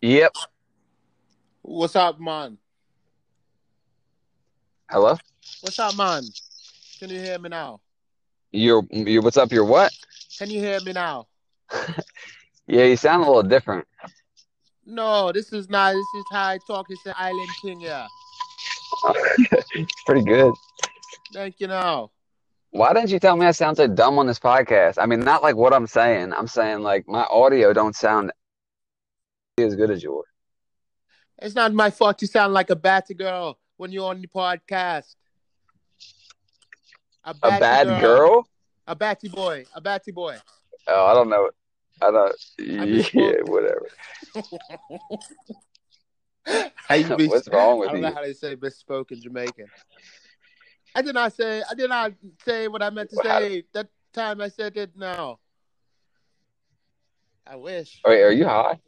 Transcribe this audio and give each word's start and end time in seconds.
Yep. 0.00 0.32
What's 1.62 1.94
up, 1.94 2.18
man? 2.18 2.58
Hello. 4.90 5.16
What's 5.60 5.78
up, 5.78 5.96
man? 5.96 6.24
Can 6.98 7.10
you 7.10 7.20
hear 7.20 7.38
me 7.38 7.50
now? 7.50 7.80
You're 8.50 8.82
you. 8.90 9.22
What's 9.22 9.36
up? 9.36 9.52
Your 9.52 9.64
what? 9.64 9.92
Can 10.38 10.50
you 10.50 10.58
hear 10.58 10.80
me 10.80 10.92
now? 10.92 11.28
Yeah, 12.68 12.84
you 12.84 12.96
sound 12.96 13.24
a 13.24 13.26
little 13.26 13.42
different. 13.42 13.86
No, 14.86 15.32
this 15.32 15.52
is 15.52 15.68
not. 15.68 15.92
This 15.94 16.06
is 16.16 16.24
how 16.30 16.46
I 16.46 16.58
talk. 16.64 16.86
It's 16.88 17.04
an 17.04 17.14
island 17.18 17.48
thing, 17.60 17.80
yeah. 17.80 18.06
it's 19.74 20.02
pretty 20.06 20.22
good. 20.22 20.54
Thank 21.32 21.60
you 21.60 21.66
now. 21.68 22.10
Why 22.70 22.92
didn't 22.94 23.10
you 23.10 23.18
tell 23.18 23.36
me 23.36 23.46
I 23.46 23.50
sound 23.52 23.76
so 23.76 23.86
dumb 23.86 24.18
on 24.18 24.26
this 24.26 24.38
podcast? 24.38 24.94
I 24.98 25.06
mean, 25.06 25.20
not 25.20 25.42
like 25.42 25.56
what 25.56 25.74
I'm 25.74 25.86
saying. 25.86 26.32
I'm 26.32 26.46
saying 26.46 26.80
like 26.80 27.06
my 27.06 27.24
audio 27.24 27.72
don't 27.72 27.94
sound 27.94 28.32
as 29.58 29.74
good 29.74 29.90
as 29.90 30.02
yours. 30.02 30.26
It's 31.40 31.54
not 31.54 31.74
my 31.74 31.90
fault 31.90 32.22
you 32.22 32.28
sound 32.28 32.54
like 32.54 32.70
a 32.70 32.76
batty 32.76 33.14
girl 33.14 33.58
when 33.76 33.92
you're 33.92 34.08
on 34.08 34.20
the 34.20 34.28
podcast. 34.28 35.16
A 37.24 37.34
batty 37.34 37.60
bad 37.60 38.00
girl? 38.00 38.46
A 38.86 38.96
batty 38.96 39.28
boy. 39.28 39.64
A 39.74 39.80
batty 39.80 40.12
boy. 40.12 40.36
Oh, 40.88 41.06
I 41.06 41.14
don't 41.14 41.28
know. 41.28 41.50
I 42.00 42.10
don't. 42.10 42.34
misspoke. 42.58 43.12
Yeah, 43.12 43.42
whatever. 43.44 43.88
How 46.74 46.94
you 46.96 47.16
be, 47.16 47.28
What's 47.28 47.48
wrong 47.48 47.78
with 47.78 47.90
I 47.90 47.92
don't 47.92 48.02
you? 48.02 48.08
know 48.08 48.14
how 48.14 48.22
they 48.22 48.32
say 48.32 48.56
misspoke 48.56 49.12
in 49.12 49.20
Jamaican. 49.20 49.66
I 50.94 51.02
did 51.02 51.14
not 51.14 51.32
say. 51.32 51.62
I 51.68 51.74
did 51.74 51.88
not 51.88 52.12
say 52.44 52.68
what 52.68 52.82
I 52.82 52.90
meant 52.90 53.10
to 53.10 53.16
Wow. 53.16 53.38
say. 53.40 53.64
That 53.72 53.88
time 54.12 54.40
I 54.40 54.48
said 54.48 54.76
it. 54.76 54.90
No. 54.96 55.38
I 57.46 57.56
wish. 57.56 58.00
Wait, 58.06 58.22
are 58.22 58.32
you 58.32 58.44
high? 58.44 58.78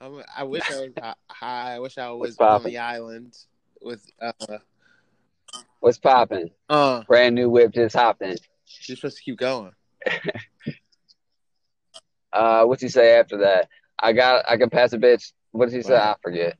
I, 0.00 0.22
I 0.38 0.42
wish 0.44 0.70
I 0.70 0.80
was 0.80 0.92
high. 1.30 1.74
I 1.74 1.78
wish 1.78 1.98
I 1.98 2.10
was 2.10 2.38
on 2.38 2.62
the 2.64 2.78
island 2.78 3.36
with. 3.80 4.04
Uh, 4.20 4.58
What's 5.80 5.98
popping? 5.98 6.50
uh, 6.68 7.02
Brand 7.04 7.34
new 7.34 7.48
whip 7.50 7.72
just 7.72 7.94
hopped 7.94 8.22
in. 8.22 8.36
you're 8.88 8.96
supposed 8.96 9.18
to 9.18 9.22
keep 9.22 9.38
going. 9.38 9.72
Uh, 12.32 12.64
what's 12.64 12.82
he 12.82 12.88
say 12.88 13.18
after 13.18 13.38
that? 13.38 13.68
I 13.98 14.12
got. 14.12 14.44
I 14.46 14.58
can 14.58 14.68
pass 14.68 14.92
a 14.92 14.98
bitch. 14.98 15.32
What 15.52 15.66
does 15.66 15.72
he 15.74 15.80
say? 15.80 15.94
What? 15.94 16.02
I 16.02 16.14
forget. 16.22 16.58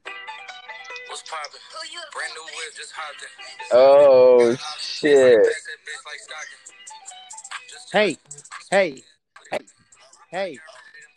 What's 1.08 1.22
poppin'? 1.22 1.60
Oh 3.72 4.54
shit! 4.78 5.38
Pass 5.38 5.44
that 5.44 5.78
bitch 5.84 6.04
like 6.06 6.20
stocking. 6.20 6.58
Just 7.70 7.92
Hey, 7.92 8.16
hey, 8.70 9.02
hey, 9.50 9.66
hey, 10.30 10.58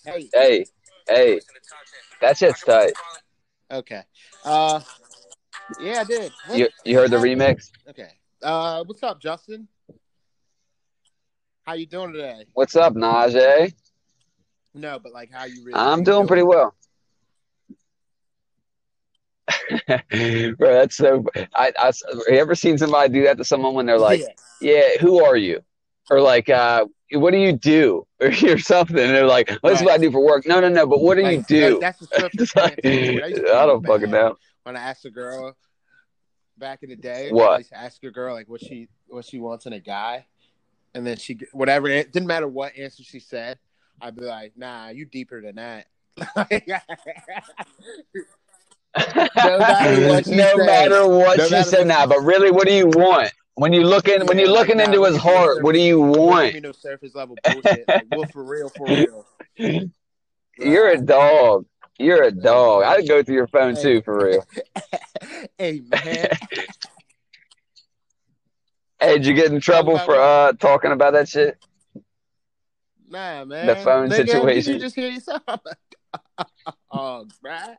hey. 0.03 0.29
Hey, 0.33 0.65
hey, 1.07 1.31
in 1.33 1.37
the 1.37 1.59
top 1.67 1.79
ten. 1.85 2.19
that 2.21 2.37
shit's 2.37 2.63
tight. 2.63 2.93
Okay. 3.71 4.01
Uh, 4.43 4.81
yeah, 5.81 6.01
I 6.01 6.03
did. 6.03 6.31
What? 6.47 6.57
You 6.57 6.67
you 6.85 6.97
heard 6.97 7.11
the 7.11 7.17
remix? 7.17 7.69
Okay. 7.89 8.09
Uh, 8.41 8.83
what's 8.85 9.03
up, 9.03 9.21
Justin? 9.21 9.67
How 11.63 11.73
you 11.73 11.85
doing 11.85 12.13
today? 12.13 12.45
What's 12.53 12.75
up, 12.75 12.95
Najee? 12.95 13.73
No, 14.73 14.97
but 14.97 15.13
like, 15.13 15.31
how 15.31 15.45
you 15.45 15.63
really? 15.63 15.79
I'm 15.79 16.03
doing 16.03 16.25
pretty 16.25 16.43
well. 16.43 16.73
Bro, 20.57 20.73
that's 20.73 20.95
so. 20.95 21.25
I, 21.55 21.71
I 21.79 21.85
have 21.85 21.95
you 22.27 22.37
ever 22.37 22.55
seen 22.55 22.77
somebody 22.77 23.11
do 23.13 23.23
that 23.23 23.37
to 23.37 23.43
someone 23.43 23.73
when 23.73 23.85
they're 23.85 23.97
like, 23.99 24.21
yeah. 24.21 24.27
"Yeah, 24.61 25.01
who 25.01 25.23
are 25.23 25.35
you?" 25.35 25.61
Or 26.11 26.21
like, 26.21 26.49
uh, 26.49 26.85
"What 27.13 27.31
do 27.31 27.37
you 27.37 27.53
do?" 27.53 28.05
Or 28.21 28.57
something. 28.57 28.97
And 28.97 29.09
they're 29.15 29.25
like, 29.25 29.49
well, 29.63 29.73
"This 29.73 29.81
is 29.81 29.85
what 29.85 29.93
I 29.93 29.97
do 29.97 30.11
for 30.11 30.23
work." 30.23 30.45
No, 30.45 30.59
no, 30.59 30.69
no. 30.69 30.85
But 30.85 31.01
what 31.01 31.15
do 31.15 31.21
you 31.21 31.43
do? 31.47 31.79
that- 31.79 31.97
that's 31.99 31.99
the 31.99 32.51
like, 32.55 32.79
I 32.85 32.89
I 33.25 33.29
do 33.31 33.41
don't 33.43 33.85
fucking 33.85 34.11
know. 34.11 34.35
When 34.63 34.75
I 34.75 34.81
asked 34.81 35.05
a 35.05 35.09
girl 35.09 35.55
back 36.57 36.83
in 36.83 36.89
the 36.89 36.95
day, 36.95 37.31
What? 37.31 37.51
I 37.51 37.57
used 37.59 37.69
to 37.69 37.77
ask 37.77 38.03
a 38.03 38.11
girl 38.11 38.35
like 38.35 38.49
what 38.49 38.61
she 38.61 38.89
what 39.07 39.25
she 39.25 39.39
wants 39.39 39.65
in 39.65 39.73
a 39.73 39.79
guy, 39.79 40.25
and 40.93 41.07
then 41.07 41.17
she 41.17 41.39
whatever 41.53 41.87
it 41.87 42.11
didn't 42.11 42.27
matter 42.27 42.47
what 42.47 42.77
answer 42.77 43.03
she 43.03 43.19
said, 43.19 43.57
I'd 44.01 44.15
be 44.15 44.25
like, 44.25 44.53
"Nah, 44.57 44.89
you 44.89 45.05
deeper 45.05 45.41
than 45.41 45.55
that." 45.55 45.87
No 49.45 49.59
matter 49.59 50.07
what 50.09 50.25
she 50.25 50.35
no 50.35 50.55
said. 50.55 50.65
matter 50.65 51.07
what 51.07 51.37
No 51.37 51.45
she 51.47 51.51
matter 51.51 51.69
said 51.69 51.87
now, 51.87 52.05
but 52.05 52.21
really, 52.21 52.51
what 52.51 52.67
do 52.67 52.73
you 52.73 52.87
want? 52.87 53.31
When 53.55 53.73
you 53.73 53.83
looking, 53.83 54.25
when 54.25 54.37
Yeah, 54.37 54.45
you're 54.45 54.53
looking 54.53 54.79
into 54.79 55.03
his 55.03 55.15
give 55.15 55.25
me 55.25 55.31
heart, 55.31 55.63
what 55.63 55.73
do 55.75 55.81
you 55.81 55.99
want? 55.99 56.45
give 56.45 56.53
me 56.55 56.59
no 56.61 56.71
surface 56.71 57.13
level 57.15 57.37
bullshit. 57.43 57.87
Like, 57.89 58.07
well, 58.09 58.25
for 58.25 58.43
real, 58.43 58.69
for 58.69 58.87
real. 58.87 59.25
You're 60.57 60.89
a 60.89 60.97
dog. 60.97 61.65
You're 61.97 62.23
a 62.23 62.31
dog. 62.31 62.83
I'd 62.83 63.07
go 63.07 63.23
through 63.23 63.35
your 63.35 63.47
phone 63.47 63.75
too, 63.75 64.01
for 64.03 64.25
real. 64.25 64.47
hey 65.57 65.81
man, 66.03 66.29
Hey, 68.99 69.13
did 69.13 69.25
you 69.25 69.33
get 69.33 69.51
in 69.51 69.59
trouble 69.61 69.97
for 69.99 70.15
uh 70.15 70.53
talking 70.53 70.91
about 70.91 71.13
that 71.13 71.29
shit? 71.29 71.57
nah, 73.09 73.45
man. 73.45 73.67
The 73.67 73.75
phone 73.77 74.09
Nigga, 74.09 74.15
Did 74.17 74.27
situation. 74.27 74.73
you 74.73 74.79
just 74.79 74.95
hear 74.95 75.09
yourself? 75.09 75.41
Dog, 76.91 77.31
bruh. 77.45 77.75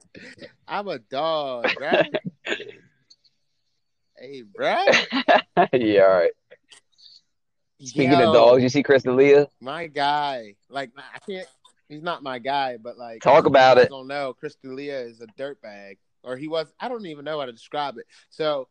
I'm 0.67 0.89
a 0.89 0.99
dog, 0.99 1.67
bruh. 1.79 2.07
hey, 4.19 4.43
bruh. 4.43 5.07
yeah, 5.73 6.03
all 6.03 6.09
right. 6.11 6.31
Speaking 7.83 8.13
Yo, 8.13 8.29
of 8.29 8.35
dogs, 8.35 8.63
you 8.63 8.69
see 8.69 8.83
Chris 8.83 9.03
D'Elia? 9.05 9.49
my 9.61 9.87
guy. 9.87 10.55
Like, 10.69 10.91
I 10.97 11.19
can't. 11.21 11.49
He's 11.89 12.03
not 12.03 12.23
my 12.23 12.39
guy, 12.39 12.77
but 12.77 12.99
like, 12.99 13.23
Talk 13.23 13.47
about 13.47 13.79
it. 13.79 13.87
I 13.87 13.89
don't 13.89 14.07
know. 14.07 14.35
Chris 14.39 14.55
D'Elia 14.63 15.01
is 15.01 15.21
a 15.21 15.27
dirtbag, 15.41 15.97
or 16.23 16.37
he 16.37 16.47
was. 16.47 16.73
I 16.79 16.89
don't 16.89 17.07
even 17.07 17.25
know 17.25 17.41
how 17.41 17.47
to 17.47 17.53
describe 17.53 17.97
it. 17.97 18.07
So, 18.29 18.69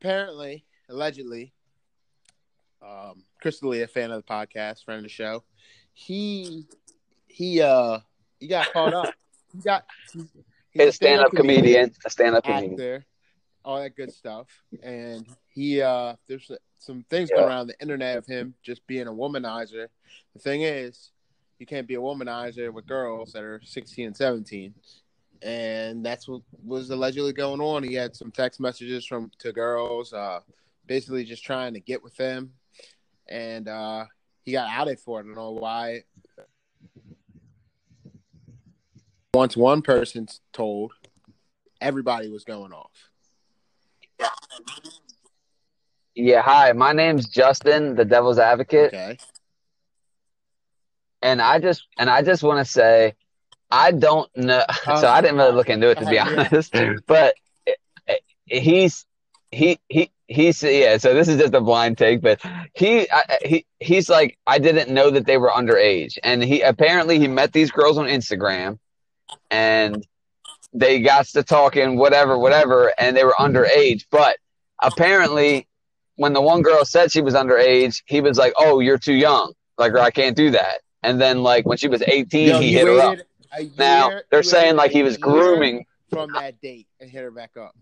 apparently, 0.00 0.64
allegedly, 0.88 1.52
um, 2.82 3.22
Chris 3.40 3.60
D'Elia, 3.60 3.86
fan 3.86 4.10
of 4.10 4.24
the 4.24 4.32
podcast, 4.32 4.84
friend 4.84 4.98
of 4.98 5.04
the 5.04 5.08
show, 5.10 5.44
he 5.92 6.66
he 7.26 7.60
uh 7.60 7.98
he 8.40 8.46
got 8.46 8.72
caught 8.72 8.92
up. 8.94 9.14
He 9.52 9.60
got 9.62 9.84
he's 10.12 10.26
He's 10.70 10.88
a 10.88 10.92
stand-up 10.92 11.32
comedian. 11.32 11.92
A 12.04 12.10
stand-up 12.10 12.44
comedian. 12.44 12.72
actor, 12.72 13.06
all 13.64 13.80
that 13.80 13.96
good 13.96 14.12
stuff. 14.12 14.46
And 14.82 15.26
he 15.48 15.80
uh 15.82 16.14
there's 16.26 16.50
some 16.78 17.04
things 17.10 17.30
Yeah. 17.30 17.36
going 17.38 17.48
around 17.48 17.66
the 17.68 17.80
internet 17.80 18.18
of 18.18 18.26
him 18.26 18.54
just 18.62 18.86
being 18.86 19.06
a 19.08 19.12
womanizer. 19.12 19.88
The 20.34 20.38
thing 20.40 20.62
is, 20.62 21.10
you 21.58 21.66
can't 21.66 21.86
be 21.88 21.94
a 21.94 22.00
womanizer 22.00 22.72
with 22.72 22.86
girls 22.86 23.32
that 23.32 23.42
are 23.42 23.60
16 23.64 24.06
and 24.08 24.16
17. 24.16 24.74
And 25.42 26.04
that's 26.04 26.28
what 26.28 26.42
was 26.64 26.90
allegedly 26.90 27.32
going 27.32 27.60
on. 27.60 27.82
He 27.82 27.94
had 27.94 28.14
some 28.14 28.30
text 28.30 28.60
messages 28.60 29.06
from 29.06 29.30
to 29.38 29.52
girls, 29.52 30.12
uh, 30.12 30.40
basically 30.86 31.24
just 31.24 31.44
trying 31.44 31.74
to 31.74 31.80
get 31.80 32.02
with 32.02 32.14
them. 32.16 32.52
And 33.28 33.68
uh, 33.68 34.04
he 34.44 34.52
got 34.52 34.68
outed 34.70 35.00
for 35.00 35.20
it. 35.20 35.24
I 35.24 35.26
don't 35.26 35.34
know 35.36 35.52
why. 35.52 36.04
Once 39.38 39.56
one 39.56 39.82
person 39.82 40.26
told, 40.52 40.90
everybody 41.80 42.28
was 42.28 42.42
going 42.42 42.72
off. 42.72 42.90
Yeah, 46.16 46.42
hi. 46.42 46.72
My 46.72 46.92
name's 46.92 47.28
Justin, 47.28 47.94
the 47.94 48.04
Devil's 48.04 48.40
Advocate, 48.40 48.92
Okay. 48.92 49.16
and 51.22 51.40
I 51.40 51.60
just 51.60 51.86
and 52.00 52.10
I 52.10 52.20
just 52.22 52.42
want 52.42 52.58
to 52.58 52.64
say, 52.68 53.14
I 53.70 53.92
don't 53.92 54.28
know. 54.36 54.64
Uh, 54.68 54.96
So 55.00 55.06
I 55.06 55.20
didn't 55.20 55.36
really 55.36 55.52
look 55.52 55.68
into 55.68 55.88
it 55.88 55.98
to 55.98 56.06
be 56.10 56.18
honest, 56.18 56.74
but 57.06 57.34
he's 58.46 59.06
he 59.52 59.78
he 59.88 60.10
he's 60.26 60.60
yeah. 60.64 60.96
So 60.96 61.14
this 61.14 61.28
is 61.28 61.38
just 61.38 61.54
a 61.54 61.60
blind 61.60 61.96
take, 61.96 62.22
but 62.22 62.40
he 62.74 63.08
I, 63.08 63.38
he 63.44 63.66
he's 63.78 64.08
like 64.10 64.36
I 64.48 64.58
didn't 64.58 64.92
know 64.92 65.10
that 65.10 65.26
they 65.26 65.36
were 65.38 65.50
underage, 65.50 66.18
and 66.24 66.42
he 66.42 66.60
apparently 66.62 67.20
he 67.20 67.28
met 67.28 67.52
these 67.52 67.70
girls 67.70 67.98
on 67.98 68.06
Instagram, 68.06 68.80
and 69.50 70.06
they 70.72 71.00
got 71.00 71.26
to 71.26 71.42
talking 71.42 71.96
whatever 71.96 72.38
whatever, 72.38 72.92
and 72.98 73.16
they 73.16 73.24
were 73.24 73.34
underage, 73.38 74.04
but 74.10 74.36
apparently 74.82 75.66
when 76.16 76.32
the 76.32 76.40
one 76.40 76.62
girl 76.62 76.84
said 76.84 77.12
she 77.12 77.22
was 77.22 77.34
underage, 77.34 78.02
he 78.06 78.20
was 78.20 78.38
like, 78.38 78.52
"Oh, 78.56 78.80
you're 78.80 78.98
too 78.98 79.14
young. 79.14 79.52
Like, 79.78 79.92
or 79.92 80.00
I 80.00 80.10
can't 80.10 80.36
do 80.36 80.50
that." 80.50 80.80
And 81.02 81.20
then, 81.20 81.42
like, 81.42 81.64
when 81.64 81.78
she 81.78 81.88
was 81.88 82.02
18, 82.02 82.48
Yo, 82.48 82.60
he 82.60 82.72
hit 82.72 82.86
her 82.86 82.98
up. 82.98 83.18
Now 83.78 84.20
they're 84.30 84.42
saying 84.42 84.76
like 84.76 84.90
he 84.90 85.02
was 85.02 85.16
grooming. 85.16 85.86
from 86.10 86.32
that 86.32 86.60
date 86.60 86.86
and 87.00 87.10
hit 87.10 87.22
her 87.22 87.30
back 87.30 87.56
up. 87.56 87.74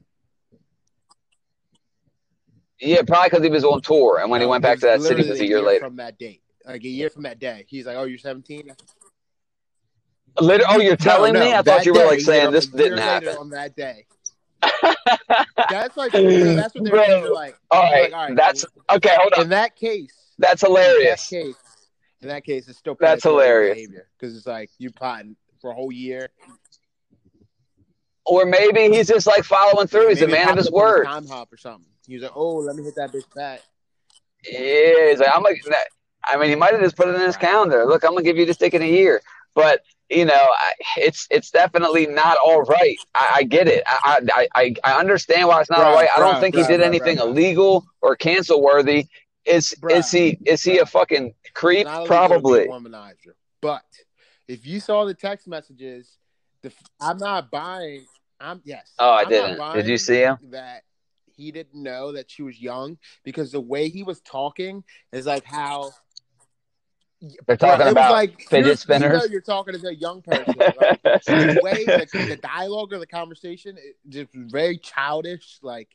Yeah, 2.79 3.03
probably 3.07 3.31
because 3.31 3.45
he 3.45 3.51
was 3.51 3.65
on 3.65 3.81
tour, 3.81 4.19
and 4.21 4.31
when 4.31 4.41
he 4.41 4.47
went 4.47 4.63
back 4.63 4.79
to 4.81 4.87
that 4.87 5.01
city 5.01 5.15
literally 5.15 5.31
was 5.31 5.41
a 5.41 5.45
year 5.45 5.59
year 5.59 5.67
later. 5.67 5.85
From 5.87 5.97
that 5.97 6.19
date, 6.19 6.43
like 6.67 6.85
a 6.85 6.89
year 6.89 7.09
from 7.09 7.23
that 7.23 7.39
day, 7.39 7.65
he's 7.69 7.87
like, 7.87 7.97
"Oh, 7.97 8.05
you're 8.05 8.19
17." 8.19 8.71
Liter- 10.41 10.65
oh, 10.69 10.81
you're 10.81 10.97
telling 10.97 11.33
No, 11.35 11.41
me? 11.41 11.55
I 11.55 11.63
thought 11.63 11.87
you 11.87 11.93
were 11.95 12.05
like 12.05 12.21
saying 12.21 12.51
this 12.51 12.67
up 12.69 12.75
a 12.75 12.77
year 12.77 12.89
didn't 12.91 12.99
happen. 13.03 13.37
On 13.37 13.51
that 13.51 13.75
day, 13.77 14.07
That's 15.71 15.97
like 15.97 16.13
that's 16.13 16.75
what 16.75 16.85
they're, 16.85 16.93
Bro. 16.93 17.33
like. 17.33 17.57
All 17.71 17.83
right, 17.83 18.03
like, 18.05 18.13
all 18.13 18.29
right, 18.29 18.37
that's 18.37 18.65
okay. 18.91 19.15
Hold 19.19 19.33
on. 19.35 19.43
in 19.43 19.49
that 19.51 19.77
case. 19.77 20.15
That's 20.39 20.63
In 20.63 20.73
that 20.75 20.81
hilarious. 20.81 21.29
case, 21.29 21.57
in 22.23 22.29
that 22.29 22.45
case, 22.45 22.69
it's 22.69 22.79
still 22.79 22.97
That's 22.99 23.23
hilarious. 23.23 23.89
because 24.19 24.37
it's 24.37 24.47
like 24.47 24.71
you 24.79 24.91
plotting 24.91 25.37
for 25.61 25.71
a 25.71 25.75
whole 25.75 25.93
year. 25.93 26.29
Or 28.27 28.45
maybe 28.45 28.91
he's 28.95 29.07
just 29.09 29.27
like 29.27 29.45
following 29.45 29.87
through. 29.87 30.09
He's 30.09 30.23
a 30.23 30.27
man 30.27 30.51
of 30.51 30.57
his 30.57 30.71
word. 30.71 31.05
Time 31.05 31.27
hop 31.27 31.53
or 31.53 31.57
something. 31.57 31.87
He 32.07 32.15
was 32.15 32.25
like, 32.25 32.33
"Oh, 32.35 32.57
let 32.57 32.77
me 32.77 32.83
hit 32.83 32.95
that 32.97 33.13
bitch 33.13 33.33
back." 33.35 33.63
Yeah, 34.51 35.11
he's 35.11 35.21
like, 35.21 35.31
I'm 35.35 35.43
like, 35.43 35.63
I 36.25 36.37
mean, 36.37 36.51
he 36.51 36.55
might 36.57 36.73
have 36.73 36.81
just 36.81 36.97
put 36.97 37.09
it 37.09 37.15
in 37.15 37.21
his 37.21 37.37
calendar. 37.37 37.85
Look, 37.87 38.05
I'm 38.05 38.11
gonna 38.13 38.23
give 38.23 38.37
you 38.37 38.45
this 38.47 38.57
ticket 38.57 38.83
a 38.83 38.87
year, 38.87 39.23
but 39.55 39.81
you 40.09 40.25
know, 40.25 40.35
I, 40.35 40.73
it's 40.97 41.27
it's 41.31 41.51
definitely 41.51 42.07
not 42.07 42.37
all 42.45 42.63
right. 42.63 42.97
I, 43.15 43.31
I 43.37 43.43
get 43.43 43.67
it. 43.69 43.83
I, 43.87 44.47
I 44.55 44.75
I 44.85 44.99
understand 44.99 45.49
why 45.49 45.61
it's 45.61 45.71
not 45.71 45.81
all 45.81 45.95
Right. 45.95 46.09
I 46.15 46.21
don't 46.21 46.35
right, 46.35 46.41
think 46.41 46.55
right, 46.55 46.65
he 46.65 46.73
did 46.73 46.81
anything 46.81 47.19
illegal 47.19 47.85
or 48.01 48.15
cancel 48.17 48.63
worthy. 48.63 49.09
Is 49.45 49.75
is 49.91 50.11
he 50.11 50.39
is 50.47 50.63
he 50.63 50.79
a 50.79 50.87
fucking 50.87 51.35
creep? 51.55 51.87
Not 51.87 52.07
illegal 52.07 52.07
to 52.07 52.09
be 52.09 52.17
Probably. 52.17 52.67
womanizer, 52.69 53.35
but 53.61 53.85
if 54.49 54.67
you 54.67 54.81
saw 54.81 55.05
the 55.05 55.15
text 55.15 55.49
messages, 55.49 56.19
the 56.63 56.73
I'm 57.01 57.19
not 57.19 57.51
buying. 57.51 58.07
I'm 58.41 58.61
yes. 58.65 58.93
Oh, 58.99 59.11
I 59.11 59.23
I'm 59.23 59.29
didn't. 59.29 59.73
Did 59.75 59.87
you 59.87 59.99
see 59.99 60.21
him? 60.21 60.39
That 60.51 60.83
he 61.37 61.51
didn't 61.53 61.81
know 61.83 62.13
that 62.13 62.31
she 62.31 62.43
was 62.43 62.61
young 62.61 62.99
because 63.25 63.53
the 63.53 63.61
way 63.61 63.89
he 63.89 64.03
was 64.03 64.21
talking 64.21 64.85
is 65.13 65.27
like 65.27 65.45
how. 65.45 65.93
They're 67.47 67.57
talking 67.57 67.87
it 67.87 67.91
about 67.93 68.13
like 68.13 68.43
fidget 68.43 68.79
spinners? 68.79 69.03
You 69.13 69.19
know 69.19 69.25
you're 69.25 69.41
talking 69.41 69.79
to 69.79 69.87
a 69.89 69.93
young 69.93 70.23
person. 70.23 70.55
Like, 70.59 71.03
the 71.03 71.61
way 71.63 71.85
the, 71.85 72.07
the 72.13 72.37
dialogue 72.37 72.93
or 72.93 72.99
the 72.99 73.07
conversation 73.07 73.77
it 73.79 73.97
just 74.09 74.29
very 74.35 74.77
childish. 74.79 75.59
Like, 75.63 75.89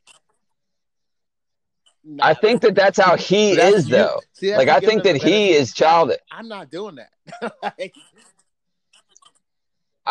I 2.19 2.33
think 2.33 2.61
that 2.61 2.73
that's 2.75 2.97
how 2.99 3.15
he 3.15 3.55
That's 3.55 3.75
is, 3.75 3.89
you- 3.89 3.95
though. 3.95 4.19
see, 4.33 4.55
Like, 4.55 4.67
I 4.69 4.79
think 4.79 5.03
that 5.03 5.17
he 5.17 5.51
is 5.51 5.73
childish. 5.73 6.17
I'm 6.31 6.47
not 6.47 6.71
doing 6.71 6.95
that. 6.95 7.53
like, 7.63 7.93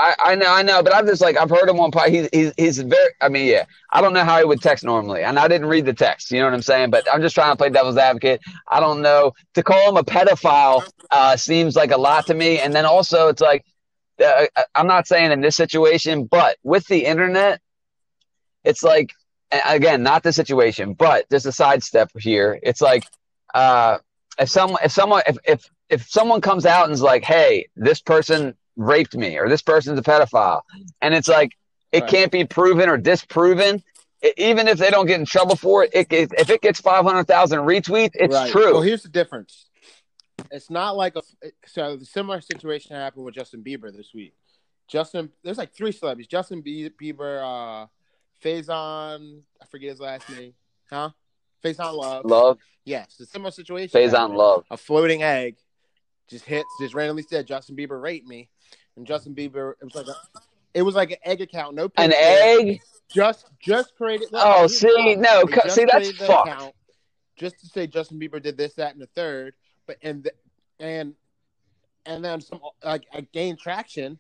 I, 0.00 0.14
I 0.18 0.34
know, 0.34 0.46
I 0.50 0.62
know, 0.62 0.82
but 0.82 0.94
I'm 0.94 1.06
just 1.06 1.20
like 1.20 1.36
I've 1.36 1.50
heard 1.50 1.68
him 1.68 1.78
on. 1.78 1.92
He's 2.10 2.28
he's 2.32 2.52
he's 2.56 2.78
very. 2.78 3.10
I 3.20 3.28
mean, 3.28 3.46
yeah, 3.46 3.66
I 3.92 4.00
don't 4.00 4.14
know 4.14 4.24
how 4.24 4.38
he 4.38 4.44
would 4.44 4.62
text 4.62 4.82
normally, 4.82 5.22
and 5.22 5.38
I 5.38 5.46
didn't 5.46 5.68
read 5.68 5.84
the 5.84 5.92
text. 5.92 6.30
You 6.30 6.38
know 6.38 6.46
what 6.46 6.54
I'm 6.54 6.62
saying? 6.62 6.90
But 6.90 7.06
I'm 7.12 7.20
just 7.20 7.34
trying 7.34 7.52
to 7.52 7.56
play 7.56 7.68
devil's 7.68 7.98
advocate. 7.98 8.40
I 8.68 8.80
don't 8.80 9.02
know 9.02 9.34
to 9.54 9.62
call 9.62 9.90
him 9.90 9.98
a 9.98 10.02
pedophile 10.02 10.88
uh, 11.10 11.36
seems 11.36 11.76
like 11.76 11.90
a 11.90 11.98
lot 11.98 12.26
to 12.28 12.34
me, 12.34 12.58
and 12.58 12.72
then 12.72 12.86
also 12.86 13.28
it's 13.28 13.42
like 13.42 13.64
uh, 14.24 14.46
I'm 14.74 14.86
not 14.86 15.06
saying 15.06 15.32
in 15.32 15.42
this 15.42 15.56
situation, 15.56 16.24
but 16.24 16.56
with 16.62 16.86
the 16.86 17.04
internet, 17.04 17.60
it's 18.64 18.82
like 18.82 19.12
again 19.66 20.02
not 20.02 20.22
the 20.22 20.32
situation, 20.32 20.94
but 20.94 21.28
just 21.30 21.44
a 21.44 21.52
sidestep 21.52 22.10
here. 22.18 22.58
It's 22.62 22.80
like 22.80 23.04
uh, 23.54 23.98
if 24.38 24.48
someone 24.48 24.80
if 24.82 24.92
someone 24.92 25.22
if 25.26 25.36
if 25.44 25.70
if 25.90 26.08
someone 26.08 26.40
comes 26.40 26.64
out 26.64 26.84
and 26.84 26.94
is 26.94 27.02
like, 27.02 27.24
hey, 27.24 27.68
this 27.76 28.00
person 28.00 28.54
raped 28.80 29.14
me 29.14 29.36
or 29.38 29.48
this 29.48 29.62
person's 29.62 29.98
a 29.98 30.02
pedophile, 30.02 30.62
and 31.00 31.14
it's 31.14 31.28
like 31.28 31.52
it 31.92 32.02
Right. 32.02 32.10
can't 32.10 32.32
be 32.32 32.44
proven 32.44 32.88
or 32.88 32.96
disproven. 32.96 33.82
e- 34.24 34.32
Even 34.36 34.68
if 34.68 34.78
they 34.78 34.90
don't 34.90 35.06
get 35.06 35.18
in 35.20 35.26
trouble 35.26 35.56
for 35.56 35.84
it, 35.84 35.90
it, 35.92 36.12
it 36.12 36.32
if 36.38 36.50
it 36.50 36.60
gets 36.62 36.80
five 36.80 37.04
hundred 37.04 37.26
thousand 37.26 37.60
retweets, 37.60 38.10
it's 38.14 38.34
right. 38.34 38.50
true. 38.50 38.72
Well, 38.72 38.82
here's 38.82 39.02
the 39.02 39.08
difference. 39.08 39.66
It's 40.50 40.70
not 40.70 40.96
like 40.96 41.16
a 41.16 41.22
so 41.66 41.96
the 41.96 42.04
similar 42.06 42.40
situation 42.40 42.96
happened 42.96 43.24
with 43.24 43.34
Justin 43.34 43.62
Bieber 43.62 43.94
this 43.94 44.10
week. 44.14 44.34
Justin, 44.88 45.30
there's 45.44 45.58
like 45.58 45.72
three 45.72 45.92
celebrities: 45.92 46.26
Justin 46.26 46.62
Bieber, 46.62 47.42
uh, 47.84 47.86
Faizon, 48.42 49.42
I 49.62 49.66
forget 49.66 49.90
his 49.90 50.00
last 50.00 50.28
name, 50.30 50.54
huh? 50.90 51.10
Faizon 51.64 51.94
Love. 51.94 52.24
Love, 52.24 52.58
Yes, 52.84 53.16
the 53.16 53.26
similar 53.26 53.50
situation. 53.50 54.00
Faizon 54.00 54.10
happened. 54.12 54.38
love. 54.38 54.64
A 54.70 54.76
floating 54.76 55.22
egg 55.22 55.56
just 56.28 56.44
hits, 56.46 56.68
just 56.80 56.94
randomly 56.94 57.22
said 57.22 57.46
Justin 57.46 57.76
Bieber 57.76 58.00
raped 58.00 58.26
me, 58.26 58.48
and 59.00 59.06
Justin 59.06 59.34
Bieber. 59.34 59.72
It 59.80 59.84
was 59.84 59.94
like 59.94 60.06
a, 60.06 60.14
it 60.74 60.82
was 60.82 60.94
like 60.94 61.10
an 61.10 61.16
egg 61.24 61.40
account, 61.40 61.74
no 61.74 61.90
An 61.96 62.12
egg? 62.14 62.80
Just 63.12 63.46
just 63.58 63.96
created. 63.96 64.28
Oh, 64.34 64.66
see, 64.68 65.16
no, 65.16 65.44
co- 65.44 65.68
see, 65.68 65.84
that's 65.90 66.12
fucked. 66.12 66.48
account 66.48 66.74
Just 67.36 67.58
to 67.60 67.66
say 67.66 67.86
Justin 67.88 68.20
Bieber 68.20 68.40
did 68.40 68.56
this, 68.56 68.74
that, 68.74 68.92
and 68.92 69.02
the 69.02 69.08
third, 69.08 69.54
but 69.86 69.96
and 70.02 70.22
the, 70.22 70.32
and 70.78 71.14
and 72.06 72.24
then 72.24 72.40
some 72.40 72.60
like 72.84 73.04
I 73.12 73.22
gained 73.32 73.58
traction, 73.58 74.18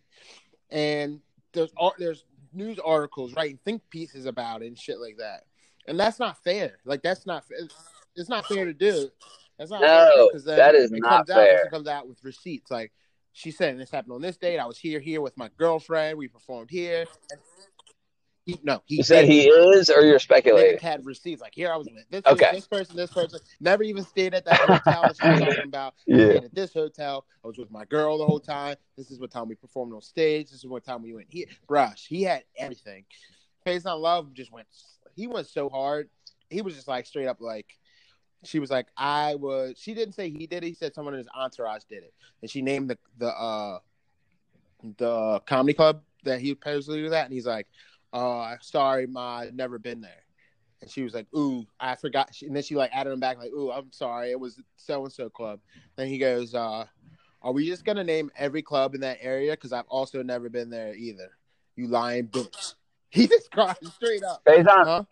and 0.70 1.20
there's 1.52 1.70
there's 1.98 2.24
news 2.52 2.80
articles 2.80 3.32
writing 3.34 3.58
think 3.64 3.82
pieces 3.90 4.26
about 4.26 4.62
it 4.62 4.66
and 4.66 4.78
shit 4.78 4.98
like 4.98 5.18
that, 5.18 5.44
and 5.86 6.00
that's 6.00 6.18
not 6.18 6.42
fair. 6.42 6.78
Like 6.84 7.02
that's 7.02 7.26
not 7.26 7.44
it's 8.16 8.28
not 8.28 8.46
fair 8.46 8.64
to 8.64 8.72
do. 8.74 9.08
That's 9.56 9.70
not 9.70 9.82
No, 9.82 9.86
fair, 9.88 10.30
'cause 10.32 10.44
then 10.44 10.56
that 10.56 10.74
is 10.74 10.90
it 10.90 11.00
not 11.00 11.10
comes 11.28 11.30
Out, 11.30 11.36
fair. 11.36 11.66
it 11.66 11.70
comes 11.70 11.86
out 11.86 12.08
with 12.08 12.24
receipts 12.24 12.70
like. 12.72 12.90
She 13.32 13.50
said 13.50 13.78
this 13.78 13.90
happened 13.90 14.12
on 14.14 14.22
this 14.22 14.36
date. 14.36 14.58
I 14.58 14.66
was 14.66 14.78
here, 14.78 15.00
here 15.00 15.20
with 15.20 15.36
my 15.36 15.50
girlfriend. 15.56 16.18
We 16.18 16.28
performed 16.28 16.70
here. 16.70 17.06
He, 18.46 18.58
no, 18.62 18.82
he 18.86 19.02
said 19.02 19.26
he 19.26 19.48
is, 19.48 19.90
or 19.90 20.02
you're 20.02 20.18
speculating? 20.18 20.78
had 20.80 21.04
receipts 21.04 21.40
like 21.42 21.54
here 21.54 21.70
I 21.72 21.76
was 21.76 21.88
with 21.88 22.08
this, 22.10 22.22
Okay. 22.26 22.50
this 22.52 22.66
person, 22.66 22.96
this 22.96 23.12
person. 23.12 23.38
Never 23.60 23.82
even 23.82 24.02
stayed 24.02 24.34
at 24.34 24.44
that 24.46 24.58
hotel 24.58 25.06
that 25.06 25.16
she 25.16 25.26
was 25.28 25.38
talking 25.38 25.64
about. 25.64 25.94
I 26.08 26.12
Yeah. 26.16 26.30
stayed 26.30 26.44
at 26.44 26.54
this 26.54 26.72
hotel. 26.72 27.26
I 27.44 27.46
was 27.46 27.58
with 27.58 27.70
my 27.70 27.84
girl 27.84 28.18
the 28.18 28.24
whole 28.24 28.40
time. 28.40 28.76
This 28.96 29.10
is 29.10 29.20
what 29.20 29.30
time 29.30 29.48
we 29.48 29.54
performed 29.54 29.92
on 29.92 30.00
stage. 30.00 30.50
This 30.50 30.60
is 30.60 30.66
what 30.66 30.84
time 30.84 31.02
we 31.02 31.14
went 31.14 31.28
here. 31.30 31.46
Brush, 31.68 32.06
he 32.08 32.22
had 32.22 32.44
everything. 32.56 33.04
Faizon 33.64 34.00
Love 34.00 34.32
just 34.32 34.50
went. 34.50 34.66
He 35.14 35.26
went 35.26 35.46
so 35.46 35.68
hard. 35.68 36.08
He 36.48 36.62
was 36.62 36.74
just 36.74 36.88
like 36.88 37.06
straight 37.06 37.26
up 37.28 37.40
like. 37.40 37.66
She 38.44 38.58
was 38.58 38.70
like, 38.70 38.86
I 38.96 39.34
was. 39.34 39.74
She 39.78 39.94
didn't 39.94 40.14
say 40.14 40.30
he 40.30 40.46
did 40.46 40.64
it. 40.64 40.68
He 40.68 40.74
said 40.74 40.94
someone 40.94 41.14
in 41.14 41.18
his 41.18 41.28
entourage 41.34 41.82
did 41.88 42.02
it, 42.02 42.14
and 42.40 42.50
she 42.50 42.62
named 42.62 42.90
the 42.90 42.98
the 43.18 43.28
uh 43.28 43.78
the 44.96 45.40
comedy 45.46 45.74
club 45.74 46.02
that 46.24 46.40
he 46.40 46.50
supposedly 46.50 47.02
was 47.02 47.12
at, 47.12 47.24
and 47.26 47.34
he's 47.34 47.46
like, 47.46 47.66
uh, 48.12 48.56
sorry, 48.60 49.06
ma, 49.06 49.38
I've 49.38 49.54
never 49.54 49.78
been 49.78 50.00
there. 50.00 50.24
And 50.80 50.90
she 50.90 51.02
was 51.02 51.12
like, 51.12 51.26
"Ooh, 51.36 51.66
I 51.78 51.96
forgot." 51.96 52.30
And 52.40 52.56
then 52.56 52.62
she 52.62 52.74
like 52.74 52.90
added 52.94 53.12
him 53.12 53.20
back, 53.20 53.36
like, 53.36 53.52
"Ooh, 53.52 53.70
I'm 53.70 53.92
sorry, 53.92 54.30
it 54.30 54.40
was 54.40 54.60
so 54.76 55.04
and 55.04 55.12
so 55.12 55.28
club." 55.28 55.60
Then 55.96 56.08
he 56.08 56.16
goes, 56.16 56.54
uh, 56.54 56.86
"Are 57.42 57.52
we 57.52 57.66
just 57.66 57.84
gonna 57.84 58.04
name 58.04 58.30
every 58.36 58.62
club 58.62 58.94
in 58.94 59.02
that 59.02 59.18
area? 59.20 59.52
Because 59.52 59.74
I've 59.74 59.88
also 59.88 60.22
never 60.22 60.48
been 60.48 60.70
there 60.70 60.94
either." 60.94 61.30
You 61.76 61.88
lying 61.88 62.28
bitch. 62.28 62.74
He 63.12 63.26
just 63.26 63.50
cried 63.50 63.76
straight 63.96 64.22
up. 64.22 64.44
Faizon, 64.44 64.84
Huh? 64.84 65.02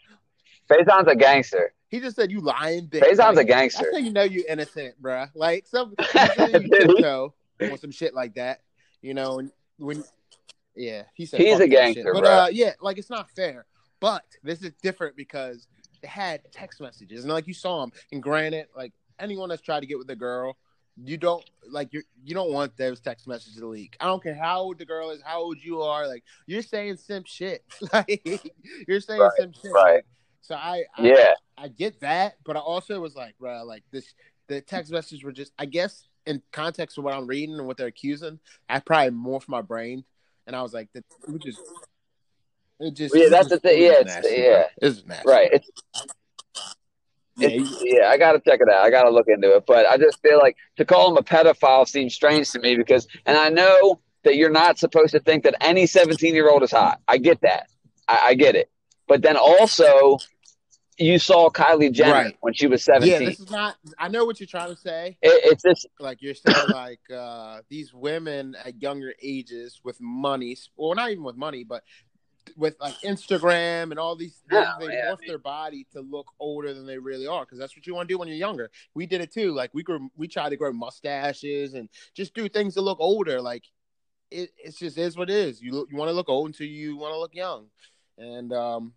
Faizon's 0.71 1.09
a 1.09 1.17
gangster. 1.17 1.73
He 1.89 2.01
just 2.01 2.17
said, 2.17 2.31
"You 2.31 2.41
lying 2.41 2.89
bitch." 2.89 3.03
Faizon's 3.03 3.39
a 3.39 3.45
gangster. 3.45 3.85
That's 3.85 3.97
how 3.97 3.99
you 3.99 4.13
know 4.13 4.23
you 4.23 4.45
innocent, 4.49 5.01
bruh. 5.01 5.31
Like 5.35 5.67
some 5.67 5.95
you 6.15 7.33
on 7.61 7.79
some 7.79 7.91
shit 7.91 8.15
like 8.15 8.35
that. 8.35 8.61
You 9.01 9.15
know, 9.15 9.37
when, 9.37 9.53
when 9.79 10.05
yeah, 10.77 11.05
he 11.15 11.27
said 11.27 11.41
He's 11.41 11.61
a 11.61 11.69
gangster. 11.69 12.13
But 12.13 12.25
uh, 12.25 12.49
yeah, 12.51 12.73
like 12.81 12.99
it's 12.99 13.11
not 13.11 13.31
fair. 13.31 13.67
But 14.01 14.25
this 14.43 14.63
is 14.63 14.73
different 14.83 15.17
because 15.17 15.67
they 16.03 16.09
had 16.09 16.43
text 16.53 16.81
messages, 16.81 17.25
and 17.25 17.33
like 17.33 17.47
you 17.47 17.55
saw 17.55 17.81
them. 17.81 17.93
And 18.13 18.23
granted, 18.23 18.67
like 18.77 18.93
anyone 19.19 19.49
that's 19.49 19.63
tried 19.63 19.81
to 19.81 19.87
get 19.87 19.99
with 19.99 20.11
a 20.11 20.17
girl, 20.17 20.57
you 21.05 21.17
don't 21.17 21.45
like 21.69 21.93
you 21.93 22.03
you 22.25 22.35
don't 22.35 22.53
want 22.53 22.77
those 22.77 23.01
text 23.01 23.27
messages 23.27 23.57
to 23.57 23.67
leak. 23.67 23.97
I 24.01 24.07
don't 24.07 24.23
care 24.23 24.35
how 24.35 24.61
old 24.61 24.79
the 24.79 24.85
girl 24.85 25.11
is, 25.11 25.21
how 25.25 25.41
old 25.41 25.59
you 25.63 25.83
are. 25.83 26.07
Like 26.07 26.23
you're 26.47 26.63
saying 26.63 26.97
simp 26.99 27.27
shit. 27.27 27.65
like 27.93 28.23
you're 28.87 29.01
saying 29.01 29.21
Right, 29.21 29.33
simp 29.39 29.55
shit. 29.55 29.73
right. 29.73 30.05
So 30.41 30.55
I, 30.55 30.85
I 30.97 31.03
Yeah. 31.03 31.35
I 31.57 31.69
get 31.69 32.01
that, 32.01 32.37
but 32.45 32.57
I 32.57 32.61
also 32.61 33.01
was 33.01 33.17
like, 33.17 33.37
bro, 33.39 33.65
like 33.65 33.83
this, 33.91 34.15
the 34.47 34.61
text 34.61 34.93
messages 34.93 35.25
were 35.25 35.33
just, 35.33 35.53
I 35.59 35.67
guess, 35.67 36.07
in 36.27 36.41
context 36.53 36.99
of 36.99 37.05
what 37.05 37.15
I'm 37.15 37.27
reading 37.27 37.57
and 37.59 37.67
what 37.67 37.77
they're 37.77 37.87
accusing, 37.89 38.39
I 38.69 38.81
probably 38.81 39.11
morphed 39.11 39.49
my 39.49 39.61
brain, 39.63 40.05
and 40.47 40.55
I 40.55 40.63
was 40.63 40.73
like, 40.73 40.89
that 40.95 41.05
it 41.29 41.43
just, 41.43 41.59
it 42.81 42.95
just, 42.95 43.15
Yeah, 43.17 43.29
that's 43.29 43.49
the 43.49 43.59
thing. 43.59 43.83
Yeah, 43.83 43.89
it's- 44.01 44.07
nasty, 44.17 44.37
yeah. 44.37 44.51
bro. 44.53 44.65
It 44.83 44.87
was 44.87 45.07
nasty. 45.07 45.29
Right. 45.29 45.51
It's, 45.53 45.71
Yeah, 47.37 47.49
it's, 47.53 47.83
yeah, 47.85 48.09
I 48.09 48.19
gotta 48.19 48.41
check 48.41 48.61
it 48.61 48.69
out. 48.69 48.81
I 48.83 48.91
gotta 48.91 49.11
look 49.11 49.27
into 49.29 49.55
it. 49.55 49.65
But 49.67 49.87
I 49.87 49.97
just 49.97 50.21
feel 50.23 50.39
like 50.39 50.57
to 50.77 50.85
call 50.85 51.11
him 51.11 51.17
a 51.17 51.23
pedophile 51.23 51.87
seems 51.87 52.13
strange 52.15 52.51
to 52.51 52.59
me 52.59 52.77
because, 52.77 53.07
and 53.27 53.37
I 53.37 53.49
know 53.49 54.01
that 54.25 54.37
you're 54.37 54.51
not 54.51 54.77
supposed 54.79 55.13
to 55.13 55.21
think 55.21 55.45
that 55.45 55.55
any 55.61 55.87
17 55.87 56.35
year 56.35 56.51
old 56.51 56.63
is 56.65 56.73
hot. 56.73 57.01
I 57.07 57.19
get 57.19 57.41
that. 57.43 57.69
I, 58.09 58.19
I 58.29 58.35
get 58.35 58.57
it. 58.57 58.71
But 59.09 59.23
then 59.23 59.37
also, 59.37 60.19
you 60.99 61.19
saw 61.19 61.49
Kylie 61.49 61.91
Jenner 61.93 62.13
Right. 62.13 62.37
when 62.41 62.53
she 62.53 62.67
was 62.67 62.85
17. 62.85 63.11
yeah, 63.11 63.19
this 63.31 63.41
is 63.41 63.51
not. 63.51 63.77
I 63.99 64.09
know 64.09 64.25
what 64.25 64.39
you're 64.39 64.47
trying 64.47 64.75
to 64.75 64.81
say. 64.81 65.17
it, 65.23 65.41
it's 65.45 65.63
just 65.63 65.87
Like 65.99 66.21
you're 66.21 66.35
saying, 66.35 66.69
like 66.69 67.01
uh, 67.11 67.61
these 67.71 67.93
women 67.95 68.55
at 68.65 68.81
younger 68.83 69.15
ages 69.23 69.81
with 69.83 69.99
money, 70.01 70.57
well, 70.77 70.95
not 70.95 71.11
even 71.11 71.25
with 71.25 71.37
money, 71.37 71.65
but 71.65 71.83
with 72.57 72.77
like 72.81 72.95
Instagram 73.05 73.91
and 73.91 73.99
all 73.99 74.17
these 74.17 74.43
things, 74.49 74.65
Oh, 74.75 74.87
they 74.87 74.93
yeah, 74.93 75.11
morph 75.13 75.27
their 75.27 75.39
body 75.39 75.87
to 75.93 76.01
look 76.01 76.27
older 76.41 76.73
than 76.75 76.87
they 76.87 76.99
really 76.99 77.27
are 77.27 77.45
because 77.45 77.59
that's 77.59 77.77
what 77.77 77.87
you 77.87 77.95
want 77.95 78.09
to 78.09 78.13
do 78.15 78.19
when 78.19 78.27
you're 78.29 78.37
younger. 78.37 78.71
We 78.95 79.07
did 79.07 79.21
it 79.21 79.33
too. 79.33 79.53
Like 79.53 79.71
we 79.75 79.83
grew, 79.83 80.11
we 80.17 80.29
tried 80.29 80.51
to 80.51 80.57
grow 80.57 80.73
mustaches 80.73 81.75
and 81.75 81.89
just 82.15 82.35
do 82.35 82.49
things 82.49 82.75
to 82.75 82.81
look 82.81 82.99
older. 83.01 83.41
Like 83.41 83.65
it, 84.31 84.51
it's 84.57 84.79
just 84.79 84.99
is 84.99 85.17
what 85.17 85.31
it 85.31 85.37
is. 85.37 85.61
You 85.63 85.87
you 85.91 85.97
want 85.97 86.09
to 86.09 86.15
look 86.15 86.29
old 86.29 86.49
until 86.49 86.67
you 86.67 86.97
want 86.97 87.15
to 87.15 87.19
look 87.19 87.35
young, 87.35 87.67
and 88.17 88.53
um, 88.53 88.93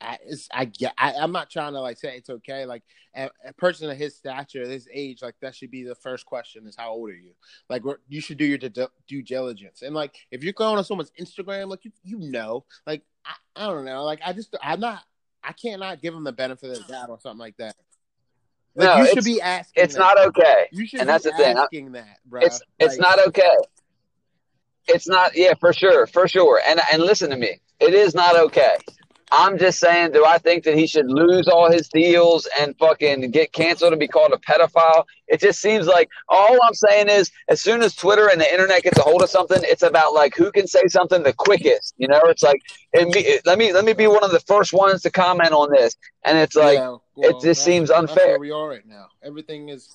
I, 0.00 0.18
it's, 0.24 0.48
I 0.52 0.64
get. 0.66 0.94
I, 0.96 1.14
I'm 1.14 1.32
not 1.32 1.50
trying 1.50 1.72
to 1.72 1.80
like 1.80 1.98
say 1.98 2.16
it's 2.16 2.30
okay. 2.30 2.64
Like 2.64 2.82
a, 3.16 3.30
a 3.46 3.52
person 3.54 3.90
of 3.90 3.96
his 3.96 4.16
stature, 4.16 4.66
his 4.68 4.88
age, 4.92 5.22
like 5.22 5.34
that 5.40 5.54
should 5.54 5.70
be 5.70 5.82
the 5.82 5.94
first 5.96 6.24
question: 6.26 6.66
is 6.66 6.76
how 6.76 6.90
old 6.90 7.10
are 7.10 7.14
you? 7.14 7.32
Like 7.68 7.82
you 8.08 8.20
should 8.20 8.38
do 8.38 8.44
your 8.44 8.58
due, 8.58 8.88
due 9.06 9.22
diligence. 9.22 9.82
And 9.82 9.94
like 9.94 10.14
if 10.30 10.44
you're 10.44 10.52
going 10.52 10.78
on 10.78 10.84
someone's 10.84 11.12
Instagram, 11.20 11.68
like 11.68 11.84
you 11.84 11.92
you 12.04 12.18
know, 12.18 12.64
like 12.86 13.02
I, 13.24 13.32
I 13.56 13.66
don't 13.66 13.84
know, 13.84 14.04
like 14.04 14.20
I 14.24 14.32
just 14.32 14.54
I'm 14.62 14.80
not. 14.80 15.02
I 15.42 15.52
can't 15.52 15.80
not 15.80 16.02
give 16.02 16.12
them 16.12 16.24
the 16.24 16.32
benefit 16.32 16.70
of 16.70 16.86
the 16.86 16.92
doubt 16.92 17.10
or 17.10 17.18
something 17.20 17.38
like 17.38 17.56
that. 17.58 17.76
Like 18.74 18.96
No, 18.96 19.04
you 19.04 19.14
should 19.14 19.24
be 19.24 19.40
asking. 19.40 19.84
It's 19.84 19.94
that. 19.94 20.00
not 20.00 20.18
okay. 20.26 20.66
You 20.72 20.86
should 20.86 21.00
and 21.00 21.06
be 21.06 21.12
that's 21.12 21.24
the 21.24 21.32
thing. 21.32 21.56
I- 21.56 21.62
asking 21.62 21.92
that, 21.92 22.18
bro. 22.26 22.42
It's 22.42 22.60
it's 22.78 22.98
not 22.98 23.24
okay. 23.28 23.56
It's 24.88 25.08
not. 25.08 25.36
Yeah, 25.36 25.54
for 25.54 25.72
sure, 25.72 26.06
for 26.06 26.28
sure. 26.28 26.60
And 26.66 26.80
and 26.92 27.02
listen 27.02 27.30
to 27.30 27.36
me. 27.36 27.60
It 27.80 27.94
is 27.94 28.14
not 28.14 28.36
okay. 28.36 28.76
I'm 29.30 29.58
just 29.58 29.78
saying, 29.78 30.12
do 30.12 30.24
I 30.24 30.38
think 30.38 30.64
that 30.64 30.74
he 30.76 30.86
should 30.86 31.10
lose 31.10 31.48
all 31.48 31.70
his 31.70 31.88
deals 31.88 32.48
and 32.58 32.74
fucking 32.78 33.30
get 33.30 33.52
canceled 33.52 33.92
and 33.92 34.00
be 34.00 34.08
called 34.08 34.32
a 34.32 34.38
pedophile? 34.38 35.04
It 35.26 35.40
just 35.40 35.60
seems 35.60 35.86
like 35.86 36.08
all 36.28 36.58
I'm 36.64 36.74
saying 36.74 37.08
is, 37.08 37.30
as 37.48 37.60
soon 37.60 37.82
as 37.82 37.94
Twitter 37.94 38.28
and 38.30 38.40
the 38.40 38.50
internet 38.50 38.82
gets 38.82 38.98
a 38.98 39.02
hold 39.02 39.22
of 39.22 39.28
something, 39.28 39.58
it's 39.62 39.82
about 39.82 40.14
like 40.14 40.34
who 40.34 40.50
can 40.50 40.66
say 40.66 40.86
something 40.88 41.22
the 41.22 41.34
quickest. 41.34 41.94
You 41.98 42.08
know, 42.08 42.20
it's 42.24 42.42
like, 42.42 42.62
and 42.94 43.10
me, 43.10 43.38
let 43.44 43.58
me 43.58 43.72
let 43.72 43.84
me 43.84 43.92
be 43.92 44.06
one 44.06 44.24
of 44.24 44.30
the 44.30 44.40
first 44.40 44.72
ones 44.72 45.02
to 45.02 45.10
comment 45.10 45.52
on 45.52 45.70
this, 45.70 45.94
and 46.24 46.38
it's 46.38 46.56
like, 46.56 46.78
Yeah, 46.78 46.96
it 47.16 47.36
just 47.42 47.64
seems 47.64 47.90
unfair. 47.90 48.28
where 48.28 48.38
we 48.38 48.50
are 48.50 48.68
right 48.68 48.86
now. 48.86 49.08
Everything 49.22 49.68
is. 49.68 49.88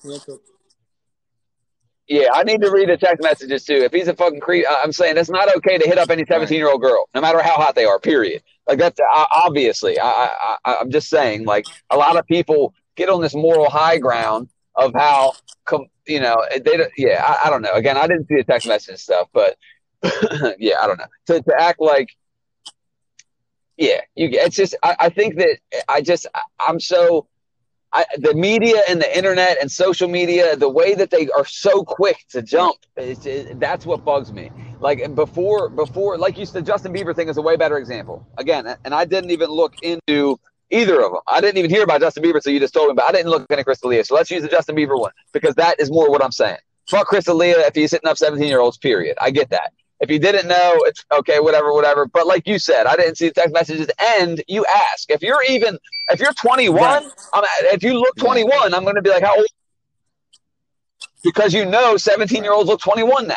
Yeah, 2.06 2.28
I 2.34 2.42
need 2.42 2.60
to 2.60 2.70
read 2.70 2.90
the 2.90 2.98
text 2.98 3.22
messages 3.22 3.64
too. 3.64 3.76
If 3.76 3.92
he's 3.92 4.08
a 4.08 4.14
fucking 4.14 4.40
creep, 4.40 4.66
I'm 4.68 4.92
saying 4.92 5.16
it's 5.16 5.30
not 5.30 5.54
okay 5.56 5.78
to 5.78 5.86
hit 5.86 5.96
up 5.96 6.10
any 6.10 6.24
17 6.26 6.56
year 6.56 6.70
old 6.70 6.82
girl, 6.82 7.08
no 7.14 7.20
matter 7.20 7.42
how 7.42 7.54
hot 7.54 7.74
they 7.74 7.86
are. 7.86 7.98
Period. 7.98 8.42
Like 8.66 8.78
that's 8.78 8.98
obviously. 9.44 9.98
I, 10.00 10.30
I, 10.64 10.76
I'm 10.80 10.90
just 10.90 11.08
saying. 11.08 11.44
Like 11.44 11.68
a 11.90 11.96
lot 11.96 12.16
of 12.16 12.26
people 12.26 12.74
get 12.96 13.08
on 13.08 13.20
this 13.20 13.34
moral 13.34 13.68
high 13.68 13.98
ground 13.98 14.48
of 14.76 14.92
how, 14.94 15.36
you 16.06 16.20
know, 16.20 16.36
eh, 16.50 16.60
they. 16.64 16.76
don't- 16.78 16.92
Yeah, 16.96 17.22
I, 17.26 17.46
I 17.46 17.50
don't 17.50 17.62
know. 17.62 17.72
Again, 17.74 17.96
I 17.96 18.06
didn't 18.06 18.26
see 18.28 18.36
the 18.36 18.44
text 18.44 18.66
message 18.66 18.98
stuff, 18.98 19.28
but 19.32 19.56
yeah, 20.58 20.76
I 20.80 20.86
don't 20.86 20.98
know. 20.98 21.06
To 21.26 21.42
to 21.42 21.54
act 21.60 21.80
like. 21.80 22.08
Yeah, 23.76 24.00
you. 24.14 24.28
It's 24.32 24.56
just. 24.56 24.74
I, 24.82 24.96
I 25.00 25.08
think 25.08 25.36
that 25.36 25.58
I 25.88 26.00
just. 26.00 26.26
I- 26.34 26.40
I'm 26.60 26.80
so. 26.80 27.26
I, 27.96 28.04
the 28.18 28.34
media 28.34 28.82
and 28.88 29.00
the 29.00 29.16
internet 29.16 29.58
and 29.60 29.70
social 29.70 30.08
media, 30.08 30.56
the 30.56 30.68
way 30.68 30.94
that 30.96 31.10
they 31.10 31.28
are 31.30 31.44
so 31.46 31.84
quick 31.84 32.16
to 32.30 32.42
jump, 32.42 32.76
it, 32.96 33.60
that's 33.60 33.86
what 33.86 34.04
bugs 34.04 34.32
me. 34.32 34.50
Like 34.80 35.14
before, 35.14 35.68
before, 35.68 36.18
like 36.18 36.38
you 36.38 36.46
said, 36.46 36.66
Justin 36.66 36.92
Bieber 36.92 37.14
thing 37.14 37.28
is 37.28 37.36
a 37.36 37.42
way 37.42 37.56
better 37.56 37.78
example. 37.78 38.26
Again, 38.38 38.76
and 38.84 38.94
I 38.94 39.04
didn't 39.04 39.30
even 39.30 39.50
look 39.50 39.74
into 39.82 40.38
either 40.70 41.02
of 41.02 41.12
them. 41.12 41.20
I 41.26 41.40
didn't 41.40 41.58
even 41.58 41.70
hear 41.70 41.84
about 41.84 42.00
Justin 42.00 42.22
Bieber, 42.22 42.42
so 42.42 42.50
you 42.50 42.60
just 42.60 42.74
told 42.74 42.88
me. 42.88 42.94
But 42.94 43.04
I 43.04 43.12
didn't 43.12 43.30
look 43.30 43.46
into 43.48 43.64
Chris 43.64 43.80
D'Elia. 43.80 44.04
So 44.04 44.14
let's 44.14 44.30
use 44.30 44.42
the 44.42 44.48
Justin 44.48 44.76
Bieber 44.76 44.98
one 44.98 45.12
because 45.32 45.54
that 45.54 45.80
is 45.80 45.90
more 45.90 46.10
what 46.10 46.22
I'm 46.22 46.32
saying. 46.32 46.58
Fuck 46.88 47.06
Chris 47.06 47.24
D'Elia 47.24 47.58
if 47.60 47.74
he's 47.74 47.92
hitting 47.92 48.08
up 48.08 48.18
17 48.18 48.46
year 48.46 48.60
olds. 48.60 48.76
Period. 48.78 49.16
I 49.20 49.30
get 49.30 49.50
that. 49.50 49.72
If 50.00 50.10
you 50.10 50.18
didn't 50.18 50.48
know, 50.48 50.72
it's 50.80 51.04
okay, 51.12 51.40
whatever, 51.40 51.72
whatever. 51.72 52.06
But 52.06 52.26
like 52.26 52.46
you 52.46 52.58
said, 52.58 52.86
I 52.86 52.96
didn't 52.96 53.16
see 53.16 53.28
the 53.28 53.34
text 53.34 53.54
messages, 53.54 53.88
and 54.18 54.42
you 54.48 54.66
ask 54.66 55.10
if 55.10 55.22
you're 55.22 55.42
even 55.44 55.78
if 56.10 56.20
you're 56.20 56.32
21. 56.32 56.82
Right. 56.82 57.02
I'm, 57.32 57.44
if 57.72 57.82
you 57.82 57.94
look 57.98 58.16
21, 58.16 58.74
I'm 58.74 58.82
going 58.82 58.96
to 58.96 59.02
be 59.02 59.10
like, 59.10 59.22
how 59.22 59.36
old? 59.36 59.46
Because 61.22 61.54
you 61.54 61.64
know 61.64 61.96
17 61.96 62.42
year 62.42 62.52
olds 62.52 62.68
look 62.68 62.80
21 62.80 63.28
now. 63.28 63.36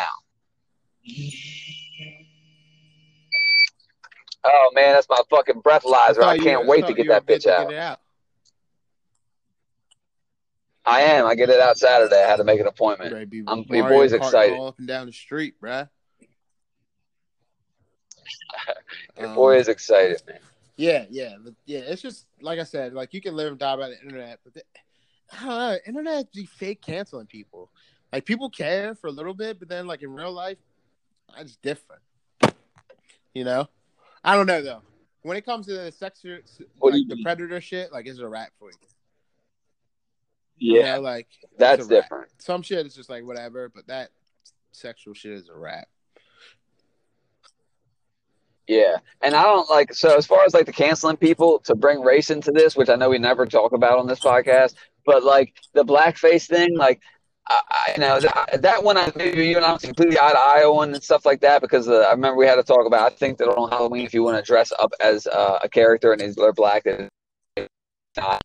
Oh 4.44 4.72
man, 4.74 4.94
that's 4.94 5.10
my 5.10 5.20
fucking 5.30 5.62
breathalyzer. 5.62 6.24
I 6.24 6.36
you- 6.36 6.44
can't 6.44 6.68
wait 6.68 6.86
to 6.88 6.94
get 6.94 7.08
that 7.08 7.26
bitch 7.26 7.48
out. 7.48 7.74
out. 7.74 8.00
I 10.86 11.02
am. 11.02 11.26
I 11.26 11.36
get 11.36 11.50
it 11.50 11.60
out 11.60 11.78
Saturday. 11.78 12.16
I 12.16 12.30
had 12.30 12.38
to 12.38 12.46
make 12.46 12.62
an 12.62 12.68
appointment. 12.68 13.30
be 13.30 13.44
I'm- 13.46 13.66
your 13.68 13.90
boy's 13.90 14.14
excited. 14.14 14.58
All 14.58 14.68
up 14.68 14.80
and 14.80 14.88
down 14.88 15.08
the 15.08 15.12
street, 15.12 15.56
bruh. 15.62 15.90
Your 19.18 19.28
Um, 19.28 19.36
boy 19.36 19.58
is 19.58 19.68
excited, 19.68 20.22
man. 20.28 20.40
Yeah, 20.78 21.06
yeah, 21.10 21.36
yeah. 21.66 21.80
It's 21.80 22.02
just 22.02 22.28
like 22.40 22.60
I 22.60 22.64
said, 22.64 22.94
like 22.94 23.14
you 23.14 23.20
can 23.22 23.36
live 23.36 23.50
and 23.50 23.60
die 23.60 23.76
by 23.76 23.90
the 23.90 24.00
internet, 24.02 24.40
but 24.44 24.54
the, 24.54 24.62
I 25.34 25.40
don't 25.46 25.50
know, 25.50 25.78
internet 25.88 26.32
be 26.32 26.46
fake 26.46 26.82
canceling 26.82 27.26
people. 27.26 27.70
Like 28.14 28.26
people 28.26 28.50
care 28.50 28.96
for 28.96 29.08
a 29.08 29.12
little 29.12 29.34
bit, 29.34 29.60
but 29.60 29.68
then 29.70 29.88
like 29.88 30.04
in 30.04 30.14
real 30.14 30.32
life, 30.32 30.58
it's 31.38 31.58
different. 31.58 32.02
You 33.34 33.44
know, 33.44 33.68
I 34.24 34.36
don't 34.36 34.48
know 34.48 34.62
though. 34.62 34.82
When 35.24 35.38
it 35.38 35.46
comes 35.46 35.66
to 35.68 35.74
the 35.74 35.92
sex, 35.92 36.22
like 36.24 36.94
the 37.08 37.16
mean? 37.16 37.24
predator 37.24 37.60
shit, 37.62 37.92
like 37.92 38.06
it's 38.08 38.20
a 38.20 38.28
wrap 38.28 38.52
for 38.60 38.70
you. 38.72 38.78
You 40.60 40.80
Yeah, 40.80 40.96
know, 40.96 41.02
like 41.02 41.28
that's 41.58 41.88
different. 41.88 42.30
Some 42.40 42.62
shit 42.62 42.86
is 42.86 42.96
just 42.96 43.10
like 43.10 43.24
whatever, 43.26 43.70
but 43.70 43.88
that 43.88 44.10
sexual 44.72 45.14
shit 45.14 45.34
is 45.34 45.50
a 45.50 45.56
wrap. 45.56 45.88
Yeah, 48.68 48.98
and 49.22 49.34
I 49.34 49.44
don't 49.44 49.70
like 49.70 49.94
so 49.94 50.18
as 50.18 50.26
far 50.26 50.44
as 50.46 50.54
like 50.54 50.66
the 50.66 50.74
canceling 50.74 51.16
people 51.18 51.60
to 51.60 51.76
bring 51.76 52.02
race 52.02 52.30
into 52.30 52.52
this, 52.52 52.76
which 52.76 52.90
I 52.90 52.96
know 52.96 53.10
we 53.10 53.18
never 53.18 53.46
talk 53.46 53.72
about 53.72 53.98
on 53.98 54.08
this 54.08 54.20
podcast, 54.20 54.76
but 55.06 55.24
like 55.24 55.54
the 55.74 55.86
blackface 55.86 56.48
thing, 56.48 56.76
like 56.76 57.02
I, 57.50 57.92
you 57.96 58.02
know 58.02 58.20
that, 58.20 58.84
one 58.84 58.98
I 58.98 59.12
maybe 59.16 59.48
you 59.48 59.58
and 59.58 59.66
I 59.66 59.74
was 59.74 59.82
completely 59.82 60.16
to 60.16 60.22
eye 60.24 60.64
on 60.64 60.94
and 60.94 61.04
stuff 61.04 61.26
like 61.26 61.42
that 61.42 61.62
because 61.62 61.88
uh, 61.88 62.06
I 62.08 62.12
remember 62.12 62.38
we 62.38 62.46
had 62.46 62.56
to 62.56 62.64
talk 62.64 62.86
about. 62.86 63.12
I 63.12 63.16
think 63.16 63.38
that 63.38 63.48
on 63.48 63.70
Halloween, 63.70 64.06
if 64.06 64.14
you 64.14 64.24
want 64.24 64.38
to 64.38 64.44
dress 64.44 64.74
up 64.80 64.92
as 65.02 65.28
uh, 65.28 65.60
a 65.64 65.70
character 65.70 66.12
and 66.12 66.22
they're 66.36 66.54
black, 66.54 66.84
that 66.84 67.10
not 68.18 68.42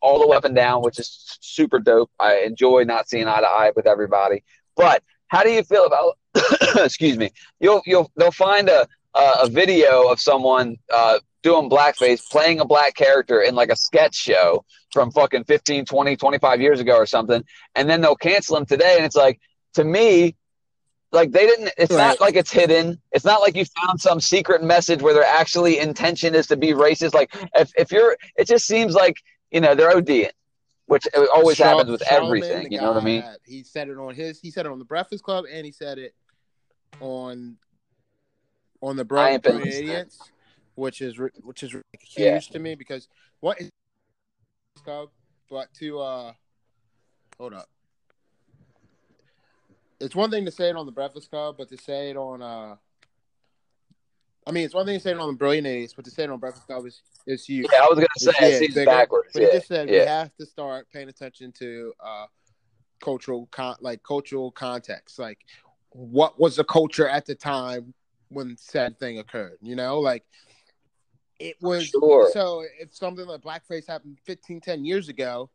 all 0.00 0.20
the 0.20 0.26
way 0.26 0.36
up 0.36 0.44
and 0.44 0.54
down, 0.54 0.82
which 0.82 0.98
is 0.98 1.38
super 1.40 1.78
dope. 1.78 2.10
I 2.18 2.38
enjoy 2.40 2.84
not 2.84 3.08
seeing 3.08 3.26
eye 3.26 3.40
to 3.40 3.46
eye 3.46 3.72
with 3.74 3.86
everybody, 3.86 4.42
but 4.76 5.02
how 5.28 5.42
do 5.42 5.50
you 5.50 5.62
feel 5.62 5.86
about? 5.86 6.18
excuse 6.84 7.18
me. 7.18 7.30
You'll 7.60 7.82
you'll 7.86 8.10
they'll 8.16 8.30
find 8.30 8.68
a 8.68 8.86
a 9.14 9.48
video 9.48 10.08
of 10.08 10.20
someone 10.20 10.76
uh, 10.92 11.18
doing 11.42 11.68
blackface, 11.68 12.28
playing 12.30 12.60
a 12.60 12.64
black 12.64 12.94
character 12.94 13.40
in 13.42 13.54
like 13.54 13.70
a 13.70 13.76
sketch 13.76 14.14
show 14.14 14.64
from 14.92 15.10
fucking 15.10 15.44
15, 15.44 15.84
20, 15.84 16.16
25 16.16 16.60
years 16.60 16.80
ago 16.80 16.96
or 16.96 17.06
something, 17.06 17.42
and 17.74 17.88
then 17.88 18.00
they'll 18.00 18.16
cancel 18.16 18.56
him 18.56 18.66
today. 18.66 18.94
And 18.96 19.04
it's 19.04 19.16
like, 19.16 19.40
to 19.74 19.84
me, 19.84 20.36
like 21.10 21.32
they 21.32 21.46
didn't, 21.46 21.70
it's 21.76 21.92
Right. 21.92 21.98
not 22.08 22.20
like 22.20 22.36
it's 22.36 22.50
hidden. 22.52 23.00
It's 23.12 23.24
not 23.24 23.40
like 23.40 23.56
you 23.56 23.64
found 23.64 24.00
some 24.00 24.20
secret 24.20 24.62
message 24.62 25.02
where 25.02 25.14
their 25.14 25.24
actually 25.24 25.78
intention 25.78 26.34
is 26.34 26.46
to 26.48 26.56
be 26.56 26.68
racist. 26.68 27.12
Like, 27.14 27.34
if, 27.54 27.70
if 27.76 27.90
you're, 27.92 28.16
it 28.36 28.46
just 28.46 28.66
seems 28.66 28.94
like, 28.94 29.16
you 29.50 29.60
know, 29.60 29.74
they're 29.74 29.90
ODing, 29.90 30.30
which 30.86 31.06
always 31.34 31.56
Char- 31.58 31.68
happens 31.68 31.90
with 31.90 32.02
Charlamagne, 32.02 32.24
everything. 32.26 32.64
the 32.64 32.70
You 32.70 32.80
know 32.80 32.92
what 32.92 33.02
I 33.02 33.04
mean? 33.04 33.24
he 33.44 33.62
said 33.62 33.88
it 33.88 33.98
on 33.98 34.14
his. 34.14 34.40
He 34.40 34.50
said 34.50 34.64
it 34.66 34.72
on 34.72 34.78
the 34.78 34.84
Breakfast 34.84 35.22
Club, 35.24 35.44
and 35.52 35.66
he 35.66 35.72
said 35.72 35.98
it 35.98 36.14
on 37.00 37.56
on 38.80 38.96
the 38.96 39.02
I 39.02 39.04
Bro 39.04 39.24
ain't 39.26 39.42
been 39.42 39.52
Brilliant 39.56 39.74
listening. 39.74 39.88
Idiots, 39.90 40.32
which 40.74 41.00
is 41.00 41.18
which 41.42 41.62
is 41.62 41.72
huge 41.72 42.16
Yeah. 42.16 42.38
to 42.38 42.58
me 42.58 42.74
because 42.74 43.08
what 43.40 43.60
is 43.60 43.68
Club, 44.84 45.10
but 45.48 45.72
to 45.74 46.00
uh, 46.00 46.32
hold 47.38 47.54
up. 47.54 47.68
It's 50.00 50.16
one 50.16 50.30
thing 50.30 50.44
to 50.44 50.50
say 50.50 50.70
it 50.70 50.76
on 50.76 50.86
the 50.86 50.92
Breakfast 50.92 51.30
Club, 51.30 51.54
but 51.58 51.68
to 51.68 51.76
say 51.76 52.10
it 52.10 52.16
on 52.16 52.42
uh, 52.42 52.76
I 54.44 54.50
mean, 54.50 54.64
it's 54.64 54.74
one 54.74 54.86
thing 54.86 54.96
to 54.98 55.00
say 55.00 55.12
it 55.12 55.18
on 55.18 55.28
the 55.28 55.36
Brilliant 55.38 55.66
Idiots, 55.68 55.94
but 55.94 56.04
to 56.06 56.10
say 56.10 56.24
it 56.24 56.30
on 56.30 56.40
Breakfast 56.40 56.66
Club 56.66 56.84
is 56.86 57.02
is 57.26 57.44
huge. 57.44 57.68
Yeah, 57.72 57.80
I 57.82 57.86
was 57.90 57.96
gonna 57.96 58.08
say 58.18 58.30
It's- 58.30 58.60
yeah, 58.60 58.66
it 58.66 58.74
bigger. 58.74 58.90
backwards. 58.90 59.30
But 59.32 59.42
Yeah, 59.42 59.48
he 59.48 59.54
just 59.56 59.68
said 59.68 59.88
we 59.88 59.96
have 59.96 60.34
to 60.36 60.46
start 60.46 60.88
paying 60.92 61.08
attention 61.08 61.52
to 61.58 61.92
uh, 62.00 62.26
cultural 63.00 63.46
con- 63.52 63.76
like 63.80 64.02
cultural 64.02 64.50
context. 64.50 65.18
Like 65.18 65.38
what 65.90 66.40
was 66.40 66.56
the 66.56 66.64
culture 66.64 67.08
at 67.08 67.26
the 67.26 67.34
time 67.36 67.94
when 68.30 68.56
said 68.56 68.98
thing 68.98 69.18
occurred? 69.18 69.58
You 69.60 69.76
know, 69.76 70.00
like 70.00 70.24
it 71.48 71.56
was 71.60 71.86
Sure. 71.86 72.30
so 72.32 72.64
if 72.80 72.94
something 72.94 73.26
like 73.26 73.40
blackface 73.42 73.86
happened 73.86 74.18
15 74.24 74.60
10 74.60 74.84
years 74.84 75.08
ago, 75.08 75.50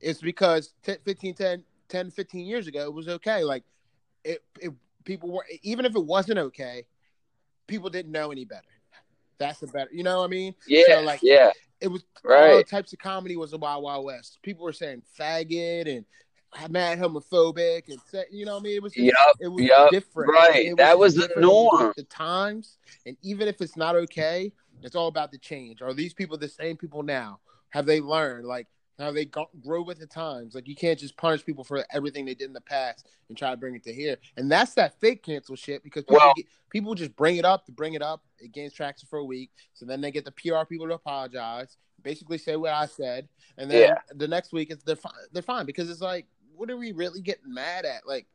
it's 0.00 0.20
because 0.20 0.74
10, 0.82 0.98
15 1.04 1.34
10 1.34 1.64
10 1.88 2.10
15 2.10 2.46
years 2.46 2.66
ago 2.66 2.80
it 2.84 2.92
was 2.92 3.08
okay. 3.08 3.44
Like 3.44 3.64
it, 4.24 4.42
it 4.60 4.72
people 5.04 5.30
were 5.30 5.44
even 5.62 5.84
if 5.84 5.94
it 5.94 6.04
wasn't 6.04 6.38
okay, 6.38 6.84
people 7.66 7.90
didn't 7.90 8.12
know 8.12 8.30
any 8.32 8.44
better. 8.44 8.62
That's 9.38 9.60
the 9.60 9.68
better, 9.68 9.88
you 9.92 10.02
know 10.02 10.18
what 10.18 10.24
I 10.24 10.28
mean? 10.28 10.54
yeah, 10.66 10.82
So, 10.86 11.00
like, 11.00 11.20
yeah. 11.22 11.50
it 11.80 11.88
was 11.88 12.04
right 12.22 12.52
all 12.56 12.62
types 12.62 12.92
of 12.92 12.98
comedy 12.98 13.36
was 13.36 13.52
the 13.52 13.58
Wild 13.58 13.82
Wild 13.82 14.04
West. 14.04 14.38
People 14.42 14.64
were 14.64 14.72
saying 14.72 15.02
faggot 15.18 15.88
and 15.88 16.04
mad 16.70 16.98
homophobic 16.98 17.88
and 17.88 17.98
say, 18.10 18.24
you 18.30 18.44
know 18.44 18.54
what 18.54 18.60
I 18.60 18.64
mean? 18.64 18.76
It 18.76 18.82
was 18.82 18.92
just, 18.92 19.04
Yup, 19.06 19.36
it 19.40 19.48
was 19.48 19.62
yup, 19.64 19.90
different. 19.90 20.30
right. 20.32 20.66
It 20.66 20.76
That 20.76 20.98
was 20.98 21.14
the 21.14 21.30
norm. 21.38 21.92
The 21.96 22.02
times, 22.04 22.76
and 23.06 23.16
even 23.22 23.48
if 23.48 23.60
it's 23.62 23.76
not 23.76 23.94
okay, 23.96 24.52
Mm-hmm. 24.80 24.86
it's 24.86 24.96
all 24.96 25.08
about 25.08 25.30
the 25.30 25.38
change. 25.38 25.82
Are 25.82 25.94
these 25.94 26.14
people 26.14 26.36
the 26.36 26.48
same 26.48 26.76
people 26.76 27.02
now? 27.02 27.40
Have 27.70 27.86
they 27.86 28.00
learned? 28.00 28.46
Like, 28.46 28.66
how 28.98 29.10
they 29.12 29.24
go, 29.24 29.48
grow 29.64 29.80
with 29.82 29.98
the 29.98 30.06
times. 30.06 30.54
Like 30.54 30.68
you 30.68 30.76
can't 30.76 30.98
just 30.98 31.16
punish 31.16 31.44
people 31.44 31.64
for 31.64 31.82
everything 31.90 32.26
they 32.26 32.34
did 32.34 32.48
in 32.48 32.52
the 32.52 32.60
past 32.60 33.06
and 33.28 33.38
try 33.38 33.50
to 33.50 33.56
bring 33.56 33.74
it 33.74 33.82
to 33.84 33.92
here. 33.94 34.18
And 34.36 34.52
that's 34.52 34.74
that 34.74 35.00
fake 35.00 35.22
cancel 35.22 35.56
shit 35.56 35.82
because 35.82 36.04
people, 36.04 36.18
Well- 36.18 36.34
get, 36.36 36.44
people 36.68 36.94
just 36.94 37.16
bring 37.16 37.36
it 37.36 37.46
up 37.46 37.64
to 37.66 37.72
bring 37.72 37.94
it 37.94 38.02
up. 38.02 38.22
It 38.38 38.52
gains 38.52 38.74
traction 38.74 39.08
for 39.08 39.18
a 39.18 39.24
week, 39.24 39.50
so 39.72 39.86
then 39.86 40.00
they 40.02 40.10
get 40.10 40.26
the 40.26 40.32
PR 40.32 40.66
people 40.68 40.86
to 40.88 40.94
apologize, 40.94 41.78
basically 42.02 42.36
say 42.36 42.56
what 42.56 42.72
I 42.74 42.84
said, 42.86 43.26
and 43.56 43.70
then 43.70 43.88
Yeah. 43.88 44.14
the 44.16 44.28
next 44.28 44.52
week 44.52 44.70
it's 44.70 44.82
they're 44.84 44.96
fine. 44.96 45.12
They're 45.32 45.42
fine 45.42 45.64
because 45.64 45.88
it's 45.88 46.02
like, 46.02 46.26
what 46.54 46.70
are 46.70 46.76
we 46.76 46.92
really 46.92 47.22
getting 47.22 47.54
mad 47.54 47.86
at? 47.86 48.06
Like, 48.06 48.26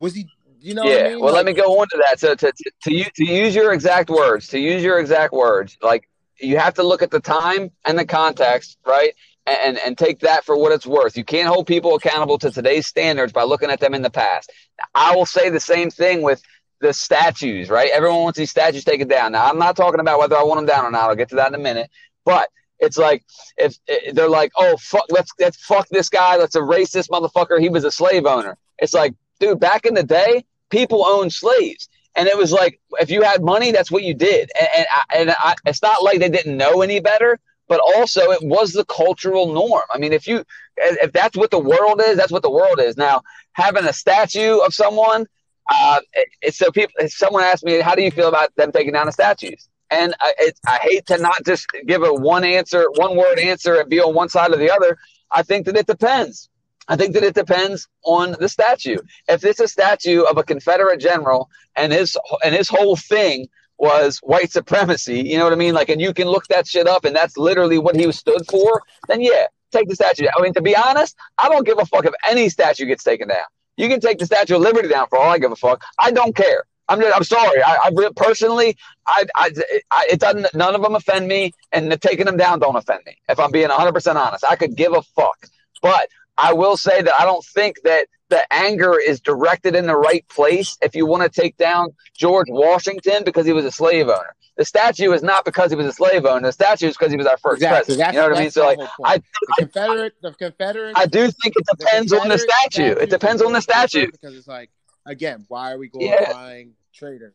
was 0.00 0.12
he? 0.14 0.28
You 0.60 0.74
know? 0.74 0.84
yeah. 0.84 0.92
What 0.92 1.04
I 1.04 1.08
mean? 1.08 1.20
Well, 1.20 1.34
let 1.34 1.46
me 1.46 1.52
go 1.52 1.80
on 1.80 1.86
to 1.90 2.04
that. 2.08 2.20
So 2.20 2.34
to, 2.34 2.52
to 2.52 2.70
to 2.84 2.94
you 2.94 3.04
to 3.16 3.24
use 3.24 3.54
your 3.54 3.72
exact 3.72 4.10
words, 4.10 4.48
to 4.48 4.58
use 4.58 4.82
your 4.82 4.98
exact 4.98 5.32
words, 5.32 5.76
like 5.82 6.08
you 6.40 6.58
have 6.58 6.74
to 6.74 6.82
look 6.82 7.02
at 7.02 7.10
the 7.10 7.20
time 7.20 7.70
and 7.84 7.98
the 7.98 8.04
context, 8.04 8.78
right? 8.86 9.12
And 9.46 9.78
and 9.78 9.96
take 9.96 10.20
that 10.20 10.44
for 10.44 10.56
what 10.56 10.72
it's 10.72 10.86
worth. 10.86 11.16
You 11.16 11.24
can't 11.24 11.48
hold 11.48 11.66
people 11.66 11.94
accountable 11.94 12.38
to 12.38 12.50
today's 12.50 12.86
standards 12.86 13.32
by 13.32 13.44
looking 13.44 13.70
at 13.70 13.80
them 13.80 13.94
in 13.94 14.02
the 14.02 14.10
past. 14.10 14.52
I 14.94 15.14
will 15.14 15.26
say 15.26 15.48
the 15.50 15.60
same 15.60 15.90
thing 15.90 16.22
with 16.22 16.42
the 16.80 16.92
statues, 16.92 17.70
right? 17.70 17.90
Everyone 17.90 18.22
wants 18.22 18.38
these 18.38 18.50
statues 18.50 18.84
taken 18.84 19.08
down. 19.08 19.32
Now, 19.32 19.48
I'm 19.48 19.58
not 19.58 19.76
talking 19.76 20.00
about 20.00 20.18
whether 20.18 20.36
I 20.36 20.42
want 20.42 20.58
them 20.58 20.66
down 20.66 20.84
or 20.84 20.90
not. 20.90 21.08
I'll 21.08 21.16
get 21.16 21.28
to 21.30 21.36
that 21.36 21.48
in 21.48 21.54
a 21.54 21.58
minute. 21.58 21.90
But 22.24 22.48
it's 22.78 22.98
like 22.98 23.24
if 23.56 23.76
they're 24.12 24.28
like, 24.28 24.52
"Oh 24.56 24.76
fuck, 24.76 25.06
let's 25.10 25.30
let's 25.38 25.56
fuck 25.64 25.88
this 25.88 26.08
guy. 26.08 26.36
Let's 26.36 26.56
erase 26.56 26.90
this 26.90 27.08
motherfucker. 27.08 27.60
He 27.60 27.68
was 27.68 27.84
a 27.84 27.90
slave 27.90 28.26
owner." 28.26 28.56
It's 28.78 28.94
like, 28.94 29.14
dude, 29.40 29.60
back 29.60 29.86
in 29.86 29.94
the 29.94 30.02
day, 30.02 30.44
people 30.70 31.04
owned 31.04 31.32
slaves, 31.32 31.88
and 32.14 32.26
it 32.28 32.36
was 32.36 32.52
like, 32.52 32.80
if 33.00 33.10
you 33.10 33.22
had 33.22 33.42
money, 33.42 33.70
that's 33.72 33.90
what 33.90 34.02
you 34.02 34.14
did. 34.14 34.50
And 34.58 34.68
and, 34.76 34.86
I, 34.90 35.16
and 35.16 35.30
I, 35.30 35.54
it's 35.66 35.82
not 35.82 36.02
like 36.02 36.18
they 36.18 36.28
didn't 36.28 36.56
know 36.56 36.82
any 36.82 37.00
better, 37.00 37.38
but 37.68 37.80
also 37.80 38.32
it 38.32 38.42
was 38.42 38.72
the 38.72 38.84
cultural 38.86 39.52
norm. 39.52 39.84
I 39.92 39.98
mean, 39.98 40.12
if 40.12 40.26
you 40.26 40.44
if 40.76 41.12
that's 41.12 41.36
what 41.36 41.50
the 41.50 41.58
world 41.58 42.00
is, 42.02 42.16
that's 42.16 42.32
what 42.32 42.42
the 42.42 42.50
world 42.50 42.80
is. 42.80 42.96
Now, 42.96 43.22
having 43.52 43.84
a 43.84 43.92
statue 43.92 44.58
of 44.58 44.74
someone, 44.74 45.26
uh, 45.70 46.00
it, 46.42 46.54
so 46.54 46.70
people. 46.70 46.94
Someone 47.08 47.44
asked 47.44 47.64
me, 47.64 47.80
"How 47.80 47.94
do 47.94 48.02
you 48.02 48.10
feel 48.10 48.28
about 48.28 48.54
them 48.56 48.72
taking 48.72 48.94
down 48.94 49.06
the 49.06 49.12
statues?" 49.12 49.68
And 49.90 50.14
I, 50.20 50.32
it, 50.38 50.58
I 50.66 50.78
hate 50.82 51.06
to 51.06 51.18
not 51.18 51.44
just 51.44 51.66
give 51.86 52.02
a 52.02 52.12
one 52.12 52.44
answer, 52.44 52.86
one 52.96 53.16
word 53.16 53.38
answer, 53.38 53.80
and 53.80 53.88
be 53.88 54.00
on 54.00 54.14
one 54.14 54.28
side 54.28 54.52
or 54.52 54.56
the 54.56 54.70
other. 54.70 54.98
I 55.30 55.42
think 55.42 55.66
that 55.66 55.76
it 55.76 55.86
depends. 55.86 56.48
I 56.88 56.96
think 56.96 57.14
that 57.14 57.22
it 57.22 57.34
depends 57.34 57.86
on 58.04 58.34
the 58.40 58.48
statue. 58.48 58.98
If 59.28 59.44
it's 59.44 59.60
a 59.60 59.68
statue 59.68 60.22
of 60.22 60.38
a 60.38 60.42
Confederate 60.42 61.00
general 61.00 61.50
and 61.76 61.92
his 61.92 62.16
and 62.44 62.54
his 62.54 62.68
whole 62.68 62.96
thing 62.96 63.48
was 63.78 64.18
white 64.18 64.50
supremacy, 64.50 65.20
you 65.20 65.38
know 65.38 65.44
what 65.44 65.52
I 65.52 65.56
mean? 65.56 65.74
Like, 65.74 65.88
and 65.88 66.00
you 66.00 66.12
can 66.12 66.28
look 66.28 66.46
that 66.48 66.66
shit 66.66 66.88
up, 66.88 67.04
and 67.04 67.14
that's 67.14 67.36
literally 67.36 67.78
what 67.78 67.94
he 67.94 68.10
stood 68.12 68.42
for. 68.50 68.82
Then 69.06 69.20
yeah, 69.20 69.46
take 69.70 69.88
the 69.88 69.94
statue. 69.94 70.24
down. 70.24 70.32
I 70.38 70.42
mean, 70.42 70.54
to 70.54 70.62
be 70.62 70.74
honest, 70.76 71.16
I 71.36 71.48
don't 71.48 71.66
give 71.66 71.78
a 71.78 71.86
fuck 71.86 72.06
if 72.06 72.14
any 72.26 72.48
statue 72.48 72.86
gets 72.86 73.04
taken 73.04 73.28
down. 73.28 73.44
You 73.78 73.88
can 73.88 74.00
take 74.00 74.18
the 74.18 74.26
Statue 74.26 74.56
of 74.56 74.62
Liberty 74.62 74.88
down 74.88 75.06
for 75.08 75.18
all 75.18 75.30
I 75.30 75.38
give 75.38 75.52
a 75.52 75.56
fuck. 75.56 75.82
I 76.00 76.10
don't 76.10 76.34
care. 76.34 76.64
I'm 76.88 77.00
just, 77.00 77.16
I'm 77.16 77.22
sorry. 77.22 77.62
I, 77.62 77.76
I 77.84 78.10
personally, 78.16 78.76
I, 79.06 79.24
I, 79.36 79.50
I, 79.90 80.06
it 80.10 80.20
doesn't. 80.20 80.52
None 80.54 80.74
of 80.74 80.82
them 80.82 80.94
offend 80.94 81.28
me, 81.28 81.52
and 81.70 81.92
the 81.92 81.96
taking 81.96 82.26
them 82.26 82.36
down 82.36 82.58
don't 82.58 82.74
offend 82.74 83.02
me. 83.06 83.16
If 83.28 83.38
I'm 83.38 83.52
being 83.52 83.68
100 83.68 83.92
percent 83.92 84.18
honest, 84.18 84.44
I 84.48 84.56
could 84.56 84.74
give 84.74 84.94
a 84.94 85.02
fuck. 85.02 85.46
But 85.80 86.08
I 86.38 86.52
will 86.52 86.76
say 86.76 87.02
that 87.02 87.14
I 87.18 87.24
don't 87.24 87.44
think 87.44 87.82
that 87.82 88.06
the 88.30 88.40
anger 88.52 88.98
is 88.98 89.20
directed 89.20 89.74
in 89.74 89.86
the 89.86 89.96
right 89.96 90.26
place. 90.28 90.76
If 90.82 90.94
you 90.94 91.06
want 91.06 91.30
to 91.30 91.40
take 91.40 91.56
down 91.56 91.90
George 92.16 92.46
Washington 92.48 93.24
because 93.24 93.44
he 93.46 93.52
was 93.52 93.64
a 93.64 93.72
slave 93.72 94.08
owner, 94.08 94.34
the 94.56 94.64
statue 94.64 95.12
is 95.12 95.22
not 95.22 95.44
because 95.44 95.70
he 95.70 95.76
was 95.76 95.86
a 95.86 95.92
slave 95.92 96.24
owner. 96.26 96.48
The 96.48 96.52
statue 96.52 96.88
is 96.88 96.96
because 96.96 97.10
he 97.10 97.16
was 97.16 97.26
our 97.26 97.38
first 97.38 97.56
exactly. 97.56 97.96
president. 97.96 97.98
That's, 97.98 98.14
you 98.14 98.20
know 98.20 98.28
what 98.28 98.38
I 98.38 98.40
mean? 98.40 98.50
So 98.50 98.66
like, 98.66 98.78
I, 99.04 99.16
the 99.16 99.54
Confederate, 99.58 100.14
the 100.22 100.32
Confederate, 100.32 100.92
I 100.96 101.06
do 101.06 101.30
think 101.30 101.54
it 101.56 101.66
depends 101.78 102.12
on 102.12 102.28
the 102.28 102.36
Confederate 102.36 102.50
statue. 102.72 103.00
It 103.00 103.10
depends 103.10 103.42
on 103.42 103.52
the 103.52 103.60
statue. 103.60 104.10
because 104.10 104.36
it's 104.36 104.48
like 104.48 104.70
again, 105.06 105.44
why 105.48 105.72
are 105.72 105.78
we 105.78 105.90
Yeah. 105.94 106.16
glorifying 106.18 106.74
traitors? 106.94 107.34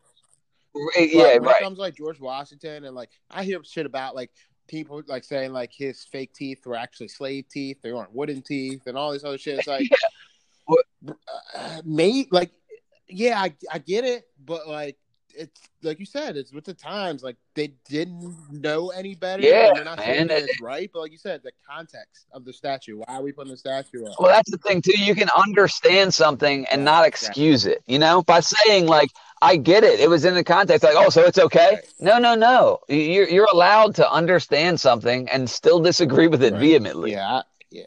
Right, 0.76 1.10
Yeah, 1.12 1.24
when 1.24 1.44
right. 1.44 1.62
it 1.62 1.64
comes 1.64 1.78
like 1.78 1.96
George 1.96 2.20
Washington 2.20 2.84
and 2.86 2.96
like 2.96 3.10
I 3.30 3.44
hear 3.44 3.64
shit 3.64 3.86
about 3.86 4.16
like 4.16 4.32
people 4.67 5.01
like 5.08 5.24
saying 5.24 5.53
like 5.53 5.72
his 5.74 6.03
fake 6.03 6.34
teeth 6.34 6.65
were 6.65 6.75
actually 6.75 7.08
slave 7.08 7.46
teeth, 7.50 7.77
they 7.82 7.91
weren't 7.91 8.13
wooden 8.13 8.41
teeth, 8.41 8.84
and 8.88 8.98
all 8.98 9.12
this 9.12 9.24
other 9.24 9.38
shit. 9.38 9.60
It's 9.60 9.67
like, 9.67 9.89
What- 10.65 10.86
uh, 11.56 11.82
mate, 11.84 12.32
like, 12.32 12.52
yeah, 13.10 13.39
I, 13.39 13.54
I 13.71 13.80
get 13.80 14.06
it, 14.06 14.28
but 14.43 14.67
like, 14.67 14.97
it's 15.36 15.62
like 15.82 16.00
you 16.00 16.06
said, 16.06 16.38
it's 16.38 16.52
with 16.54 16.65
the 16.65 16.74
times. 16.74 17.24
Like 17.24 17.38
they 17.56 17.74
didn't 17.89 18.36
know 18.52 18.89
any 18.89 19.15
better. 19.15 19.43
Yeah, 19.43 19.74
and 19.76 19.86
not 19.86 19.98
man. 19.98 20.30
it's 20.30 20.62
right, 20.62 20.89
but 20.93 21.00
like 21.02 21.12
you 21.12 21.17
said, 21.17 21.41
the 21.43 21.52
context 21.69 22.26
of 22.32 22.46
the 22.46 22.54
statue. 22.54 22.98
Why 22.98 23.15
are 23.15 23.22
we 23.22 23.32
putting 23.32 23.52
the 23.52 23.58
statue 23.58 24.06
up? 24.06 24.15
Well, 24.19 24.32
that's 24.32 24.52
the 24.52 24.58
thing 24.58 24.82
too. 24.82 24.98
You 24.98 25.15
can 25.15 25.30
understand 25.36 26.13
something 26.13 26.65
and 26.72 26.84
not 26.86 27.08
excuse 27.08 27.65
it. 27.65 27.84
You 27.88 28.00
know, 28.00 28.22
by 28.24 28.39
saying 28.39 28.86
like, 28.88 29.10
"I 29.41 29.58
get 29.58 29.84
it," 29.84 30.00
it 30.00 30.10
was 30.10 30.26
in 30.26 30.36
the 30.36 30.43
context. 30.43 30.84
Like, 30.84 30.96
oh, 30.98 31.10
so 31.10 31.22
it's 31.24 31.39
okay? 31.39 31.76
Right. 31.76 31.93
No, 32.00 32.17
no, 32.19 32.36
no. 32.36 32.80
You're 32.88 33.28
you're 33.28 33.48
allowed 33.52 33.96
to 33.96 34.12
understand 34.12 34.80
something 34.80 35.30
and 35.30 35.50
still 35.50 35.80
disagree 35.80 36.28
with 36.28 36.43
it 36.43 36.54
Right. 36.54 36.60
vehemently. 36.60 37.12
Yeah, 37.12 37.41
yeah, 37.72 37.84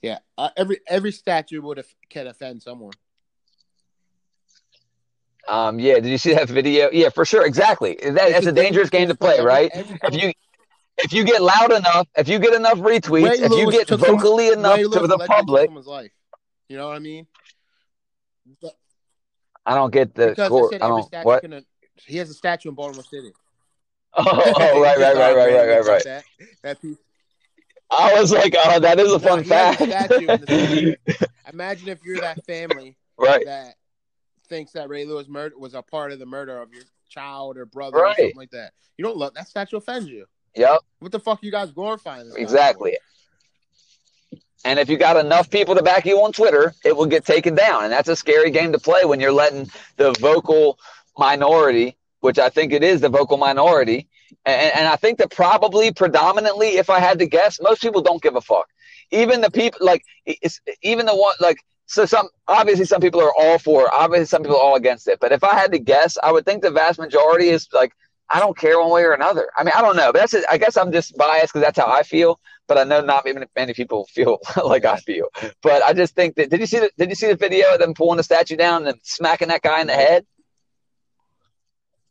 yeah. 0.00 0.18
Uh, 0.36 0.50
every 0.56 0.80
every 0.86 1.12
statue 1.12 1.60
would 1.62 1.76
have 1.78 1.86
can 2.08 2.26
offend 2.26 2.62
someone. 2.62 2.92
Um. 5.52 5.78
Yeah. 5.78 5.94
Did 5.94 6.06
you 6.06 6.18
see 6.18 6.32
that 6.34 6.48
video? 6.48 6.88
Yeah, 6.90 7.10
for 7.10 7.24
sure. 7.24 7.44
Exactly. 7.46 7.98
That, 8.02 8.14
that's 8.14 8.46
a 8.46 8.52
dangerous 8.52 8.88
game 8.90 9.08
to 9.08 9.14
play, 9.14 9.40
right? 9.40 9.70
If 9.74 10.14
you 10.14 10.32
if 10.98 11.12
you 11.12 11.24
get 11.24 11.42
loud 11.42 11.72
enough, 11.72 12.08
if 12.16 12.28
you 12.28 12.38
get 12.38 12.54
enough 12.54 12.78
retweets, 12.78 13.28
Ray 13.28 13.44
if 13.44 13.52
you 13.52 13.70
get 13.70 13.88
vocally 13.88 14.48
enough 14.48 14.78
to 14.78 14.88
the 14.88 15.18
public. 15.18 15.70
You 16.68 16.78
know 16.78 16.88
what 16.88 16.96
I 16.96 17.00
mean? 17.00 17.26
But- 18.60 18.76
I 19.64 19.74
don't 19.74 19.92
get 19.92 20.14
the 20.14 20.28
Because. 20.30 20.72
I 20.72 20.76
I 20.76 20.88
don't 20.88 21.14
what. 21.24 21.42
can. 21.42 21.64
He 22.06 22.16
has 22.16 22.30
a 22.30 22.34
statue 22.34 22.70
in 22.70 22.74
Baltimore 22.74 23.04
City. 23.04 23.30
Oh, 24.14 24.24
oh, 24.56 24.82
right, 24.82 24.98
right, 24.98 25.16
right, 25.16 25.36
right, 25.36 25.52
right, 25.52 25.68
right, 25.68 25.84
right. 25.86 26.04
That, 26.04 26.24
that 26.62 26.82
piece. 26.82 26.96
I 27.90 28.18
was 28.18 28.32
like, 28.32 28.54
oh, 28.56 28.80
that 28.80 28.98
is 28.98 29.08
a 29.12 29.12
No, 29.12 29.18
fun 29.18 29.38
a 29.40 29.44
fact. 29.44 29.78
the 29.80 30.96
Imagine 31.52 31.88
if 31.88 31.98
you're 32.04 32.20
that 32.20 32.44
family 32.46 32.96
right. 33.18 33.44
that 33.44 33.74
thinks 34.52 34.72
that 34.72 34.90
Ray 34.90 35.06
Lewis 35.06 35.28
murder 35.28 35.56
was 35.56 35.72
a 35.72 35.80
part 35.80 36.12
of 36.12 36.18
the 36.18 36.26
murder 36.26 36.60
of 36.60 36.74
your 36.74 36.82
child 37.08 37.56
or 37.56 37.64
brother 37.64 37.96
or 37.96 38.08
something 38.08 38.36
like 38.36 38.50
that. 38.50 38.72
You 38.98 39.04
don't 39.04 39.16
love 39.16 39.32
that 39.32 39.48
statue 39.48 39.78
offends 39.78 40.10
you. 40.10 40.26
Yep. 40.54 40.80
What 40.98 41.10
the 41.10 41.20
fuck 41.20 41.42
you 41.42 41.50
guys 41.50 41.72
glorifying 41.72 42.28
this 42.28 42.36
Exactly. 42.36 42.98
And 44.66 44.78
if 44.78 44.90
you 44.90 44.98
got 44.98 45.16
enough 45.16 45.48
people 45.48 45.74
to 45.74 45.82
back 45.82 46.04
you 46.04 46.22
on 46.22 46.32
Twitter, 46.32 46.74
it 46.84 46.94
will 46.94 47.06
get 47.06 47.24
taken 47.24 47.54
down. 47.54 47.84
And 47.84 47.92
that's 47.92 48.10
a 48.10 48.14
scary 48.14 48.50
game 48.50 48.72
to 48.72 48.78
play 48.78 49.06
when 49.06 49.20
you're 49.20 49.32
letting 49.32 49.70
the 49.96 50.12
vocal 50.20 50.78
minority, 51.16 51.96
which 52.20 52.38
I 52.38 52.50
think 52.50 52.74
it 52.74 52.84
is 52.84 53.00
the 53.00 53.08
vocal 53.08 53.38
minority. 53.38 54.06
And, 54.44 54.74
and 54.74 54.86
I 54.86 54.96
think 54.96 55.16
that 55.18 55.30
probably 55.30 55.94
predominantly, 55.94 56.76
if 56.76 56.90
I 56.90 57.00
had 57.00 57.18
to 57.20 57.26
guess, 57.26 57.58
most 57.58 57.80
people 57.80 58.02
don't 58.02 58.22
give 58.22 58.36
a 58.36 58.42
fuck. 58.42 58.68
Even 59.10 59.40
the 59.40 59.50
people, 59.50 59.80
like, 59.82 60.04
it's, 60.26 60.60
even 60.82 61.06
the 61.06 61.16
one, 61.16 61.34
like, 61.40 61.56
so 61.92 62.06
some, 62.06 62.28
obviously 62.48 62.86
some 62.86 63.02
people 63.02 63.20
are 63.20 63.34
all 63.38 63.58
for 63.58 63.82
it. 63.82 63.90
Obviously 63.92 64.24
some 64.24 64.42
people 64.42 64.56
are 64.56 64.62
all 64.62 64.76
against 64.76 65.08
it. 65.08 65.20
But 65.20 65.30
if 65.30 65.44
I 65.44 65.54
had 65.54 65.72
to 65.72 65.78
guess, 65.78 66.16
I 66.22 66.32
would 66.32 66.46
think 66.46 66.62
the 66.62 66.70
vast 66.70 66.98
majority 66.98 67.48
is 67.48 67.68
like, 67.70 67.92
I 68.30 68.40
don't 68.40 68.56
care 68.56 68.80
one 68.80 68.90
way 68.90 69.02
or 69.02 69.12
another. 69.12 69.50
I 69.58 69.62
mean, 69.62 69.74
I 69.76 69.82
don't 69.82 69.96
know. 69.96 70.10
But 70.10 70.20
that's 70.20 70.46
I 70.50 70.56
guess 70.56 70.78
I'm 70.78 70.90
just 70.90 71.14
biased 71.18 71.52
because 71.52 71.60
that's 71.60 71.78
how 71.78 71.92
I 71.92 72.02
feel. 72.02 72.40
But 72.66 72.78
I 72.78 72.84
know 72.84 73.02
not 73.02 73.26
many, 73.26 73.44
many 73.54 73.74
people 73.74 74.06
feel 74.10 74.38
like 74.64 74.86
I 74.86 74.96
feel. 74.96 75.26
But 75.62 75.82
I 75.82 75.92
just 75.92 76.14
think 76.14 76.36
that 76.36 76.48
did 76.48 76.60
you 76.60 76.66
see 76.66 76.78
the 76.78 76.90
did 76.96 77.10
you 77.10 77.14
see 77.14 77.26
the 77.26 77.36
video 77.36 77.74
of 77.74 77.78
them 77.78 77.92
pulling 77.92 78.16
the 78.16 78.22
statue 78.22 78.56
down 78.56 78.86
and 78.86 78.98
smacking 79.02 79.48
that 79.48 79.60
guy 79.60 79.82
in 79.82 79.86
the 79.86 79.92
head? 79.92 80.24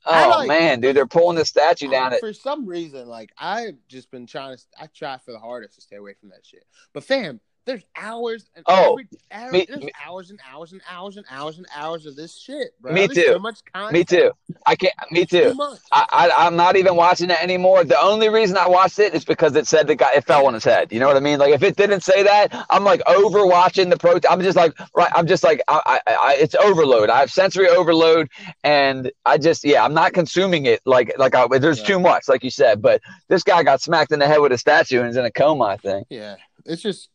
Oh 0.06 0.36
like- 0.38 0.48
man, 0.48 0.80
dude, 0.80 0.96
they're 0.96 1.08
pulling 1.08 1.38
the 1.38 1.46
statue 1.46 1.90
down. 1.90 2.14
It 2.14 2.20
for 2.20 2.34
some 2.34 2.68
reason, 2.68 3.08
like 3.08 3.32
I've 3.36 3.78
just 3.88 4.12
been 4.12 4.28
trying 4.28 4.58
to. 4.58 4.64
I 4.80 4.88
try 4.94 5.18
for 5.18 5.32
the 5.32 5.40
hardest 5.40 5.74
to 5.76 5.82
stay 5.82 5.96
away 5.96 6.14
from 6.20 6.30
that 6.30 6.46
shit. 6.46 6.66
But 6.94 7.04
fam, 7.04 7.40
there's 7.66 7.84
hours 7.96 8.50
and 8.56 8.66
Oh, 8.68 8.94
every, 8.94 9.08
every, 9.30 9.52
me- 9.60 9.66
there's 9.70 9.84
me- 9.84 9.92
hours 10.06 10.32
and 10.32 10.40
hours 10.52 10.72
and 10.72 10.82
hours 10.90 11.18
and 11.18 11.26
hours 11.30 11.58
and 11.58 11.68
hours 11.76 12.06
of 12.08 12.16
this 12.16 12.36
shit, 12.38 12.72
bro. 12.82 12.92
Me 12.92 13.06
There's 13.06 13.16
too. 13.28 13.34
So 13.34 13.40
much 13.40 13.60
content. 13.72 13.94
me 13.94 14.04
too. 14.04 14.32
I 14.66 14.76
can't. 14.76 14.94
Me 15.12 15.22
It's 15.22 15.32
too 15.32 15.50
too. 15.52 15.54
much. 15.54 15.80
I, 15.92 16.06
I 16.12 16.46
I'm 16.48 16.56
not 16.56 16.76
even 16.76 16.96
watching 16.96 17.30
it 17.30 17.40
anymore. 17.42 17.84
The 17.84 18.00
only 18.02 18.30
reason 18.30 18.58
I 18.58 18.68
watched 18.68 18.98
it 19.00 19.14
is 19.14 19.24
because 19.26 19.56
it 19.56 19.68
said 19.68 19.86
the 19.88 19.96
guy 19.96 20.12
it 20.16 20.26
fell 20.26 20.48
on 20.48 20.54
his 20.56 20.64
head. 20.64 20.92
You 20.92 21.00
know 21.00 21.08
what 21.08 21.18
I 21.18 21.20
mean? 21.20 21.38
Like 21.38 21.54
if 21.54 21.62
it 21.62 21.76
didn't 21.76 22.02
say 22.02 22.24
that, 22.24 22.66
I'm 22.72 22.84
like 22.84 23.02
over 23.08 23.46
watching 23.46 23.90
the 23.90 23.98
pro. 23.98 24.20
I'm 24.30 24.42
just 24.42 24.58
like 24.58 24.74
right. 24.96 25.12
I'm 25.14 25.28
just 25.28 25.44
like 25.44 25.62
I, 25.68 26.02
I, 26.08 26.14
I 26.16 26.36
it's 26.40 26.56
overload. 26.56 27.10
I 27.12 27.20
have 27.20 27.32
sensory 27.32 27.68
overload, 27.70 28.28
and 28.64 29.12
I 29.26 29.38
just 29.38 29.64
yeah. 29.64 29.84
I'm 29.86 29.94
not 29.94 30.14
consuming 30.14 30.66
it 30.66 30.82
like 30.86 31.14
like 31.18 31.36
I, 31.36 31.48
there's 31.60 31.80
Right. 31.80 31.88
too 31.88 32.00
much, 32.00 32.28
like 32.28 32.44
you 32.44 32.50
said. 32.52 32.82
But 32.82 33.02
this 33.28 33.44
guy 33.44 33.62
got 33.64 33.82
smacked 33.82 34.12
in 34.12 34.20
the 34.20 34.28
head 34.28 34.40
with 34.40 34.52
a 34.52 34.58
statue 34.58 35.00
and 35.00 35.10
is 35.10 35.16
in 35.18 35.26
a 35.26 35.32
coma. 35.32 35.66
I 35.66 35.78
think. 35.78 36.08
Yeah, 36.10 36.36
it's 36.66 36.82
just, 36.82 37.10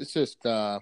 it's 0.00 0.12
just, 0.12 0.44
uh, 0.46 0.80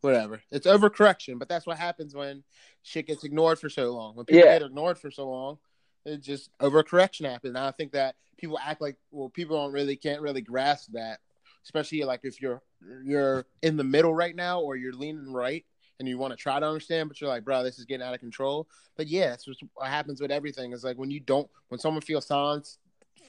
whatever. 0.00 0.42
It's 0.50 0.66
overcorrection, 0.66 1.38
but 1.38 1.48
that's 1.48 1.66
what 1.66 1.78
happens 1.78 2.14
when 2.14 2.44
shit 2.82 3.06
gets 3.06 3.24
ignored 3.24 3.58
for 3.58 3.68
so 3.68 3.92
long. 3.92 4.16
When 4.16 4.26
people 4.26 4.44
Yeah. 4.44 4.58
get 4.58 4.66
ignored 4.66 4.98
for 4.98 5.10
so 5.10 5.28
long, 5.28 5.58
it 6.04 6.18
just 6.18 6.50
overcorrection 6.58 7.24
happens. 7.28 7.56
And 7.56 7.58
I 7.58 7.70
think 7.70 7.92
that 7.92 8.16
people 8.36 8.58
act 8.58 8.80
like, 8.80 8.96
well, 9.10 9.30
people 9.30 9.56
don't 9.56 9.72
really 9.72 9.96
can't 9.96 10.20
really 10.20 10.42
grasp 10.42 10.92
that 10.92 11.20
especially 11.64 12.02
like 12.04 12.20
if 12.22 12.40
you're 12.40 12.62
you're 13.02 13.46
in 13.62 13.76
the 13.76 13.84
middle 13.84 14.14
right 14.14 14.36
now 14.36 14.60
or 14.60 14.76
you're 14.76 14.92
leaning 14.92 15.32
right 15.32 15.64
and 15.98 16.08
you 16.08 16.18
want 16.18 16.32
to 16.32 16.36
try 16.36 16.58
to 16.60 16.66
understand, 16.66 17.08
but 17.08 17.20
you're 17.20 17.30
like, 17.30 17.44
bro, 17.44 17.62
this 17.62 17.78
is 17.78 17.84
getting 17.84 18.04
out 18.06 18.12
of 18.14 18.20
control. 18.20 18.68
But 18.96 19.06
yeah, 19.06 19.32
it's 19.32 19.46
what 19.46 19.88
happens 19.88 20.20
with 20.20 20.30
everything. 20.30 20.72
It's 20.72 20.84
like 20.84 20.98
when 20.98 21.10
you 21.10 21.20
don't, 21.20 21.48
when 21.68 21.78
someone 21.78 22.02
feels 22.02 22.26
silence 22.26 22.78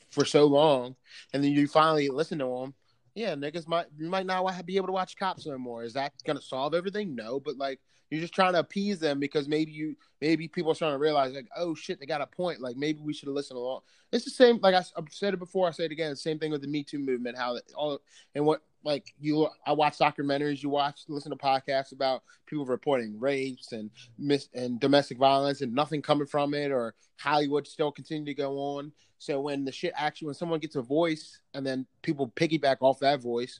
for 0.09 0.25
so 0.25 0.45
long, 0.45 0.95
and 1.31 1.43
then 1.43 1.51
you 1.51 1.67
finally 1.67 2.09
listen 2.09 2.39
to 2.39 2.45
them. 2.45 2.73
Yeah, 3.15 3.33
niggas 3.35 3.67
might 3.67 3.87
might 3.97 4.25
not 4.25 4.65
be 4.65 4.75
able 4.75 4.87
to 4.87 4.93
watch 4.93 5.15
cops 5.17 5.47
anymore. 5.47 5.83
Is 5.83 5.93
that 5.93 6.13
gonna 6.25 6.41
solve 6.41 6.73
everything? 6.73 7.15
No, 7.15 7.39
but 7.39 7.57
like 7.57 7.79
you're 8.11 8.21
just 8.21 8.33
trying 8.33 8.53
to 8.53 8.59
appease 8.59 8.99
them 8.99 9.19
because 9.19 9.47
maybe 9.47 9.71
you 9.71 9.95
maybe 10.21 10.47
people 10.47 10.71
are 10.71 10.75
starting 10.75 10.95
to 10.95 11.01
realize 11.01 11.33
like, 11.33 11.47
oh 11.55 11.73
shit, 11.73 11.99
they 11.99 12.05
got 12.05 12.21
a 12.21 12.27
point. 12.27 12.59
Like 12.59 12.75
maybe 12.75 12.99
we 12.99 13.13
should 13.13 13.27
have 13.27 13.35
listened 13.35 13.57
along. 13.57 13.81
It's 14.11 14.25
the 14.25 14.31
same. 14.31 14.59
Like 14.61 14.75
I, 14.75 14.83
have 14.95 15.07
said 15.09 15.33
it 15.33 15.37
before, 15.37 15.67
I 15.67 15.71
say 15.71 15.85
it 15.85 15.91
again. 15.91 16.11
The 16.11 16.17
same 16.17 16.39
thing 16.39 16.51
with 16.51 16.61
the 16.61 16.67
Me 16.67 16.83
Too 16.83 16.99
movement. 16.99 17.37
How 17.37 17.57
all 17.73 18.01
and 18.35 18.45
what 18.45 18.61
like 18.85 19.13
you 19.19 19.49
I 19.65 19.73
watch 19.73 19.97
documentaries, 19.97 20.61
you 20.63 20.69
watch 20.69 21.01
listen 21.07 21.31
to 21.31 21.37
podcasts 21.37 21.91
about 21.91 22.23
people 22.45 22.65
reporting 22.65 23.19
rapes 23.19 23.71
and 23.71 23.89
mis 24.17 24.47
and 24.53 24.79
domestic 24.79 25.17
violence 25.17 25.61
and 25.61 25.73
nothing 25.73 26.01
coming 26.01 26.27
from 26.27 26.53
it 26.53 26.71
or 26.71 26.93
Hollywood 27.19 27.67
still 27.67 27.91
continue 27.91 28.25
to 28.25 28.33
go 28.35 28.57
on. 28.57 28.93
So 29.17 29.41
when 29.41 29.65
the 29.65 29.71
shit 29.71 29.93
actually 29.97 30.27
when 30.27 30.35
someone 30.35 30.59
gets 30.59 30.75
a 30.75 30.81
voice 30.81 31.41
and 31.53 31.65
then 31.65 31.87
people 32.03 32.31
piggyback 32.35 32.77
off 32.81 32.99
that 32.99 33.21
voice, 33.21 33.59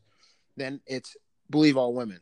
then 0.55 0.79
it's 0.85 1.17
believe 1.49 1.75
all 1.75 1.93
women. 1.93 2.19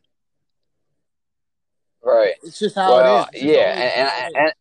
Right. 2.02 2.34
It's 2.44 2.60
just 2.60 2.76
how 2.76 2.94
well, 2.94 3.30
it 3.34 3.38
is. 3.38 3.44
Yeah, 3.44 3.72
and, 3.72 4.36
and, 4.36 4.36
and 4.36 4.54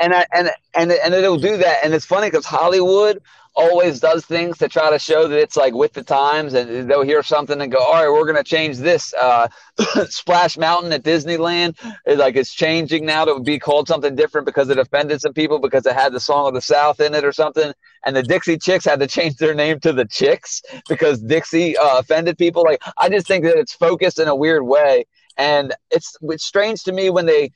and 0.00 0.14
I, 0.14 0.26
and 0.32 0.50
and 0.74 0.92
and 0.92 1.14
it'll 1.14 1.38
do 1.38 1.56
that, 1.56 1.84
and 1.84 1.94
it's 1.94 2.06
funny 2.06 2.28
because 2.28 2.46
Hollywood 2.46 3.20
always 3.54 4.00
does 4.00 4.26
things 4.26 4.58
to 4.58 4.68
try 4.68 4.90
to 4.90 4.98
show 4.98 5.26
that 5.26 5.38
it's 5.38 5.56
like 5.56 5.72
with 5.72 5.94
the 5.94 6.02
times, 6.02 6.52
and 6.54 6.90
they'll 6.90 7.02
hear 7.02 7.22
something 7.22 7.60
and 7.60 7.72
go, 7.72 7.78
"All 7.78 7.94
right, 7.94 8.08
we're 8.08 8.26
gonna 8.26 8.44
change 8.44 8.78
this." 8.78 9.14
Uh, 9.14 9.48
Splash 10.08 10.58
Mountain 10.58 10.92
at 10.92 11.02
Disneyland 11.02 11.76
is 12.06 12.18
like 12.18 12.36
it's 12.36 12.54
changing 12.54 13.06
now 13.06 13.24
to 13.24 13.40
be 13.40 13.58
called 13.58 13.88
something 13.88 14.14
different 14.14 14.46
because 14.46 14.68
it 14.68 14.78
offended 14.78 15.20
some 15.20 15.32
people 15.32 15.58
because 15.58 15.86
it 15.86 15.94
had 15.94 16.12
the 16.12 16.20
song 16.20 16.46
of 16.48 16.54
the 16.54 16.60
South 16.60 17.00
in 17.00 17.14
it 17.14 17.24
or 17.24 17.32
something, 17.32 17.72
and 18.04 18.14
the 18.14 18.22
Dixie 18.22 18.58
Chicks 18.58 18.84
had 18.84 19.00
to 19.00 19.06
change 19.06 19.36
their 19.36 19.54
name 19.54 19.80
to 19.80 19.92
the 19.92 20.04
Chicks 20.04 20.62
because 20.88 21.20
Dixie 21.20 21.76
uh, 21.76 21.98
offended 21.98 22.38
people. 22.38 22.62
Like 22.62 22.82
I 22.98 23.08
just 23.08 23.26
think 23.26 23.44
that 23.44 23.56
it's 23.56 23.74
focused 23.74 24.18
in 24.18 24.28
a 24.28 24.36
weird 24.36 24.64
way, 24.66 25.06
and 25.38 25.74
it's 25.90 26.16
it's 26.22 26.44
strange 26.44 26.82
to 26.84 26.92
me 26.92 27.10
when 27.10 27.26
they 27.26 27.52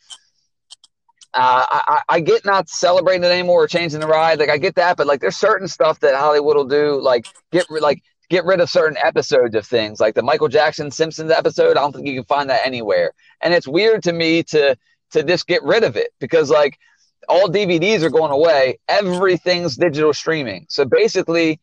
uh, 1.34 1.64
I, 1.70 2.00
I 2.08 2.20
get 2.20 2.44
not 2.44 2.68
celebrating 2.68 3.22
it 3.24 3.28
anymore 3.28 3.64
or 3.64 3.68
changing 3.68 4.00
the 4.00 4.06
ride. 4.06 4.38
Like 4.38 4.50
I 4.50 4.58
get 4.58 4.74
that, 4.76 4.96
but 4.96 5.06
like 5.06 5.20
there's 5.20 5.36
certain 5.36 5.68
stuff 5.68 6.00
that 6.00 6.14
Hollywood 6.14 6.56
will 6.56 6.64
do, 6.64 7.00
like 7.00 7.26
get 7.52 7.70
like 7.70 8.02
get 8.28 8.44
rid 8.44 8.60
of 8.60 8.70
certain 8.70 8.96
episodes 9.02 9.54
of 9.54 9.66
things, 9.66 10.00
like 10.00 10.14
the 10.14 10.22
Michael 10.22 10.48
Jackson 10.48 10.90
Simpsons 10.90 11.30
episode. 11.30 11.76
I 11.76 11.80
don't 11.80 11.94
think 11.94 12.06
you 12.06 12.14
can 12.14 12.24
find 12.24 12.50
that 12.50 12.66
anywhere, 12.66 13.12
and 13.40 13.54
it's 13.54 13.68
weird 13.68 14.02
to 14.04 14.12
me 14.12 14.42
to 14.44 14.76
to 15.12 15.22
just 15.22 15.46
get 15.46 15.62
rid 15.62 15.84
of 15.84 15.96
it 15.96 16.12
because 16.18 16.50
like 16.50 16.78
all 17.28 17.48
DVDs 17.48 18.02
are 18.02 18.10
going 18.10 18.32
away, 18.32 18.78
everything's 18.88 19.76
digital 19.76 20.12
streaming. 20.12 20.66
So 20.68 20.84
basically, 20.84 21.60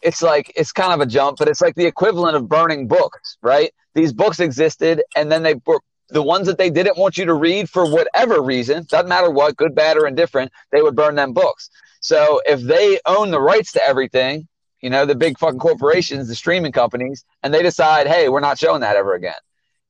it's 0.00 0.22
like 0.22 0.50
it's 0.56 0.72
kind 0.72 0.94
of 0.94 1.00
a 1.00 1.10
jump, 1.10 1.38
but 1.38 1.48
it's 1.48 1.60
like 1.60 1.74
the 1.74 1.86
equivalent 1.86 2.36
of 2.36 2.48
burning 2.48 2.88
books, 2.88 3.36
right? 3.42 3.70
These 3.94 4.14
books 4.14 4.40
existed, 4.40 5.02
and 5.14 5.30
then 5.30 5.42
they 5.42 5.54
were 5.66 5.80
the 6.14 6.22
ones 6.22 6.46
that 6.46 6.56
they 6.56 6.70
didn't 6.70 6.96
want 6.96 7.18
you 7.18 7.24
to 7.26 7.34
read 7.34 7.68
for 7.68 7.90
whatever 7.90 8.40
reason, 8.40 8.86
doesn't 8.88 9.08
matter 9.08 9.28
what, 9.28 9.56
good, 9.56 9.74
bad, 9.74 9.96
or 9.96 10.06
indifferent, 10.06 10.50
they 10.70 10.80
would 10.80 10.94
burn 10.94 11.16
them 11.16 11.32
books. 11.32 11.68
So 12.00 12.40
if 12.46 12.60
they 12.60 13.00
own 13.04 13.32
the 13.32 13.40
rights 13.40 13.72
to 13.72 13.84
everything, 13.84 14.46
you 14.80 14.90
know, 14.90 15.06
the 15.06 15.16
big 15.16 15.38
fucking 15.38 15.58
corporations, 15.58 16.28
the 16.28 16.36
streaming 16.36 16.70
companies, 16.70 17.24
and 17.42 17.52
they 17.52 17.62
decide, 17.62 18.06
hey, 18.06 18.28
we're 18.28 18.40
not 18.40 18.58
showing 18.58 18.82
that 18.82 18.94
ever 18.94 19.14
again. 19.14 19.34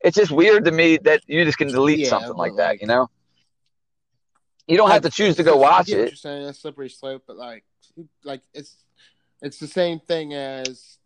It's 0.00 0.16
just 0.16 0.32
weird 0.32 0.64
to 0.64 0.72
me 0.72 0.96
that 1.04 1.20
you 1.26 1.44
just 1.44 1.58
can 1.58 1.68
delete 1.68 1.98
yeah, 1.98 2.08
something 2.08 2.36
like, 2.36 2.56
that, 2.56 2.80
you 2.80 2.86
know? 2.86 3.08
You 4.66 4.78
don't 4.78 4.88
like, 4.88 5.02
have 5.02 5.10
to 5.10 5.10
choose 5.10 5.36
to 5.36 5.42
go 5.42 5.56
watch 5.56 5.90
it. 5.90 6.08
you're 6.08 6.16
saying, 6.16 6.46
a 6.46 6.54
slippery 6.54 6.88
slope, 6.88 7.24
but 7.26 7.36
like, 7.36 7.64
like 8.24 8.40
it's 8.54 8.76
it's 9.42 9.58
the 9.58 9.66
same 9.66 10.00
thing 10.00 10.32
as 10.32 10.96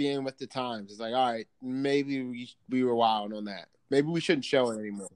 being 0.00 0.24
with 0.24 0.38
the 0.38 0.46
times. 0.46 0.90
It's 0.90 0.98
like, 0.98 1.12
all 1.12 1.30
right, 1.30 1.46
maybe 1.60 2.22
we 2.22 2.48
we 2.70 2.82
were 2.84 2.94
wild 2.94 3.34
on 3.34 3.44
that. 3.44 3.68
Maybe 3.90 4.08
we 4.08 4.18
shouldn't 4.18 4.46
show 4.46 4.70
it 4.70 4.78
anymore. 4.78 5.10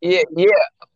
Yeah, 0.00 0.22
yeah, 0.36 0.46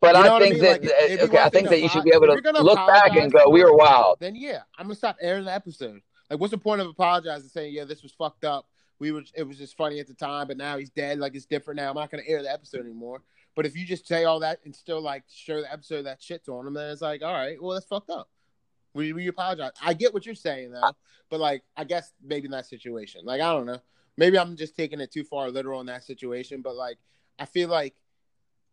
but 0.01 0.15
you 0.15 0.23
know 0.23 0.37
I 0.37 0.39
think 0.39 0.51
I 0.51 0.55
mean? 0.55 0.63
that 0.63 1.11
like, 1.11 1.21
okay, 1.23 1.39
I 1.39 1.49
think 1.49 1.69
that 1.71 1.81
you 1.81 1.89
should 1.89 2.05
be 2.05 2.13
able 2.15 2.29
to 2.29 2.63
look 2.63 2.87
back 2.87 3.17
and 3.17 3.33
go, 3.33 3.51
"We 3.51 3.65
were 3.65 3.75
wild." 3.75 4.19
Then 4.21 4.37
yeah, 4.37 4.61
I'm 4.79 4.87
gonna 4.87 4.95
stop 4.95 5.17
airing 5.21 5.45
the 5.45 5.53
episode. 5.53 6.03
Like, 6.31 6.39
what's 6.39 6.53
the 6.53 6.59
point 6.59 6.81
of 6.81 6.87
apologizing, 6.87 7.49
saying, 7.49 7.75
"Yeah, 7.75 7.85
this 7.85 8.05
was 8.05 8.13
fucked 8.13 8.45
up. 8.45 8.69
We 9.01 9.11
were, 9.11 9.25
it 9.35 9.43
was 9.43 9.59
just 9.59 9.77
funny 9.77 9.99
at 9.99 10.07
the 10.07 10.15
time, 10.15 10.47
but 10.47 10.57
now 10.57 10.79
he's 10.79 10.91
dead. 10.91 11.19
Like, 11.19 11.35
it's 11.35 11.47
different 11.47 11.79
now. 11.79 11.91
I'm 11.91 11.97
not 11.97 12.13
gonna 12.13 12.23
air 12.29 12.45
the 12.45 12.53
episode 12.53 12.83
anymore." 12.83 13.23
But 13.57 13.67
if 13.67 13.75
you 13.75 13.85
just 13.87 14.07
say 14.07 14.23
all 14.23 14.39
that 14.41 14.61
and 14.65 14.77
still 14.77 15.01
like 15.01 15.25
show 15.29 15.63
the 15.63 15.73
episode 15.73 16.03
that 16.03 16.23
shit 16.23 16.49
on 16.49 16.65
him, 16.65 16.75
then 16.75 16.91
it's 16.91 17.03
like, 17.03 17.23
all 17.23 17.33
right, 17.33 17.61
well, 17.61 17.73
that's 17.73 17.87
fucked 17.87 18.11
up. 18.11 18.29
We 18.97 19.13
we 19.13 19.29
apologize. 19.29 19.73
I 19.83 19.95
get 19.95 20.13
what 20.13 20.27
you're 20.27 20.35
saying 20.35 20.73
though, 20.73 20.93
but 21.31 21.41
like, 21.41 21.63
I 21.77 21.85
guess 21.85 22.13
maybe 22.23 22.47
in 22.47 22.51
that 22.53 22.67
situation, 22.67 23.23
like, 23.25 23.41
I 23.41 23.53
don't 23.53 23.67
know. 23.67 23.81
Maybe 24.17 24.39
I'm 24.39 24.57
just 24.57 24.75
taking 24.75 25.01
it 25.01 25.13
too 25.13 25.25
far 25.25 25.51
literal 25.51 25.81
in 25.81 25.87
that 25.87 26.03
situation, 26.03 26.63
but 26.63 26.75
like 26.75 26.99
I 27.39 27.45
feel 27.45 27.69
like 27.69 27.95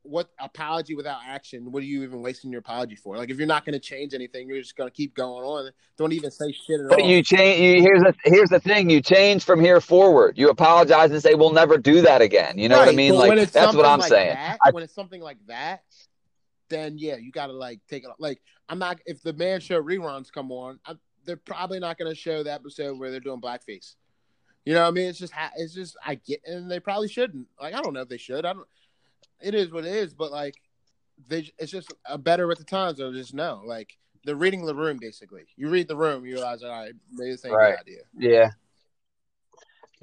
what 0.04 0.30
apology 0.40 0.96
without 0.96 1.20
action? 1.26 1.72
What 1.72 1.82
are 1.82 1.86
you 1.86 2.04
even 2.04 2.22
wasting 2.22 2.52
your 2.52 2.60
apology 2.60 2.96
for? 2.96 3.18
Like 3.18 3.30
if 3.30 3.38
you're 3.38 3.48
not 3.48 3.66
going 3.66 3.74
to 3.74 3.80
change 3.80 4.14
anything, 4.14 4.48
you're 4.48 4.62
just 4.62 4.76
going 4.76 4.90
to 4.90 4.94
keep 4.94 5.16
going 5.16 5.44
on. 5.44 5.72
Don't 5.98 6.12
even 6.12 6.30
say 6.30 6.52
shit 6.52 6.82
at 6.82 6.90
but 6.90 7.02
all. 7.02 7.08
you 7.08 7.24
change. 7.24 7.60
You, 7.60 7.82
here's 7.82 8.02
the 8.02 8.14
here's 8.26 8.50
the 8.50 8.60
thing. 8.60 8.90
You 8.90 9.02
change 9.02 9.44
from 9.46 9.62
here 9.62 9.80
forward. 9.80 10.38
You 10.38 10.50
apologize 10.50 11.12
and 11.12 11.22
say 11.22 11.36
we'll 11.36 11.54
never 11.54 11.78
do 11.78 12.02
that 12.02 12.22
again. 12.22 12.58
You 12.58 12.70
know 12.70 12.78
right, 12.78 12.88
what 12.88 12.94
I 12.94 12.96
mean? 12.96 13.16
Like 13.16 13.52
that's 13.52 13.76
what 13.76 13.86
I'm 13.86 14.00
like 14.00 14.10
saying. 14.10 14.36
That, 14.36 14.58
I, 14.66 14.72
when 14.72 14.84
it's 14.84 14.94
something 14.94 15.22
like 15.22 15.38
that, 15.48 15.84
then 16.74 16.98
yeah, 16.98 17.18
you 17.18 17.32
got 17.32 17.48
to 17.48 17.54
like 17.54 17.80
take 17.88 18.04
it. 18.04 18.10
Like 18.20 18.42
I'm 18.68 18.80
not. 18.80 19.00
If 19.06 19.22
the 19.22 19.34
man 19.34 19.60
show 19.60 19.82
reruns 19.82 20.32
come 20.32 20.52
on, 20.52 20.80
I'm, 20.86 21.00
they're 21.26 21.38
probably 21.38 21.80
not 21.80 21.98
going 21.98 22.12
to 22.12 22.16
show 22.16 22.44
the 22.44 22.54
episode 22.54 23.00
where 23.00 23.12
they're 23.12 23.20
doing 23.20 23.42
blackface. 23.42 23.96
You 24.66 24.74
know 24.74 24.82
what 24.82 24.88
I 24.88 24.92
mean? 24.92 25.10
It's 25.10 25.20
just 25.20 25.34
it's 25.58 25.74
just 25.74 25.98
I 26.06 26.16
get, 26.16 26.42
and 26.46 26.72
they 26.72 26.80
probably 26.80 27.10
shouldn't. 27.10 27.48
Like 27.62 27.74
I 27.74 27.82
don't 27.82 27.94
know 27.94 28.02
if 28.02 28.10
they 28.10 28.18
should. 28.18 28.46
I 28.46 28.54
don't 28.54 28.68
it 29.44 29.54
is 29.54 29.72
what 29.72 29.86
it 29.86 29.94
is, 29.94 30.14
but 30.14 30.32
like 30.32 30.56
they 31.28 31.52
it's 31.60 31.72
just 31.72 31.94
a 32.06 32.18
better 32.18 32.48
with 32.48 32.58
the 32.58 32.64
times 32.64 33.00
or 33.00 33.12
just 33.12 33.34
no. 33.34 33.62
Like 33.66 33.98
they're 34.24 34.36
reading 34.36 34.66
the 34.66 34.76
room 34.76 34.98
basically. 35.00 35.46
You 35.58 35.70
read 35.70 35.88
the 35.88 35.98
room, 35.98 36.26
you 36.26 36.36
realize 36.36 36.64
all 36.64 36.70
right, 36.70 36.94
maybe 37.12 37.32
this 37.32 37.46
ain't 37.46 37.54
right. 37.54 37.78
idea. 37.80 38.02
Yeah. 38.18 38.52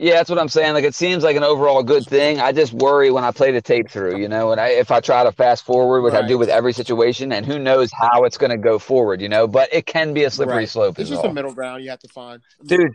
Yeah, 0.00 0.14
that's 0.14 0.30
what 0.30 0.38
I'm 0.38 0.48
saying. 0.48 0.72
Like 0.72 0.84
it 0.84 0.94
seems 0.94 1.22
like 1.22 1.36
an 1.36 1.42
overall 1.42 1.82
good 1.82 2.06
thing. 2.06 2.40
I 2.40 2.52
just 2.52 2.72
worry 2.72 3.10
when 3.10 3.22
I 3.22 3.32
play 3.32 3.52
the 3.52 3.60
tape 3.60 3.90
through, 3.90 4.16
you 4.16 4.28
know, 4.28 4.50
and 4.50 4.58
I, 4.58 4.68
if 4.68 4.90
I 4.90 5.00
try 5.00 5.24
to 5.24 5.30
fast 5.30 5.66
forward, 5.66 6.00
which 6.00 6.14
right. 6.14 6.24
I 6.24 6.26
do 6.26 6.38
with 6.38 6.48
every 6.48 6.72
situation, 6.72 7.32
and 7.32 7.44
who 7.44 7.58
knows 7.58 7.90
how 7.92 8.24
it's 8.24 8.38
going 8.38 8.50
to 8.50 8.56
go 8.56 8.78
forward, 8.78 9.20
you 9.20 9.28
know. 9.28 9.46
But 9.46 9.68
it 9.74 9.84
can 9.84 10.14
be 10.14 10.24
a 10.24 10.30
slippery 10.30 10.56
right. 10.56 10.68
slope. 10.68 10.98
It's 10.98 11.10
just 11.10 11.22
all. 11.22 11.30
a 11.30 11.34
middle 11.34 11.52
ground 11.52 11.84
you 11.84 11.90
have 11.90 11.98
to 11.98 12.08
find, 12.08 12.40
dude. 12.64 12.92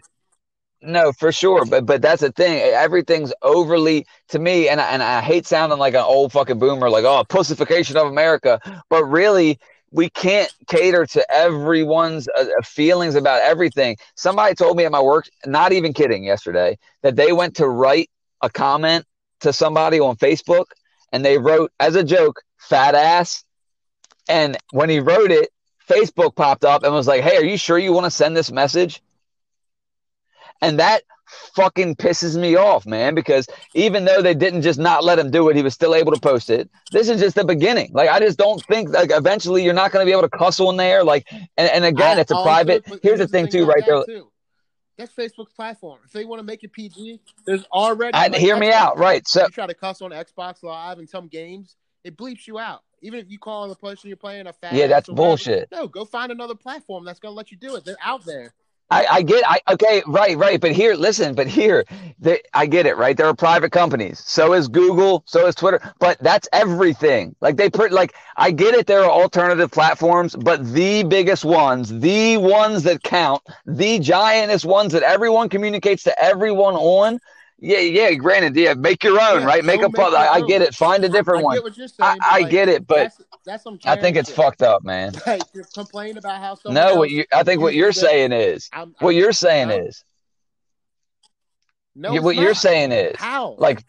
No, 0.82 1.12
for 1.12 1.32
sure, 1.32 1.64
but 1.66 1.86
but 1.86 2.02
that's 2.02 2.22
the 2.22 2.32
thing. 2.32 2.60
Everything's 2.74 3.34
overly 3.44 4.08
to 4.30 4.40
me, 4.40 4.68
and 4.68 4.82
I, 4.82 4.90
and 4.90 5.04
I 5.04 5.22
hate 5.22 5.46
sounding 5.46 5.78
like 5.78 5.94
an 5.94 6.02
old 6.02 6.32
fucking 6.32 6.58
boomer, 6.58 6.90
like 6.90 7.06
oh, 7.06 7.24
pussification 7.24 7.98
of 7.98 8.08
America. 8.08 8.60
But 8.90 9.06
really, 9.06 9.60
we 9.96 10.10
can't 10.10 10.54
cater 10.68 11.06
to 11.06 11.26
everyone's 11.34 12.28
uh, 12.28 12.42
uh, 12.42 12.62
feelings 12.64 13.16
about 13.16 13.42
everything. 13.42 13.96
Somebody 14.16 14.54
told 14.54 14.76
me 14.76 14.84
at 14.84 14.92
my 14.92 15.02
work, 15.02 15.30
not 15.46 15.72
even 15.72 15.94
kidding, 15.94 16.26
yesterday 16.26 16.78
that 17.02 17.16
they 17.16 17.32
went 17.32 17.56
to 17.56 17.68
write 17.68 18.10
a 18.42 18.50
comment 18.50 19.06
to 19.40 19.54
somebody 19.54 20.02
on 20.02 20.18
Facebook, 20.18 20.66
and 21.14 21.24
they 21.24 21.38
wrote 21.38 21.72
as 21.80 21.96
a 21.96 22.04
joke, 22.04 22.42
"fat 22.58 22.94
ass," 22.94 23.46
and 24.28 24.58
when 24.72 24.90
he 24.90 25.00
wrote 25.00 25.32
it, 25.32 25.50
Facebook 25.88 26.36
popped 26.36 26.66
up 26.66 26.84
and 26.84 26.94
was 26.94 27.08
like, 27.08 27.22
"Hey, 27.22 27.38
are 27.38 27.46
you 27.46 27.58
sure 27.58 27.78
you 27.78 27.94
want 27.94 28.06
to 28.06 28.12
send 28.12 28.36
this 28.36 28.52
message?" 28.52 29.02
And 30.62 30.80
that 30.80 31.04
fucking 31.56 31.96
pisses 31.96 32.40
me 32.40 32.56
off, 32.56 32.86
man, 32.86 33.16
because 33.16 33.48
even 33.74 34.06
though 34.06 34.22
they 34.22 34.34
didn't 34.34 34.62
just 34.62 34.80
not 34.80 35.04
let 35.04 35.20
him 35.20 35.32
do 35.32 35.50
it, 35.50 35.56
he 35.56 35.64
was 35.64 35.74
still 35.74 35.96
able 35.96 36.12
to 36.12 36.20
post 36.20 36.50
it. 36.50 36.70
This 36.92 37.10
is 37.10 37.20
just 37.20 37.36
the 37.36 37.46
beginning. 37.46 37.92
Like, 37.94 38.10
I 38.10 38.20
just 38.20 38.38
don't 38.38 38.64
think, 38.66 38.90
like, 38.90 39.12
eventually 39.12 39.64
you're 39.64 39.74
not 39.74 39.92
going 39.92 40.06
to 40.06 40.10
be 40.10 40.12
able 40.12 40.28
to 40.28 40.38
cussle 40.38 40.70
in 40.70 40.78
there. 40.78 41.04
Like, 41.04 41.28
and, 41.32 41.50
and 41.58 41.86
again, 41.86 42.18
I, 42.18 42.22
it's 42.22 42.32
a 42.32 42.42
private. 42.42 42.86
Here's 43.02 43.20
the 43.20 43.28
thing, 43.28 43.48
too, 43.48 43.66
right 43.66 43.84
there. 43.86 44.04
Too. 44.06 44.32
That's 44.98 45.14
Facebook's 45.14 45.54
platform. 45.54 46.00
If 46.06 46.12
they 46.12 46.24
want 46.24 46.40
to 46.40 46.44
make 46.46 46.64
it 46.64 46.72
PG, 46.72 47.20
there's 47.46 47.66
already. 47.66 48.14
I, 48.14 48.28
like, 48.28 48.36
hear 48.36 48.56
Xbox, 48.56 48.60
me 48.60 48.72
out, 48.72 48.98
right? 48.98 49.28
So 49.28 49.42
you 49.42 49.50
try 49.50 49.68
to 49.68 49.74
cuss 49.74 50.02
on 50.02 50.12
Xbox 50.12 50.64
Live 50.64 51.00
in 51.00 51.08
some 51.08 51.28
games, 51.28 51.76
it 52.04 52.16
bleeps 52.16 52.48
you 52.48 52.60
out. 52.60 52.82
Even 53.02 53.20
if 53.20 53.30
you 53.30 53.38
call 53.38 53.64
on 53.64 53.70
the 53.70 53.76
person 53.76 54.08
you're 54.08 54.18
playing 54.18 54.48
a 54.48 54.54
fat. 54.54 54.74
Yeah, 54.74 54.88
that's 54.88 55.10
bullshit. 55.10 55.68
no, 55.72 55.88
go 55.88 56.06
find 56.06 56.32
another 56.32 56.56
platform 56.56 57.04
that's 57.04 57.20
gonna 57.20 57.36
let 57.36 57.52
you 57.52 57.58
do 57.58 57.76
it. 57.76 57.84
They're 57.84 57.98
out 58.04 58.26
there. 58.26 58.54
I, 58.92 59.06
I 59.10 59.22
get 59.24 59.44
I 59.48 59.60
okay 59.74 60.04
right 60.06 60.38
right 60.38 60.62
but 60.62 60.72
here 60.72 60.94
listen 60.94 61.34
but 61.34 61.48
here 61.48 61.86
they, 62.20 62.42
I 62.54 62.66
get 62.66 62.86
it 62.86 62.98
right? 62.98 63.18
There 63.18 63.26
are 63.28 63.36
private 63.36 63.72
companies. 63.72 64.20
So 64.20 64.54
is 64.54 64.68
Google 64.68 65.24
so 65.26 65.48
is 65.48 65.56
Twitter 65.56 65.82
but 66.00 66.18
that's 66.20 66.48
everything. 66.54 67.36
Like 67.42 67.58
they 67.58 67.70
put 67.70 67.92
like 67.92 68.14
I 68.38 68.52
get 68.52 68.76
it 68.76 68.86
there 68.88 69.04
are 69.04 69.10
alternative 69.10 69.72
platforms 69.72 70.36
but 70.36 70.66
the 70.74 71.04
biggest 71.04 71.44
ones 71.46 72.00
the 72.00 72.38
ones 72.38 72.84
that 72.84 73.04
count 73.04 73.42
the 73.66 74.00
giantest 74.00 74.66
ones 74.66 74.94
that 74.94 75.04
everyone 75.04 75.50
communicates 75.50 76.04
to 76.04 76.24
everyone 76.24 76.76
on 76.76 77.20
yeah, 77.60 77.80
yeah. 77.80 78.14
Granted, 78.16 78.56
yeah. 78.56 78.74
Make 78.74 79.04
your 79.04 79.20
own, 79.20 79.42
Yeah, 79.42 79.46
right? 79.48 79.64
Make 79.66 79.82
a 79.82 79.90
pub. 79.90 80.14
I, 80.14 80.28
I 80.28 80.42
get 80.42 80.62
it. 80.62 80.76
Find 80.76 81.04
a 81.04 81.10
different 81.10 81.44
one. 81.44 81.62
what 81.62 81.78
you're 81.78 81.88
saying. 81.88 82.20
I, 82.22 82.38
I 82.38 82.40
like, 82.42 82.52
get 82.52 82.70
it, 82.70 82.86
but 82.86 82.96
that's, 82.96 83.22
that's 83.46 83.64
some. 83.64 83.80
I 83.86 83.96
think 83.96 84.18
it's 84.18 84.30
fucked 84.30 84.62
up, 84.62 84.84
man. 84.84 85.14
Like 85.28 85.42
you're 85.54 85.66
complaining 85.74 86.18
about 86.18 86.40
how 86.42 86.58
No, 86.72 86.96
what 86.96 87.10
you? 87.10 87.26
I 87.34 87.44
think 87.44 87.62
what 87.62 87.74
you're 87.74 87.92
saying 87.94 88.32
is 88.32 88.70
I'm, 88.74 88.96
what 89.00 89.12
I'm- 89.12 89.18
you're 89.20 89.32
saying 89.34 89.70
no. 89.70 89.78
is 89.78 90.04
no, 91.96 92.14
you- 92.14 92.22
what 92.22 92.36
you're 92.36 92.54
saying 92.54 92.92
is 92.92 93.16
how 93.18 93.56
like. 93.58 93.84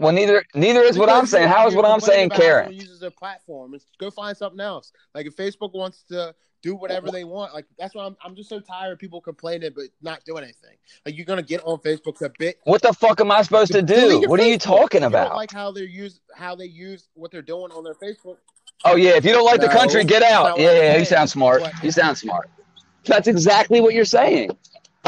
Well, 0.00 0.12
neither 0.12 0.44
neither 0.54 0.82
is 0.82 0.96
what 0.96 1.08
I'm 1.08 1.26
saying. 1.26 1.48
How 1.48 1.66
is 1.66 1.74
what 1.74 1.84
I'm 1.84 1.98
saying, 1.98 2.30
Karen? 2.30 2.72
uses 2.72 3.00
their 3.00 3.10
platform. 3.10 3.74
It's, 3.74 3.84
go 3.98 4.12
find 4.12 4.36
something 4.36 4.60
else. 4.60 4.92
Like 5.12 5.26
if 5.26 5.34
Facebook 5.34 5.74
wants 5.74 6.04
to 6.10 6.36
do 6.62 6.74
whatever 6.74 7.10
they 7.10 7.24
want, 7.24 7.54
like 7.54 7.66
that's 7.78 7.94
why 7.94 8.04
I'm. 8.04 8.16
I'm 8.24 8.34
just 8.34 8.48
so 8.48 8.60
tired 8.60 8.92
of 8.92 8.98
people 8.98 9.20
complaining 9.20 9.70
but 9.74 9.84
not 10.02 10.24
doing 10.24 10.42
anything. 10.42 10.76
Like 11.06 11.16
you're 11.16 11.26
gonna 11.26 11.42
get 11.42 11.62
on 11.64 11.78
Facebook 11.78 12.18
to 12.18 12.32
bit. 12.38 12.58
What 12.64 12.82
the 12.82 12.92
fuck 12.92 13.20
am 13.20 13.30
I 13.30 13.42
supposed 13.42 13.72
to 13.72 13.82
do? 13.82 14.22
What 14.28 14.40
are 14.40 14.46
you 14.46 14.56
Facebook. 14.56 14.62
talking 14.62 15.02
You 15.02 15.10
don't 15.10 15.12
about? 15.12 15.36
like 15.36 15.52
how 15.52 15.70
they 15.70 15.82
use 15.82 16.20
how 16.34 16.54
they 16.56 16.66
use 16.66 17.08
what 17.14 17.30
they're 17.30 17.42
doing 17.42 17.70
on 17.72 17.84
their 17.84 17.94
Facebook. 17.94 18.36
Oh 18.84 18.96
yeah, 18.96 19.16
if 19.16 19.24
you 19.24 19.32
don't 19.32 19.44
like 19.44 19.60
the 19.60 19.68
country, 19.68 20.04
get 20.04 20.22
out. 20.22 20.58
Yeah, 20.58 20.72
yeah, 20.72 20.96
you 20.96 21.04
sound 21.04 21.30
smart. 21.30 21.62
You 21.82 21.90
sound 21.90 22.18
smart. 22.18 22.50
That's 23.04 23.28
exactly 23.28 23.80
what 23.80 23.94
you're 23.94 24.04
saying. 24.04 24.50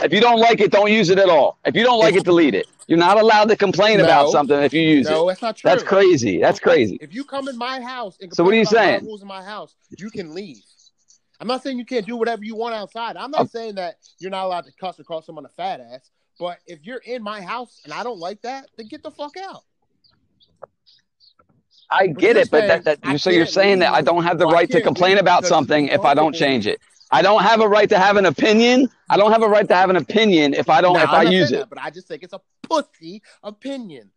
If 0.02 0.12
you 0.12 0.20
don't 0.20 0.38
like 0.40 0.60
it, 0.60 0.70
don't 0.70 0.90
use 0.90 1.10
it 1.10 1.18
at 1.18 1.28
all. 1.28 1.58
If 1.64 1.74
you 1.74 1.82
don't 1.82 1.98
like 1.98 2.14
it, 2.14 2.24
delete 2.24 2.54
it. 2.54 2.66
You're 2.86 2.98
not 2.98 3.20
allowed 3.20 3.48
to 3.50 3.56
complain 3.56 4.00
about 4.00 4.30
something 4.30 4.58
if 4.62 4.72
you 4.72 4.80
use 4.80 5.06
No, 5.06 5.12
it. 5.12 5.14
No, 5.16 5.28
that's 5.28 5.42
not 5.42 5.56
true. 5.56 5.70
That's 5.70 5.82
crazy. 5.82 6.38
That's 6.40 6.58
crazy. 6.58 6.98
If 7.00 7.14
you 7.14 7.22
come 7.22 7.48
in 7.48 7.56
my 7.58 7.80
house 7.80 8.16
and 8.20 8.34
So 8.34 8.42
what 8.42 8.54
are 8.54 8.56
you 8.56 8.64
complain 8.64 8.82
about 8.82 8.90
my 8.92 8.96
saying? 8.98 9.06
rules 9.06 9.22
in 9.22 9.28
my 9.28 9.42
house, 9.44 9.76
you 9.98 10.10
can 10.10 10.34
leave. 10.34 10.62
I'm 11.40 11.46
not 11.46 11.62
saying 11.62 11.78
you 11.78 11.86
can't 11.86 12.06
do 12.06 12.16
whatever 12.16 12.44
you 12.44 12.54
want 12.54 12.74
outside. 12.74 13.16
I'm 13.16 13.30
not 13.30 13.40
Oh. 13.42 13.46
saying 13.46 13.76
that 13.76 13.96
you're 14.18 14.30
not 14.30 14.44
allowed 14.44 14.66
to 14.66 14.72
cuss 14.72 15.00
or 15.00 15.04
call 15.04 15.22
someone 15.22 15.46
a 15.46 15.48
fat 15.48 15.80
ass. 15.80 16.10
But 16.38 16.58
if 16.66 16.84
you're 16.84 16.98
in 16.98 17.22
my 17.22 17.40
house 17.40 17.80
and 17.84 17.92
I 17.92 18.02
don't 18.02 18.18
like 18.18 18.42
that, 18.42 18.68
then 18.76 18.86
get 18.88 19.02
the 19.02 19.10
fuck 19.10 19.36
out. 19.38 19.62
I 21.90 22.06
get 22.08 22.36
you're 22.36 22.42
it, 22.44 22.50
but 22.50 22.66
that, 22.68 22.84
that 22.84 22.98
I 23.02 23.16
so 23.16 23.30
you're 23.30 23.46
saying 23.46 23.80
that 23.80 23.92
I 23.92 24.00
don't 24.00 24.22
have 24.22 24.38
the 24.38 24.46
Well, 24.46 24.54
right 24.54 24.70
to 24.70 24.80
complain 24.80 25.18
about 25.18 25.44
something 25.44 25.88
if 25.88 26.02
I 26.04 26.14
don't 26.14 26.34
change 26.34 26.66
it. 26.66 26.78
I 27.10 27.22
don't 27.22 27.42
have 27.42 27.60
a 27.60 27.68
right 27.68 27.88
to 27.88 27.98
have 27.98 28.16
an 28.16 28.26
opinion. 28.26 28.88
I 29.08 29.16
don't 29.16 29.32
have 29.32 29.42
a 29.42 29.48
right 29.48 29.66
to 29.66 29.74
have 29.74 29.90
an 29.90 29.96
opinion 29.96 30.54
if 30.54 30.68
I 30.70 30.80
don't 30.80 30.94
No, 30.94 31.02
if 31.02 31.08
I'm 31.10 31.26
I 31.26 31.30
use 31.30 31.50
it. 31.50 31.56
that, 31.56 31.68
but 31.68 31.78
I 31.80 31.90
just 31.90 32.06
think 32.06 32.22
it's 32.22 32.32
a 32.32 32.40
pussy 32.62 33.22
opinion. 33.42 34.10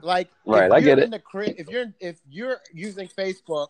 Like, 0.00 0.30
Right, 0.46 0.72
I 0.72 0.78
you're 0.78 0.96
get 0.96 0.98
it. 1.00 1.04
in 1.04 1.10
the 1.10 1.18
cri- 1.18 1.54
if 1.58 1.68
you're 1.68 1.92
if 2.00 2.18
you're 2.30 2.60
using 2.72 3.08
Facebook, 3.08 3.68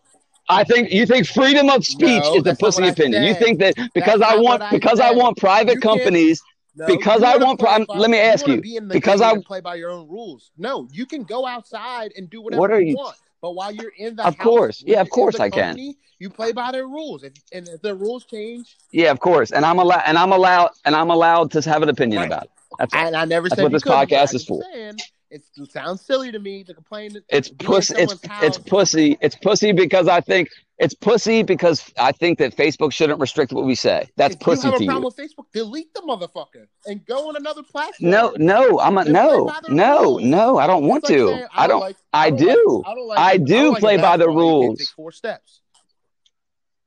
I 0.49 0.63
think 0.63 0.91
you 0.91 1.05
think 1.05 1.25
freedom 1.27 1.69
of 1.69 1.85
speech 1.85 2.23
No, 2.23 2.35
is 2.35 2.45
a 2.45 2.55
pussy 2.55 2.87
opinion. 2.87 3.23
You 3.23 3.33
think 3.35 3.59
that 3.59 3.75
because 3.93 4.19
That's 4.19 4.33
I 4.33 4.37
want 4.37 4.61
I 4.61 4.71
because 4.71 4.99
I 4.99 5.11
want 5.11 5.37
private 5.37 5.75
You 5.75 5.79
companies 5.81 6.41
no, 6.75 6.87
Because 6.87 7.21
I 7.21 7.37
want 7.37 7.59
by- 7.59 7.85
let 7.87 8.09
me 8.09 8.17
ask 8.17 8.47
you, 8.47 8.59
be 8.59 8.79
because 8.79 9.21
I- 9.21 9.37
play 9.41 9.61
by 9.61 9.75
your 9.75 9.91
own 9.91 10.07
rules. 10.07 10.49
No, 10.57 10.87
you 10.91 11.05
can 11.05 11.23
go 11.23 11.45
outside 11.45 12.13
and 12.17 12.29
do 12.31 12.41
whatever 12.41 12.59
What 12.61 12.71
are 12.71 12.81
you 12.81 12.89
you- 12.91 12.95
want. 12.95 13.15
But 13.43 13.51
while 13.55 13.71
you're 13.71 13.91
in 13.97 14.15
the 14.15 14.25
Of 14.25 14.35
house 14.35 14.43
course. 14.43 14.83
Yeah, 14.87 15.01
of 15.01 15.09
course 15.09 15.39
I 15.39 15.49
can. 15.49 15.77
You 16.17 16.29
play 16.29 16.51
by 16.53 16.71
their 16.71 16.87
rules. 16.87 17.23
If 17.23 17.33
and 17.51 17.67
if 17.67 17.81
the 17.81 17.93
rules 17.93 18.25
change, 18.25 18.75
Yeah, 18.91 19.11
of 19.11 19.19
course. 19.19 19.51
And 19.51 19.65
I'm 19.65 19.77
allowed 19.79 20.03
and 20.07 20.17
I'm 20.17 20.31
allowed 20.31 20.71
and 20.85 20.95
I'm 20.95 21.09
allowed 21.11 21.51
to 21.51 21.61
have 21.69 21.83
an 21.83 21.89
opinion 21.89 22.21
Right. 22.21 22.27
about 22.27 22.43
it. 22.45 22.49
That's 22.79 22.93
and 22.95 23.15
I 23.15 23.25
never 23.25 23.49
That's 23.49 23.59
said 23.59 23.63
what 23.63 23.71
this 23.71 23.83
podcast 23.83 24.33
is 24.33 24.43
for. 24.45 24.63
Saying, 24.73 24.97
it's, 25.33 25.49
it 25.57 25.71
sounds 25.71 26.01
silly 26.01 26.31
to 26.31 26.39
me 26.39 26.63
to 26.63 26.73
complain. 26.73 27.17
It's 27.29 27.49
pussy. 27.49 27.95
It's 27.97 28.19
it's 28.41 28.57
pussy. 28.59 29.17
It's 29.19 29.35
pussy 29.35 29.71
because 29.71 30.07
I 30.07 30.21
think 30.21 30.49
it's 30.77 30.93
pussy 30.93 31.41
because 31.41 31.91
I 31.97 32.11
think 32.11 32.37
that 32.37 32.55
Facebook 32.55 32.93
shouldn't 32.93 33.19
restrict 33.19 33.51
what 33.51 33.65
we 33.65 33.73
say. 33.73 34.09
That's 34.15 34.35
if 34.35 34.41
pussy 34.41 34.67
you 34.67 34.71
have 34.71 34.79
to 34.79 34.85
a 34.85 34.87
problem 34.87 35.03
you. 35.03 35.07
with 35.07 35.31
Facebook, 35.31 35.45
delete 35.51 35.91
the 35.95 36.01
motherfucker 36.01 36.67
and 36.85 37.03
go 37.05 37.29
on 37.29 37.35
another 37.35 37.63
platform. 37.63 38.11
No, 38.11 38.35
no, 38.37 38.79
I'm 38.79 38.97
a 38.99 39.05
no, 39.05 39.51
no, 39.69 40.01
rules. 40.03 40.23
no. 40.23 40.59
I 40.59 40.67
don't 40.67 40.85
want 40.85 41.03
like 41.03 41.13
to. 41.13 41.27
saying, 41.27 41.47
I 41.51 41.67
don't. 41.67 41.79
like, 41.79 41.97
I 42.13 42.29
don't 42.29 42.39
do. 42.39 42.83
Like, 42.85 42.87
I, 42.87 42.93
don't 42.95 43.17
I 43.17 43.37
don't 43.37 43.79
play 43.79 43.97
by 43.97 44.17
the 44.17 44.25
basketball. 44.25 44.53
You 44.53 44.59
can't 44.59 44.69
rules. 44.69 44.79
take 44.79 44.87
four 44.89 45.11
steps. 45.11 45.61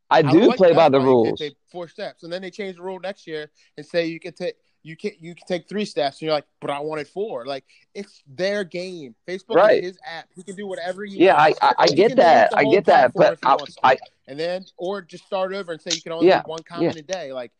I 0.09 0.20
like 0.20 0.56
play 0.56 0.72
by 0.72 0.88
the 0.88 0.98
basketball. 0.98 1.26
You 1.26 1.32
can't 1.32 1.40
rules. 1.40 1.54
four 1.72 1.88
steps, 1.88 2.22
and 2.22 2.32
then 2.32 2.42
they 2.42 2.50
change 2.52 2.76
the 2.76 2.82
rule 2.82 3.00
next 3.00 3.26
year 3.26 3.50
and 3.76 3.85
say 3.85 4.06
you 4.06 4.20
can 4.20 4.35
take 4.35 4.54
you 4.87 4.96
can 4.96 5.11
you 5.18 5.35
can 5.35 5.44
take 5.49 5.68
three 5.68 5.85
steps, 5.85 6.16
and 6.20 6.27
you're 6.27 6.35
like, 6.35 6.46
but 6.61 6.70
I 6.70 6.79
wanted 6.79 7.09
four. 7.09 7.44
Like 7.44 7.64
it's 7.92 8.22
their 8.29 8.62
game. 8.62 9.16
Facebook 9.27 9.57
Right. 9.57 9.83
is 9.83 9.90
his 9.90 9.99
app. 10.07 10.29
He 10.37 10.44
can 10.44 10.55
do 10.55 10.66
whatever 10.68 11.05
he 11.05 11.16
Yeah, 11.18 11.35
I 11.35 11.49
wants. 11.49 11.59
I, 11.61 11.75
I 11.79 11.88
He 11.88 11.94
get 11.96 12.16
that. 12.16 12.53
I 12.57 12.64
get 12.64 12.85
that. 12.87 13.12
But 13.14 13.38
I. 13.44 13.57
I 13.83 13.99
and 14.29 14.38
then 14.38 14.64
or 14.77 15.03
just 15.03 15.27
start 15.27 15.53
over 15.53 15.72
and 15.72 15.83
say 15.83 15.92
you 15.94 16.03
can 16.03 16.12
only 16.12 16.29
Yeah, 16.29 16.42
one 16.46 16.62
comment 16.62 16.96
a 16.96 17.03
day. 17.03 17.33
Like, 17.33 17.51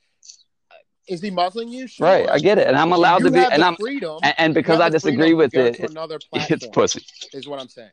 is 1.09 1.21
he 1.21 1.31
muzzling 1.31 1.69
you? 1.69 1.89
Sure. 1.89 2.07
right. 2.07 2.29
I 2.31 2.39
get 2.39 2.59
it, 2.59 2.69
and 2.69 2.77
I'm 2.77 2.93
allowed 2.93 3.25
to 3.25 3.31
be, 3.31 3.41
and 3.41 3.62
I'm 3.62 3.75
freedom. 3.77 4.21
and, 4.23 4.35
and 4.39 4.55
because 4.55 4.81
I 4.81 4.89
disagree 4.89 5.35
with 5.35 5.53
it, 5.55 5.81
another 5.81 6.21
it's 6.33 6.67
pussy. 6.69 7.05
is 7.33 7.49
what 7.49 7.61
I'm 7.61 7.69
saying. 7.69 7.91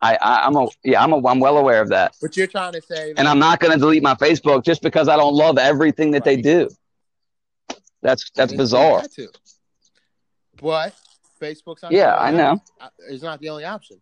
I, 0.00 0.16
I 0.20 0.46
I'm 0.46 0.56
a 0.56 0.68
yeah. 0.84 1.02
I'm 1.02 1.12
a 1.12 1.26
I'm 1.26 1.40
well 1.40 1.58
aware 1.58 1.80
of 1.80 1.88
that. 1.88 2.14
But 2.20 2.36
you're 2.36 2.46
trying 2.48 2.72
to 2.74 2.82
say, 2.82 3.14
and 3.16 3.26
I'm 3.26 3.38
not 3.40 3.58
going 3.58 3.72
to 3.72 3.78
delete 3.78 4.02
my 4.02 4.14
Facebook 4.14 4.64
just 4.64 4.82
because 4.82 5.08
I 5.08 5.16
don't 5.16 5.34
love 5.34 5.58
everything 5.58 6.12
that 6.12 6.24
they 6.24 6.36
do. 6.36 6.68
That's 8.02 8.30
that's 8.34 8.52
bizarre. 8.52 9.02
to. 9.16 9.28
But 10.60 10.94
Facebook's 11.40 11.82
not. 11.82 11.92
Yeah, 11.92 12.10
the 12.10 12.22
I 12.22 12.30
know. 12.30 12.60
option. 12.80 13.06
It's 13.08 13.22
not 13.22 13.40
the 13.40 13.48
only 13.48 13.64
option. 13.64 14.00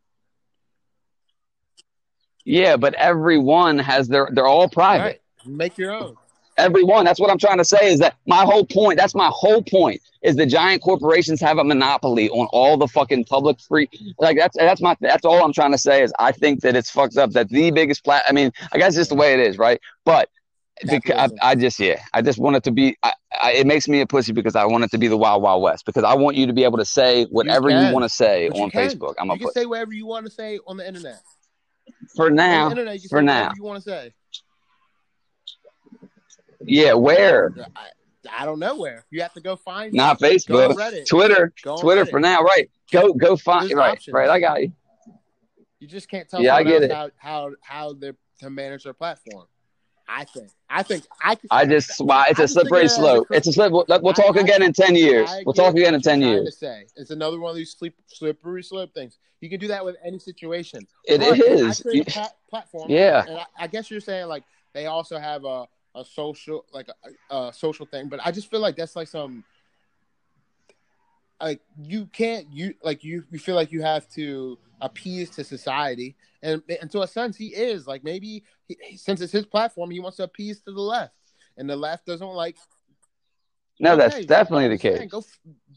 Yeah, 2.45 2.77
but 2.77 2.95
everyone 2.95 3.79
has 3.79 4.09
their 4.09 4.29
they're 4.33 4.47
all 4.47 4.69
private. 4.69 5.05
Right. 5.05 5.21
Make 5.47 5.79
your 5.79 5.93
own. 5.93 6.17
Everyone. 6.57 7.05
That's 7.05 7.21
what 7.21 7.31
I'm 7.31 7.39
trying 7.39 7.59
to 7.59 7.65
say 7.65 7.93
is 7.93 8.01
that 8.01 8.17
my 8.27 8.45
whole 8.45 8.67
point, 8.67 8.99
that's 8.99 9.15
my 9.15 9.31
whole 9.33 9.63
point 9.63 10.01
is 10.23 10.37
the 10.37 10.45
giant 10.45 10.83
corporations 10.83 11.41
have 11.41 11.59
a 11.59 11.65
monopoly 11.65 12.29
on 12.31 12.47
all 12.53 12.77
the 12.77 12.87
fucking 12.89 13.25
public 13.25 13.59
free 13.61 13.89
like 14.19 14.37
that's 14.37 14.57
that's 14.57 14.83
my 14.83 14.95
that's 15.01 15.25
all 15.25 15.43
I'm 15.43 15.53
trying 15.53 15.73
to 15.73 15.79
say 15.79 16.03
is 16.03 16.13
I 16.19 16.33
think 16.33 16.61
that 16.61 16.77
it's 16.77 16.91
fucked 16.91 17.17
up 17.17 17.31
that 17.31 17.49
the 17.49 17.71
biggest 17.71 18.05
plat 18.05 18.25
I 18.29 18.33
mean, 18.33 18.53
I 18.73 18.79
guess 18.79 18.89
it's 18.89 18.97
just 18.97 19.11
the 19.11 19.17
way 19.17 19.33
it 19.33 19.41
is, 19.41 19.57
right? 19.57 19.81
But 20.05 20.29
I, 20.89 21.29
I 21.43 21.55
just 21.55 21.79
yeah, 21.79 22.03
I 22.15 22.23
just 22.23 22.39
want 22.39 22.57
it 22.57 22.65
to 22.65 22.71
be. 22.71 22.97
I, 23.03 23.13
I, 23.41 23.53
it 23.53 23.67
makes 23.67 23.89
me 23.89 24.01
a 24.01 24.07
pussy 24.07 24.33
because 24.33 24.57
I 24.57 24.65
want 24.65 24.85
it 24.85 24.91
to 24.93 24.99
be 24.99 25.09
the 25.09 25.17
wild 25.17 25.43
wild 25.43 25.63
west. 25.63 25.85
Because 25.85 26.05
I 26.05 26.15
want 26.15 26.37
you 26.37 26.47
to 26.47 26.53
be 26.53 26.65
able 26.65 26.79
to 26.79 26.85
say 26.85 27.25
whatever 27.27 27.69
you, 27.69 27.77
can, 27.77 27.93
want 27.93 28.05
to 28.05 28.09
say 28.09 28.49
But 28.49 28.61
on. 28.61 28.71
Facebook. 28.71 29.15
I'm 29.19 29.29
you 29.29 29.35
a 29.35 29.39
can 29.39 29.53
say 29.53 29.67
whatever 29.67 29.93
you 29.93 30.07
want 30.07 30.27
to 30.27 30.33
say 30.33 30.59
on 30.67 30.77
the 30.77 30.87
internet. 30.87 31.21
for 32.17 32.31
now. 32.31 32.71
internet, 32.71 33.03
you 33.03 33.09
for 33.09 33.23
now. 33.23 33.53
you 33.57 33.63
want 33.63 33.83
to 33.83 33.91
say. 33.91 34.15
Yeah, 36.63 36.95
where? 36.95 37.53
I, 37.77 37.89
I 38.31 38.45
don't 38.45 38.59
know 38.59 38.77
where. 38.77 39.05
You 39.11 39.23
have 39.23 39.33
to 39.35 39.41
go 39.41 39.57
find. 39.57 39.93
Not 39.93 40.21
Facebook, 40.21 40.75
Reddit. 40.75 41.07
Twitter, 41.07 41.53
Twitter 41.81 42.05
Reddit. 42.05 42.11
for 42.11 42.21
now. 42.21 42.43
Right? 42.43 42.71
Go 42.93 43.13
go 43.13 43.37
find. 43.37 43.69
There's 43.69 43.75
Right, 43.75 43.93
options. 43.93 44.15
right. 44.15 44.29
I 44.29 44.41
got 44.41 44.63
you. 44.63 44.73
You 45.79 45.89
just 45.89 46.09
can't 46.09 46.29
tell 46.29 46.43
Yeah, 46.43 46.55
I 46.55 46.63
get 46.63 46.91
else 46.91 46.93
how 46.93 47.11
how 47.17 47.51
how 47.63 47.93
they 47.95 48.13
to 48.41 48.51
manage 48.51 48.85
their 48.85 48.93
platform. 48.95 49.47
I 50.13 50.25
think. 50.25 50.49
I 50.69 50.83
think. 50.83 51.05
I. 51.23 51.37
I 51.51 51.67
just 51.67 52.01
why 52.01 52.27
it's 52.29 52.41
I 52.41 52.45
a 52.45 52.49
slippery 52.49 52.79
of 52.81 52.83
it 52.83 52.87
as 52.87 52.93
a 52.93 52.97
slope. 52.97 53.27
It's 53.31 53.47
a 53.47 53.53
slip. 53.53 53.73
We'll, 53.73 54.13
talk 54.13 54.37
I- 54.37 54.41
again 54.41 54.63
in 54.63 54.73
ten 54.73 54.97
years. 54.97 55.31
We'll 55.47 55.55
talk 55.55 55.75
again 55.75 55.95
in 55.95 56.01
ten 56.01 56.21
years. 56.21 56.47
To 56.47 56.53
say. 56.53 56.87
It's 56.97 57.11
another 57.11 57.39
one 57.39 57.51
of 57.51 57.57
these 57.57 57.71
sleep, 57.73 57.95
slippery 58.07 58.63
slope 58.63 58.93
things. 58.93 59.19
You 59.41 59.49
can 59.49 59.61
do 59.61 59.69
that 59.69 59.85
with 59.85 59.97
any 60.05 60.19
situation. 60.19 60.87
It 61.05 61.19
But 61.19 61.39
is. 61.39 61.81
I 61.81 61.83
create 61.83 62.09
a 62.09 62.11
plat- 62.11 62.37
platform. 62.49 62.91
Yeah. 62.91 63.25
And 63.27 63.39
I, 63.39 63.47
I 63.61 63.67
guess 63.69 63.91
you're 63.91 64.01
saying 64.01 64.27
like 64.27 64.43
they 64.75 64.87
also 64.87 65.19
have 65.19 65.45
a, 65.45 65.67
a 65.95 66.05
social 66.05 66.65
like 66.73 66.89
a, 67.31 67.35
a 67.35 67.53
social 67.53 67.87
thing, 67.87 68.09
but 68.09 68.21
I 68.25 68.33
just 68.33 68.51
feel 68.51 68.61
like 68.61 68.77
that's 68.77 68.97
like 68.97 69.09
some 69.09 69.45
like 71.41 71.61
you 71.83 72.07
can't 72.07 72.47
you 72.53 72.75
like 72.83 73.03
you 73.03 73.25
you 73.31 73.39
feel 73.39 73.55
like 73.55 73.73
you 73.73 73.83
have 73.83 74.09
to 74.11 74.59
appease 74.81 75.31
to 75.31 75.45
society, 75.45 76.17
and 76.43 76.63
and 76.81 76.91
to 76.91 77.03
a 77.03 77.07
sense 77.07 77.37
he 77.37 77.49
is 77.49 77.87
like 77.87 78.05
maybe 78.05 78.45
he, 78.67 78.97
since 78.97 79.21
it's 79.21 79.33
his 79.33 79.47
platform 79.47 79.91
he 79.91 80.01
wants 80.01 80.17
to 80.19 80.25
appease 80.25 80.61
to 80.63 80.73
the 80.73 80.81
left, 80.81 81.15
and 81.57 81.69
the 81.69 81.77
left 81.77 82.07
doesn't 82.07 82.27
like. 82.27 82.57
No, 83.83 83.97
that's 83.97 84.27
definitely 84.27 84.69
the 84.69 84.79
case. 84.79 85.09
Go 85.11 85.25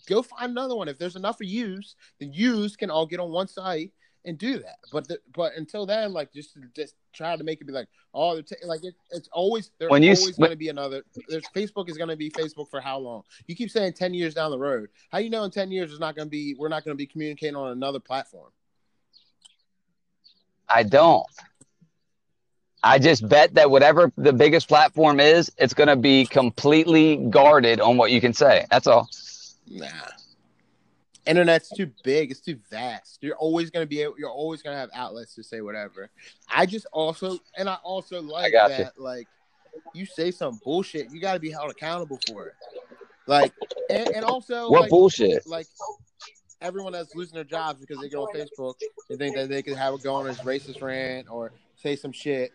go 0.07 0.21
find 0.21 0.51
another 0.51 0.75
one. 0.75 0.89
If 0.89 0.97
there's 0.97 1.15
enough 1.15 1.39
of 1.39 1.47
yous, 1.47 1.95
the 2.19 2.25
yous 2.25 2.75
can 2.75 2.89
all 2.89 3.05
get 3.05 3.19
on 3.19 3.31
one 3.31 3.47
site 3.47 3.91
and 4.25 4.37
do 4.37 4.59
that. 4.59 4.77
But 4.91 5.07
the, 5.07 5.19
but 5.33 5.53
until 5.55 5.85
then, 5.85 6.13
like 6.13 6.33
just 6.33 6.57
just 6.75 6.95
try 7.13 7.35
to 7.35 7.43
make 7.43 7.61
it 7.61 7.65
be 7.65 7.73
like 7.73 7.87
oh, 8.13 8.35
they're 8.35 8.57
like 8.65 8.83
it, 8.83 8.95
it's 9.11 9.29
always 9.31 9.71
there's 9.79 9.89
When 9.89 10.03
you 10.03 10.11
always 10.11 10.37
going 10.37 10.51
to 10.51 10.57
be 10.57 10.69
another. 10.69 11.03
There's 11.27 11.45
Facebook 11.55 11.89
is 11.89 11.97
going 11.97 12.09
to 12.09 12.15
be 12.15 12.29
Facebook 12.29 12.69
for 12.69 12.79
how 12.79 12.99
long? 12.99 13.23
You 13.47 13.55
keep 13.55 13.69
saying 13.69 13.93
ten 13.93 14.13
years 14.13 14.33
down 14.33 14.51
the 14.51 14.59
road. 14.59 14.89
How 15.11 15.17
you 15.19 15.29
know 15.29 15.43
in 15.43 15.51
ten 15.51 15.71
years 15.71 15.91
is 15.91 15.99
not 15.99 16.15
going 16.15 16.27
to 16.27 16.31
be 16.31 16.55
we're 16.57 16.69
not 16.69 16.83
going 16.83 16.95
to 16.95 17.01
be 17.01 17.07
communicating 17.07 17.55
on 17.55 17.71
another 17.71 17.99
platform? 17.99 18.51
I 20.69 20.84
don't. 20.84 21.26
I 22.84 22.99
just 22.99 23.28
bet 23.28 23.54
that 23.54 23.71
whatever 23.71 24.12
the 24.17 24.34
biggest 24.34 24.67
platform 24.67 25.19
is, 25.19 25.52
it's 25.58 25.73
going 25.73 25.88
to 25.88 25.95
be 25.95 26.26
completely 26.26 27.15
guarded 27.15 27.80
on 27.80 27.95
what 27.97 28.12
you 28.12 28.19
can 28.19 28.34
say. 28.34 28.65
That's 28.69 28.88
all. 28.88 29.08
Nah. 29.69 29.88
Internet's 31.26 31.69
too 31.69 31.89
big. 32.04 32.32
It's 32.32 32.41
too 32.41 32.60
vast. 32.69 33.19
You're 33.21 33.38
always 33.38 33.69
gonna 33.69 33.86
be. 33.86 34.02
Able, 34.02 34.15
you're 34.17 34.30
always 34.30 34.62
gonna 34.62 34.76
have 34.76 34.89
outlets 34.93 35.34
to 35.36 35.43
say 35.43 35.62
whatever. 35.62 36.10
I 36.54 36.65
just 36.65 36.86
also, 36.91 37.38
and 37.58 37.69
I 37.69 37.76
also 37.76 38.21
like 38.21 38.52
got 38.52 38.69
that. 38.71 38.93
you. 38.97 39.04
Like, 39.04 39.28
you 39.93 40.06
say 40.06 40.32
some 40.32 40.60
bullshit, 40.63 41.12
you 41.12 41.21
got 41.21 41.34
to 41.36 41.39
be 41.39 41.49
held 41.49 41.71
accountable 41.71 42.19
for 42.28 42.47
it. 42.47 42.56
Like, 43.26 43.54
and, 43.89 44.10
and 44.10 44.26
also, 44.26 44.69
What 44.69 44.82
like, 44.82 44.89
bullshit? 44.89 45.47
like 45.47 45.67
everyone 46.63 46.93
that's 46.93 47.13
losing 47.13 47.36
their 47.36 47.43
jobs 47.43 47.80
because 47.80 47.99
they 48.02 48.10
go 48.10 48.23
on 48.23 48.34
Facebook 48.34 48.76
and 49.10 49.19
think 49.19 49.36
that 49.36 49.49
they 49.49 49.62
could 49.62 49.78
have 49.78 49.93
it 49.93 50.02
go 50.02 50.15
on 50.15 50.28
as 50.28 50.39
racist 50.39 50.82
rant 50.82 51.30
or 51.30 51.52
say 51.76 51.95
some 51.95 52.12
shit, 52.12 52.52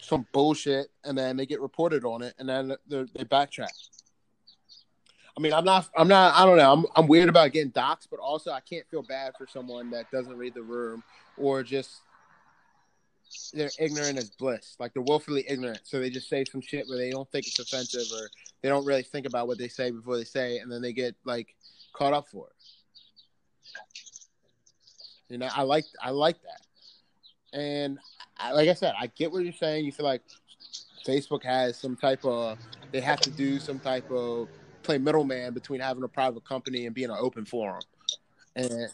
some 0.00 0.26
bullshit, 0.32 0.88
and 1.04 1.16
then 1.16 1.36
they 1.36 1.46
get 1.46 1.60
reported 1.60 2.04
on 2.04 2.22
it, 2.22 2.34
and 2.38 2.48
then 2.48 2.74
they 2.88 3.04
they 3.14 3.24
backtrack. 3.24 3.70
I 5.36 5.40
mean, 5.40 5.52
I'm 5.52 5.64
not, 5.64 5.88
I'm 5.96 6.08
not, 6.08 6.34
I 6.34 6.44
don't 6.44 6.58
know. 6.58 6.72
I'm, 6.72 6.86
I'm 6.96 7.06
weird 7.06 7.28
about 7.28 7.52
getting 7.52 7.70
doxxed, 7.70 8.08
but 8.10 8.18
also 8.18 8.50
I 8.50 8.60
can't 8.60 8.86
feel 8.90 9.02
bad 9.02 9.32
for 9.38 9.46
someone 9.46 9.90
that 9.90 10.10
doesn't 10.10 10.36
read 10.36 10.54
the 10.54 10.62
room 10.62 11.02
or 11.38 11.62
just 11.62 12.00
they're 13.54 13.70
ignorant 13.78 14.18
as 14.18 14.28
bliss, 14.30 14.76
like 14.80 14.92
they're 14.92 15.02
willfully 15.02 15.44
ignorant. 15.48 15.80
So 15.84 16.00
they 16.00 16.10
just 16.10 16.28
say 16.28 16.44
some 16.44 16.60
shit 16.60 16.88
where 16.88 16.98
they 16.98 17.10
don't 17.10 17.30
think 17.30 17.46
it's 17.46 17.60
offensive 17.60 18.06
or 18.12 18.28
they 18.60 18.68
don't 18.68 18.84
really 18.84 19.04
think 19.04 19.24
about 19.24 19.46
what 19.46 19.56
they 19.56 19.68
say 19.68 19.92
before 19.92 20.16
they 20.16 20.24
say 20.24 20.56
it, 20.56 20.62
and 20.62 20.70
then 20.70 20.82
they 20.82 20.92
get 20.92 21.14
like 21.24 21.54
caught 21.92 22.12
up 22.12 22.28
for 22.28 22.48
it. 22.48 22.52
You 25.28 25.38
know, 25.38 25.48
I 25.54 25.62
like, 25.62 25.84
I 26.02 26.10
like 26.10 26.36
that, 26.42 27.58
and 27.58 27.98
I, 28.36 28.52
like 28.52 28.68
I 28.68 28.74
said, 28.74 28.94
I 28.98 29.06
get 29.06 29.30
what 29.30 29.44
you're 29.44 29.52
saying. 29.52 29.84
You 29.84 29.92
feel 29.92 30.06
like 30.06 30.22
Facebook 31.06 31.44
has 31.44 31.76
some 31.76 31.96
type 31.96 32.24
of, 32.24 32.58
they 32.90 33.00
have 33.00 33.20
to 33.20 33.30
do 33.30 33.58
some 33.58 33.78
type 33.78 34.10
of 34.10 34.48
play 34.82 34.98
middleman 34.98 35.54
between 35.54 35.80
having 35.80 36.02
a 36.02 36.08
private 36.08 36.44
company 36.44 36.86
and 36.86 36.94
being 36.94 37.10
an 37.10 37.16
open 37.18 37.44
forum. 37.44 37.82
And 38.56 38.88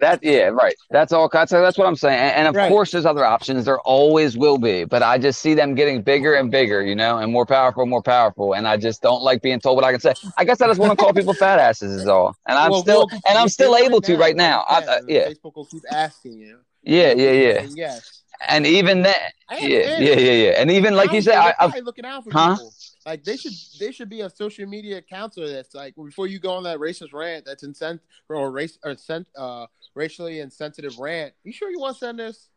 That 0.00 0.20
yeah, 0.22 0.44
right. 0.48 0.74
That's 0.90 1.12
all. 1.12 1.28
That's, 1.28 1.52
that's 1.52 1.76
what 1.78 1.86
I'm 1.86 1.96
saying. 1.96 2.18
And, 2.18 2.36
and 2.36 2.48
of 2.48 2.54
Right. 2.54 2.68
course, 2.68 2.90
there's 2.90 3.06
other 3.06 3.24
options. 3.24 3.66
There 3.66 3.80
always 3.80 4.36
will 4.36 4.58
be. 4.58 4.84
But 4.84 5.02
I 5.02 5.18
just 5.18 5.40
see 5.40 5.54
them 5.54 5.74
getting 5.74 6.02
bigger 6.02 6.34
and 6.34 6.50
bigger, 6.50 6.82
you 6.82 6.94
know, 6.94 7.18
and 7.18 7.30
more 7.30 7.44
powerful, 7.46 7.82
and 7.82 7.90
more 7.90 8.02
powerful. 8.02 8.54
And 8.54 8.66
I 8.66 8.76
just 8.76 9.02
don't 9.02 9.22
like 9.22 9.42
being 9.42 9.60
told 9.60 9.76
what 9.76 9.84
I 9.84 9.92
can 9.92 10.00
say. 10.00 10.14
I 10.38 10.44
guess 10.44 10.60
I 10.60 10.66
just 10.68 10.80
want 10.80 10.92
to 10.92 10.96
call 10.96 11.12
people 11.12 11.34
fat 11.34 11.58
asses, 11.58 11.92
is 11.92 12.06
all. 12.06 12.34
And 12.46 12.58
I'm 12.58 12.70
Well, 12.70 12.82
still, 12.82 13.06
well, 13.10 13.20
and 13.28 13.38
I'm 13.38 13.48
still 13.48 13.76
able 13.76 14.00
to 14.00 14.16
right 14.16 14.36
now. 14.36 14.64
I, 14.68 14.80
Yeah, 14.80 14.86
uh, 14.86 15.00
yeah, 15.08 15.28
Facebook 15.28 15.56
will 15.56 15.66
keep 15.66 15.82
asking 15.90 16.38
you. 16.38 16.58
yeah, 16.82 17.12
yeah, 17.12 17.30
yeah. 17.32 17.60
And 17.60 17.76
yes. 17.76 18.22
And 18.48 18.66
even 18.66 19.06
I 19.06 19.58
yeah, 19.58 19.98
yeah, 19.98 20.14
yeah, 20.14 20.32
yeah. 20.32 20.50
And 20.56 20.70
even 20.70 20.94
like 20.96 21.10
I 21.10 21.16
you 21.16 21.22
said, 21.22 21.36
I, 21.36 21.54
I've, 21.58 21.74
looking 21.84 22.06
out 22.06 22.24
for 22.24 22.30
Huh? 22.30 22.52
people. 22.52 22.72
Like 23.10 23.24
they 23.24 23.36
should, 23.36 23.54
they 23.80 23.90
should 23.90 24.08
be 24.08 24.20
a 24.20 24.30
social 24.30 24.66
media 24.66 25.02
counselor 25.02 25.50
that's 25.50 25.74
like 25.74 25.96
before 25.96 26.28
you 26.28 26.38
go 26.38 26.52
on 26.52 26.62
that 26.62 26.78
racist 26.78 27.12
rant 27.12 27.44
that's 27.44 27.64
incent 27.64 27.98
or 28.28 28.52
race 28.52 28.78
or 28.84 28.96
sent 28.96 29.26
uh 29.36 29.66
racially 29.96 30.38
insensitive 30.38 30.96
rant. 30.96 31.34
You 31.42 31.52
sure 31.52 31.72
you 31.72 31.80
want 31.80 31.96
to 31.96 31.98
send 31.98 32.20
this? 32.20 32.50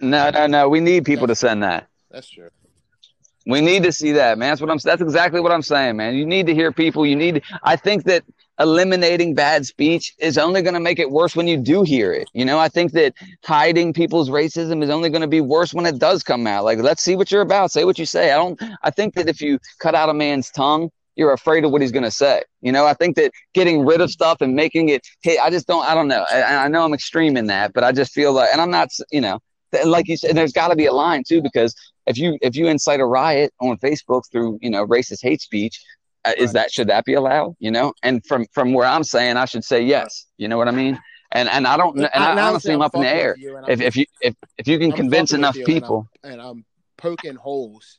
no, 0.00 0.30
no, 0.30 0.46
no. 0.46 0.70
We 0.70 0.80
need 0.80 1.04
people 1.04 1.26
to 1.26 1.34
send 1.34 1.62
that. 1.62 1.88
That's 2.10 2.30
true. 2.30 2.48
We 3.44 3.60
need 3.60 3.82
to 3.82 3.92
see 3.92 4.12
that, 4.12 4.38
man. 4.38 4.52
That's 4.52 4.62
what 4.62 4.70
I'm. 4.70 4.78
That's 4.78 5.02
exactly 5.02 5.40
what 5.40 5.52
I'm 5.52 5.60
saying, 5.60 5.98
man. 5.98 6.14
You 6.14 6.24
need 6.24 6.46
to 6.46 6.54
hear 6.54 6.72
people. 6.72 7.04
You 7.04 7.16
need. 7.16 7.42
I 7.62 7.76
think 7.76 8.04
that 8.04 8.24
eliminating 8.58 9.34
bad 9.34 9.66
speech 9.66 10.14
is 10.18 10.38
only 10.38 10.62
going 10.62 10.74
to 10.74 10.80
make 10.80 10.98
it 10.98 11.10
worse 11.10 11.36
when 11.36 11.46
you 11.46 11.56
do 11.56 11.82
hear 11.82 12.12
it. 12.12 12.30
You 12.32 12.44
know, 12.44 12.58
I 12.58 12.68
think 12.68 12.92
that 12.92 13.14
hiding 13.44 13.92
people's 13.92 14.30
racism 14.30 14.82
is 14.82 14.90
only 14.90 15.10
going 15.10 15.22
to 15.22 15.28
be 15.28 15.40
worse 15.40 15.74
when 15.74 15.86
it 15.86 15.98
does 15.98 16.22
come 16.22 16.46
out. 16.46 16.64
Like, 16.64 16.78
let's 16.78 17.02
see 17.02 17.16
what 17.16 17.30
you're 17.30 17.42
about. 17.42 17.70
Say 17.70 17.84
what 17.84 17.98
you 17.98 18.06
say. 18.06 18.32
I 18.32 18.36
don't. 18.36 18.60
I 18.82 18.90
think 18.90 19.14
that 19.14 19.28
if 19.28 19.40
you 19.40 19.58
cut 19.78 19.94
out 19.94 20.08
a 20.08 20.14
man's 20.14 20.50
tongue, 20.50 20.90
you're 21.16 21.32
afraid 21.32 21.64
of 21.64 21.70
what 21.70 21.80
he's 21.80 21.92
going 21.92 22.04
to 22.04 22.10
say. 22.10 22.42
You 22.60 22.72
know, 22.72 22.86
I 22.86 22.94
think 22.94 23.16
that 23.16 23.32
getting 23.54 23.84
rid 23.84 24.00
of 24.00 24.10
stuff 24.10 24.40
and 24.40 24.54
making 24.54 24.90
it 24.90 25.06
hit. 25.22 25.40
I 25.40 25.50
just 25.50 25.66
don't. 25.66 25.84
I 25.86 25.94
don't 25.94 26.08
know. 26.08 26.24
I, 26.30 26.64
I 26.64 26.68
know 26.68 26.84
I'm 26.84 26.94
extreme 26.94 27.36
in 27.36 27.46
that, 27.46 27.72
but 27.72 27.84
I 27.84 27.92
just 27.92 28.12
feel 28.12 28.32
like, 28.32 28.50
and 28.52 28.60
I'm 28.60 28.70
not. 28.70 28.90
You 29.10 29.20
know, 29.20 29.40
like 29.84 30.08
you 30.08 30.16
said, 30.16 30.36
there's 30.36 30.52
got 30.52 30.68
to 30.68 30.76
be 30.76 30.86
a 30.86 30.92
line 30.92 31.24
too 31.26 31.42
because 31.42 31.74
if 32.06 32.16
you 32.18 32.38
if 32.40 32.54
you 32.56 32.68
incite 32.68 33.00
a 33.00 33.06
riot 33.06 33.52
on 33.60 33.76
Facebook 33.78 34.22
through 34.30 34.58
you 34.62 34.70
know 34.70 34.86
racist 34.86 35.22
hate 35.22 35.40
speech, 35.40 35.82
is 36.38 36.52
that 36.52 36.70
should 36.72 36.88
that 36.88 37.04
be 37.04 37.14
allowed? 37.14 37.54
You 37.58 37.70
know, 37.70 37.92
and 38.02 38.24
from 38.26 38.46
from 38.52 38.72
where 38.72 38.86
I'm 38.86 39.04
saying, 39.04 39.36
I 39.36 39.44
should 39.44 39.64
say 39.64 39.82
yes. 39.82 40.26
You 40.38 40.48
know 40.48 40.58
what 40.58 40.68
I 40.68 40.72
mean? 40.72 40.98
And 41.32 41.48
and 41.48 41.66
I 41.66 41.76
don't. 41.76 41.96
And 41.98 42.06
I, 42.14 42.30
And 42.30 42.38
honestly, 42.40 42.72
I'm 42.74 42.82
up 42.82 42.94
in 42.94 43.02
the 43.02 43.08
air. 43.08 43.36
you, 43.38 43.56
If 43.68 43.80
if 43.80 43.96
you 43.96 44.04
if 44.20 44.34
if 44.58 44.68
you 44.68 44.78
can 44.78 44.90
I'm 44.92 44.96
convince 44.96 45.32
enough 45.32 45.56
you, 45.56 45.64
and 45.64 45.72
I'm- 45.72 45.80
people, 45.82 46.08
and 46.24 46.40
I'm 46.40 46.64
poking 46.96 47.34
holes 47.36 47.98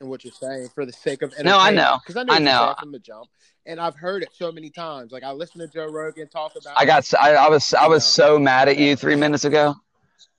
in 0.00 0.08
what 0.08 0.24
you're 0.24 0.32
saying 0.32 0.68
for 0.74 0.84
the 0.84 0.92
sake 0.92 1.22
of 1.22 1.32
No, 1.44 1.58
I 1.58 1.70
know. 1.70 1.98
because 2.02 2.16
I 2.16 2.24
know 2.24 2.32
I 2.34 2.38
know. 2.38 2.74
from 2.80 2.90
the 2.92 2.98
jump, 2.98 3.28
and 3.66 3.78
I've 3.80 3.94
heard 3.94 4.22
it 4.22 4.30
so 4.32 4.50
many 4.50 4.70
times. 4.70 5.12
Like 5.12 5.22
I 5.22 5.30
listened 5.32 5.60
to 5.62 5.68
Joe 5.68 5.86
Rogan 5.86 6.28
talk 6.28 6.52
about. 6.60 6.74
I 6.80 6.84
got 6.84 7.08
I, 7.20 7.34
I 7.34 7.48
was 7.48 7.72
I 7.74 7.86
was 7.86 8.02
know. 8.04 8.24
so 8.24 8.38
mad 8.38 8.68
at 8.68 8.78
you 8.78 8.96
three 8.96 9.16
minutes 9.16 9.44
ago. 9.44 9.74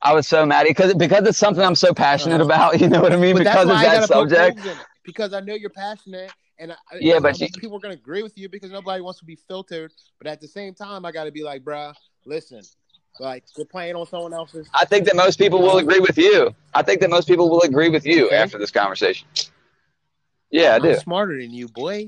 I 0.02 0.14
was 0.14 0.28
so 0.28 0.46
mad 0.46 0.66
because 0.68 0.94
because 0.96 1.26
it's 1.28 1.38
something 1.38 1.64
I'm 1.64 1.76
so 1.76 1.94
passionate 1.94 2.42
Uh-huh. 2.42 2.46
about. 2.46 2.80
You 2.82 2.90
know 2.90 3.02
what 3.02 3.14
I 3.14 3.18
mean? 3.18 3.36
But 3.36 3.44
Because 3.44 3.70
I 3.70 3.86
that 3.86 4.08
subject. 4.10 4.60
holes 4.60 4.66
in 4.66 4.80
it, 4.80 4.86
because 5.06 5.34
I 5.34 5.40
know 5.40 5.54
you're 5.54 5.70
passionate, 5.70 6.34
and 6.64 6.72
I, 6.72 6.76
Yeah, 7.00 7.16
I- 7.16 7.20
but 7.20 7.36
I- 7.42 7.46
you- 7.46 7.52
people 7.62 7.78
are 7.78 7.80
gonna 7.80 7.94
agree 7.94 8.24
with 8.24 8.38
you 8.38 8.50
because 8.50 8.72
nobody 8.72 9.02
wants 9.02 9.20
to 9.20 9.26
be 9.26 9.36
filtered. 9.36 9.92
But 10.18 10.28
at 10.28 10.42
the 10.42 10.48
same 10.48 10.74
time, 10.74 11.06
I 11.06 11.12
got 11.12 11.26
to 11.26 11.32
be 11.32 11.44
like, 11.44 11.64
bruh, 11.64 11.94
listen, 12.26 12.62
like 13.20 13.44
you're 13.58 13.66
playing 13.66 13.96
on 13.96 14.08
someone 14.08 14.34
else's. 14.34 14.68
I 14.74 14.86
think 14.86 15.06
that 15.06 15.16
most 15.16 15.38
people 15.38 15.60
will 15.62 15.78
agree 15.78 16.00
with 16.00 16.18
you. 16.18 16.56
I 16.74 16.82
think 16.82 17.02
that 17.02 17.10
most 17.10 17.28
people 17.28 17.50
will 17.50 17.62
agree 17.62 17.90
with 17.90 18.06
you 18.06 18.28
Okay. 18.28 18.36
after 18.38 18.58
this 18.58 18.72
conversation. 18.72 19.28
Yeah, 20.50 20.74
I 20.74 20.76
I'm 20.76 20.82
do. 20.84 20.96
smarter 20.96 21.38
than 21.40 21.54
you, 21.54 21.68
boy. 21.68 22.08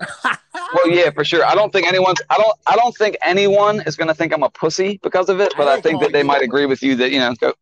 Well, 0.74 0.90
yeah, 0.90 1.08
for 1.10 1.24
sure. 1.24 1.44
I 1.46 1.54
don't 1.54 1.72
think 1.72 1.86
anyone's. 1.86 2.18
I 2.28 2.36
don't. 2.36 2.54
I 2.66 2.76
don't 2.76 2.94
think 2.94 3.16
anyone 3.22 3.80
is 3.86 3.96
going 3.96 4.08
to 4.08 4.14
think 4.14 4.34
I'm 4.34 4.42
a 4.42 4.50
pussy 4.50 5.00
because 5.02 5.30
of 5.30 5.40
it. 5.40 5.54
But 5.56 5.66
I 5.66 5.74
I 5.76 5.80
think 5.80 6.00
that 6.02 6.12
they 6.12 6.22
might 6.22 6.42
agree 6.42 6.66
with 6.66 6.82
you 6.82 6.94
that 6.96 7.10
you 7.10 7.18
know. 7.20 7.34
Go, 7.40 7.54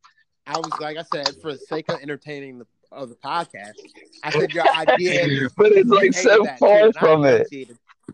I 0.44 0.58
was 0.58 0.72
like 0.80 0.96
I 0.96 1.02
said, 1.02 1.28
for 1.40 1.52
the 1.52 1.58
sake 1.58 1.88
of 1.88 2.00
entertaining 2.00 2.58
the 2.58 2.66
of 2.92 3.08
the 3.08 3.14
podcast, 3.16 3.72
I 4.22 4.30
said 4.30 4.52
your 4.52 4.64
idea. 4.74 5.48
but 5.56 5.72
it's 5.72 5.90
like 5.90 6.12
so 6.14 6.44
far 6.58 6.92
from 6.94 7.24
it. 7.24 7.46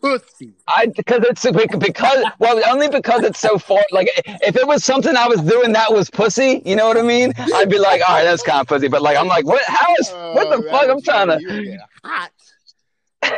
Pussy. 0.01 0.55
I 0.67 0.87
because 0.87 1.23
it's 1.25 1.43
because 1.79 2.25
well 2.39 2.61
only 2.69 2.89
because 2.89 3.23
it's 3.25 3.39
so 3.39 3.59
far. 3.59 3.83
Like 3.93 4.09
if 4.27 4.57
it 4.57 4.67
was 4.67 4.85
something 4.85 5.15
I 5.17 5.29
was 5.29 5.41
doing 5.43 5.73
that 5.75 5.93
was 5.93 6.11
pussy, 6.11 6.63
you 6.65 6.75
know 6.77 6.89
what 6.89 6.97
I 6.97 7.03
mean? 7.03 7.33
I'd 7.55 7.69
be 7.71 7.79
like, 7.79 8.01
all 8.09 8.17
right, 8.17 8.25
that's 8.25 8.43
kind 8.43 8.61
of 8.63 8.67
pussy. 8.67 8.89
But 8.89 9.03
like 9.03 9.17
I'm 9.17 9.29
like, 9.29 9.45
what? 9.47 9.63
How 9.67 9.95
is 10.01 10.11
oh, 10.13 10.33
what 10.35 10.47
Oh, 10.49 10.57
the 10.57 10.63
that 10.63 10.71
fuck? 10.71 10.91
I'm 10.91 11.03
trying 11.03 11.29
funny. 11.29 11.43
You 11.43 11.49
were 11.73 11.77
to. 11.77 11.87
hot. 12.05 12.31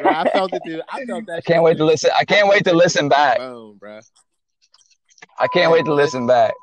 Bro, 0.03 0.11
I 0.13 0.31
felt 0.31 0.55
it, 0.55 0.63
dude. 0.65 0.81
I 0.89 1.05
felt 1.05 1.27
that. 1.27 1.39
I 1.39 1.41
can't 1.43 1.63
wait 1.63 1.77
to 1.77 1.85
listen. 1.85 2.11
I 2.19 2.25
can't 2.25 2.49
wait 2.49 2.65
to 2.65 2.73
listen 2.73 3.09
back. 3.09 3.39
Boom, 3.39 3.77
bro. 3.77 4.01
I 5.39 5.49
can't 5.49 5.71
wait 5.73 5.85
to 5.87 5.93
listen 5.93 6.27
back. 6.27 6.55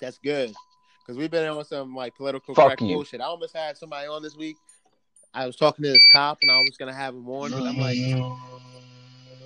That's 0.00 0.18
good. 0.18 0.54
Because 1.04 1.18
we've 1.18 1.30
been 1.30 1.46
on 1.46 1.64
some 1.64 1.94
like 1.94 2.16
political 2.16 2.54
Fuck 2.54 2.66
correct 2.66 2.80
you. 2.82 2.94
bullshit. 2.94 3.20
I 3.20 3.24
almost 3.24 3.54
had 3.54 3.76
somebody 3.76 4.08
on 4.08 4.22
this 4.22 4.36
week. 4.36 4.56
I 5.34 5.46
was 5.46 5.56
talking 5.56 5.82
to 5.82 5.90
this 5.90 6.06
cop 6.12 6.38
and 6.42 6.50
I 6.50 6.54
was 6.60 6.76
gonna 6.78 6.94
have 6.94 7.14
him 7.14 7.28
on, 7.28 7.52
and 7.52 7.68
I'm 7.68 7.76
like, 7.76 7.98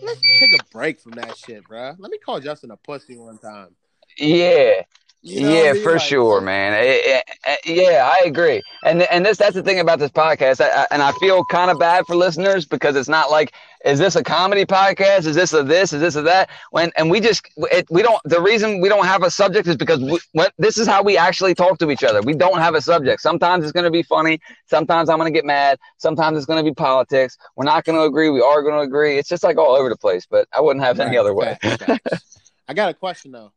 let's 0.03 0.21
take 0.39 0.61
a 0.61 0.65
break 0.71 1.01
from 1.01 1.13
that 1.13 1.37
shit, 1.37 1.65
bro. 1.67 1.95
Let 1.99 2.11
me 2.11 2.19
call 2.19 2.41
Justin 2.41 2.71
a 2.71 2.77
pussy 2.77 3.17
one 3.17 3.39
time. 3.39 3.75
Yeah. 4.19 4.83
You 5.23 5.41
know 5.41 5.53
yeah, 5.53 5.71
I 5.71 5.73
mean? 5.73 5.83
for 5.83 5.93
Like, 5.93 6.01
sure, 6.01 6.41
man. 6.41 6.75
Eh, 6.75 7.01
eh, 7.05 7.21
eh, 7.47 7.57
yeah, 7.67 8.11
I 8.13 8.25
agree. 8.25 8.63
And 8.85 9.03
and 9.03 9.27
this 9.27 9.37
that's 9.37 9.55
the 9.55 9.63
thing 9.63 9.81
about 9.81 9.99
this 9.99 10.13
podcast. 10.13 10.61
I, 10.61 10.83
I, 10.83 10.87
and 10.93 11.03
I 11.03 11.13
feel 11.13 11.45
kind 11.45 11.71
of 11.71 11.79
bad 11.79 12.07
for 12.07 12.15
listeners 12.15 12.67
because 12.67 12.95
it's 12.95 13.09
not 13.09 13.31
like 13.31 13.53
is 13.85 13.99
this 13.99 14.17
a 14.17 14.23
comedy 14.23 14.65
podcast? 14.65 15.27
Is 15.27 15.35
this 15.35 15.53
a 15.53 15.63
this? 15.63 15.93
Is 15.93 16.01
this 16.01 16.17
a 16.17 16.23
that? 16.23 16.51
When 16.71 16.91
and 16.97 17.11
we 17.11 17.21
just 17.21 17.47
it, 17.57 17.87
we 17.91 18.03
don't. 18.03 18.21
The 18.25 18.41
reason 18.41 18.81
we 18.81 18.89
don't 18.89 19.07
have 19.07 19.23
a 19.23 19.31
subject 19.31 19.67
is 19.67 19.77
because 19.77 20.01
we, 20.01 20.19
when, 20.33 20.49
this 20.59 20.79
is 20.79 20.87
how 20.87 21.03
we 21.03 21.17
actually 21.17 21.55
talk 21.55 21.79
to 21.79 21.91
each 21.91 22.05
other. 22.05 22.21
We 22.23 22.35
don't 22.35 22.59
have 22.59 22.75
a 22.75 22.81
subject. 22.81 23.21
Sometimes 23.21 23.65
it's 23.65 23.73
going 23.73 23.85
to 23.85 23.91
be 23.91 24.03
funny. 24.03 24.41
Sometimes 24.67 25.09
I'm 25.09 25.19
going 25.19 25.33
to 25.33 25.37
get 25.37 25.45
mad. 25.45 25.79
Sometimes 25.97 26.37
it's 26.37 26.47
going 26.47 26.65
to 26.65 26.69
be 26.69 26.75
politics. 26.75 27.37
We're 27.57 27.65
not 27.65 27.85
going 27.85 27.99
to 27.99 28.05
agree. 28.05 28.31
We 28.31 28.41
are 28.41 28.63
going 28.63 28.75
to 28.75 28.81
agree. 28.81 29.19
It's 29.19 29.29
just 29.29 29.43
like 29.43 29.57
all 29.57 29.75
over 29.75 29.89
the 29.89 29.97
place. 29.97 30.27
But 30.29 30.49
I 30.53 30.61
wouldn't 30.61 30.85
have 30.85 30.99
it 30.99 31.03
any 31.03 31.17
other 31.17 31.35
way. 31.35 31.57
facts, 31.61 31.85
facts. 31.85 32.41
I 32.69 32.75
got 32.75 32.91
a 32.91 32.95
question 32.95 33.33
though. 33.33 33.53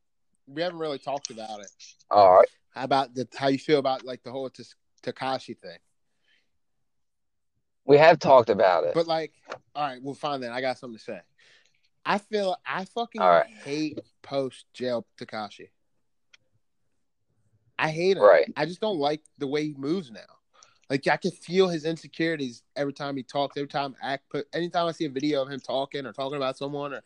We 0.53 0.61
haven't 0.61 0.79
really 0.79 0.99
talked 0.99 1.31
about 1.31 1.61
it. 1.61 1.71
All 2.09 2.37
right. 2.37 2.47
How 2.71 2.83
about 2.83 3.13
the 3.13 3.27
how 3.35 3.47
you 3.47 3.57
feel 3.57 3.79
about 3.79 4.05
like 4.05 4.23
the 4.23 4.31
whole 4.31 4.49
Tekashi 5.03 5.57
thing? 5.57 5.77
We 7.85 7.97
have 7.97 8.19
talked 8.19 8.49
about 8.49 8.83
it. 8.85 8.93
But 8.93 9.07
like, 9.07 9.33
all 9.75 9.87
right, 9.87 10.01
well, 10.01 10.13
fine 10.13 10.41
then. 10.41 10.51
I 10.51 10.61
got 10.61 10.77
something 10.77 10.97
to 10.97 11.03
say. 11.03 11.21
I 12.05 12.17
feel 12.17 12.55
I 12.65 12.85
fucking 12.85 13.21
right. 13.21 13.45
hate 13.63 13.99
post 14.21 14.65
jail 14.73 15.05
Tekashi. 15.19 15.69
I 17.77 17.89
hate 17.89 18.17
him. 18.17 18.23
Right. 18.23 18.51
I 18.55 18.65
just 18.65 18.79
don't 18.79 18.99
like 18.99 19.21
the 19.37 19.47
way 19.47 19.67
he 19.67 19.73
moves 19.77 20.11
now. 20.11 20.19
Like 20.89 21.07
I 21.07 21.17
can 21.17 21.31
feel 21.31 21.69
his 21.69 21.85
insecurities 21.85 22.63
every 22.75 22.93
time 22.93 23.15
he 23.15 23.23
talks. 23.23 23.55
Every 23.55 23.69
time 23.69 23.95
I 24.03 24.13
act, 24.13 24.29
put 24.29 24.45
anytime 24.53 24.87
I 24.87 24.91
see 24.91 25.05
a 25.05 25.09
video 25.09 25.41
of 25.41 25.49
him 25.49 25.59
talking 25.59 26.05
or 26.05 26.11
talking 26.11 26.35
about 26.35 26.57
someone, 26.57 26.93
or 26.93 27.01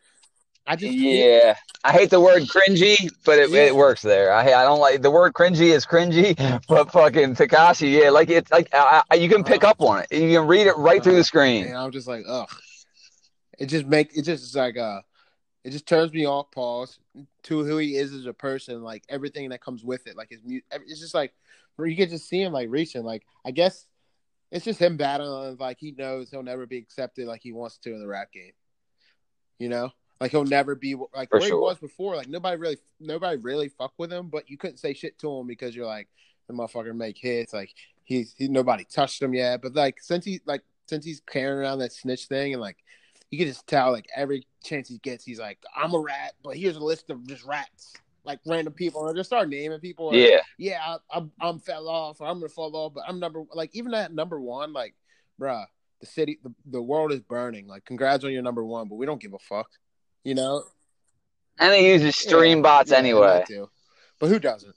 I 0.67 0.75
just 0.75 0.93
Yeah, 0.93 1.55
I 1.83 1.91
hate 1.91 2.09
the 2.09 2.19
word 2.19 2.43
cringy, 2.43 3.11
but 3.23 3.37
it, 3.37 3.49
Yeah. 3.49 3.65
it 3.65 3.75
works 3.75 4.01
there. 4.01 4.33
I 4.33 4.41
I 4.53 4.63
don't 4.63 4.79
like 4.79 5.01
the 5.01 5.11
word 5.11 5.33
cringy 5.33 5.71
is 5.71 5.85
cringy, 5.85 6.35
but 6.67 6.91
fucking 6.91 7.35
Tekashi, 7.35 8.01
yeah, 8.01 8.09
like 8.09 8.29
it's 8.29 8.51
like 8.51 8.69
I, 8.73 9.03
I, 9.11 9.15
you 9.15 9.29
can 9.29 9.43
pick 9.43 9.63
up 9.63 9.81
on 9.81 10.01
it. 10.01 10.11
You 10.11 10.39
can 10.39 10.47
read 10.47 10.67
it 10.67 10.75
right 10.77 11.03
through 11.03 11.15
the 11.15 11.23
screen. 11.23 11.67
And 11.67 11.77
I'm 11.77 11.91
just 11.91 12.07
like, 12.07 12.23
ugh. 12.27 12.49
It 13.57 13.67
just 13.67 13.85
make 13.85 14.17
it 14.17 14.23
just 14.23 14.55
like 14.55 14.77
uh 14.77 15.01
it 15.63 15.71
just 15.71 15.87
turns 15.87 16.11
me 16.13 16.27
off, 16.27 16.51
pause, 16.51 16.99
to 17.43 17.63
who 17.63 17.77
he 17.77 17.95
is 17.95 18.13
as 18.13 18.25
a 18.25 18.33
person, 18.33 18.83
like 18.83 19.03
everything 19.09 19.49
that 19.49 19.61
comes 19.61 19.83
with 19.83 20.07
it. 20.07 20.17
Like 20.17 20.29
his 20.29 20.43
music 20.43 20.65
it's 20.71 20.99
just 20.99 21.13
like 21.13 21.33
where 21.75 21.87
you 21.87 21.95
can 21.95 22.09
just 22.09 22.27
see 22.27 22.41
him 22.41 22.53
like 22.53 22.69
reaching. 22.69 23.03
Like 23.03 23.23
I 23.45 23.51
guess 23.51 23.85
it's 24.51 24.65
just 24.65 24.79
him 24.79 24.97
battling 24.97 25.57
like 25.59 25.77
he 25.79 25.91
knows 25.91 26.31
he'll 26.31 26.43
never 26.43 26.65
be 26.65 26.77
accepted 26.77 27.27
like 27.27 27.41
he 27.43 27.51
wants 27.51 27.77
to 27.79 27.93
in 27.93 27.99
the 27.99 28.07
rap 28.07 28.31
game. 28.31 28.53
You 29.59 29.69
know? 29.69 29.91
Like 30.19 30.31
he'll 30.31 30.45
never 30.45 30.75
be 30.75 30.95
like 30.95 31.29
For 31.29 31.39
where 31.39 31.49
sure. 31.49 31.57
he 31.57 31.61
was 31.61 31.77
before. 31.77 32.15
Like 32.15 32.29
nobody 32.29 32.57
really 32.57 32.77
nobody 32.99 33.37
really 33.37 33.69
fuck 33.69 33.93
with 33.97 34.11
him, 34.11 34.29
but 34.29 34.49
you 34.49 34.57
couldn't 34.57 34.77
say 34.77 34.93
shit 34.93 35.17
to 35.19 35.31
him 35.39 35.47
because 35.47 35.75
you're 35.75 35.85
like 35.85 36.07
the 36.47 36.53
motherfucker 36.53 36.95
make 36.95 37.17
hits. 37.17 37.53
Like 37.53 37.71
he's 38.03 38.33
he 38.37 38.47
nobody 38.47 38.85
touched 38.85 39.21
him 39.21 39.33
yet. 39.33 39.61
But 39.61 39.75
like 39.75 39.97
since 40.01 40.23
he 40.25 40.41
like 40.45 40.61
since 40.87 41.03
he's 41.03 41.21
carrying 41.21 41.59
around 41.59 41.79
that 41.79 41.91
snitch 41.91 42.27
thing 42.27 42.53
and 42.53 42.61
like 42.61 42.77
you 43.31 43.37
can 43.39 43.47
just 43.47 43.67
tell 43.67 43.91
like 43.91 44.07
every 44.15 44.47
chance 44.63 44.87
he 44.87 44.99
gets, 44.99 45.25
he's 45.25 45.39
like, 45.39 45.59
I'm 45.75 45.93
a 45.93 45.99
rat, 45.99 46.33
but 46.43 46.55
here's 46.55 46.77
a 46.77 46.83
list 46.83 47.09
of 47.09 47.25
just 47.27 47.43
rats. 47.43 47.93
Like 48.23 48.39
random 48.47 48.73
people, 48.73 49.07
and 49.07 49.15
just 49.15 49.29
start 49.29 49.49
naming 49.49 49.79
people. 49.79 50.07
or, 50.07 50.15
Yeah, 50.15 50.39
yeah, 50.57 50.79
I, 50.83 50.97
I'm 51.11 51.31
I'm 51.39 51.59
fell 51.59 51.87
off, 51.87 52.21
or 52.21 52.27
I'm 52.27 52.39
gonna 52.39 52.49
fall 52.49 52.75
off, 52.75 52.93
but 52.95 53.03
I'm 53.07 53.19
number 53.19 53.43
like 53.53 53.69
even 53.75 53.93
at 53.93 54.11
number 54.11 54.39
one, 54.41 54.73
like, 54.73 54.95
bruh, 55.39 55.65
the 55.99 56.07
city, 56.07 56.39
the, 56.43 56.51
the 56.65 56.81
world 56.81 57.11
is 57.11 57.19
burning. 57.19 57.67
Like, 57.67 57.85
congrats 57.85 58.23
on 58.23 58.31
your 58.31 58.41
number 58.41 58.65
one, 58.65 58.87
but 58.87 58.95
we 58.95 59.05
don't 59.05 59.21
give 59.21 59.33
a 59.35 59.37
fuck, 59.37 59.69
you 60.25 60.35
know. 60.35 60.63
and 61.59 61.73
he 61.73 61.87
uses 61.89 62.17
stream 62.17 62.57
Yeah, 62.57 62.61
bots 62.63 62.91
yeah, 62.91 62.97
anyway. 62.97 63.45
But 64.19 64.27
who 64.27 64.39
doesn't? 64.39 64.75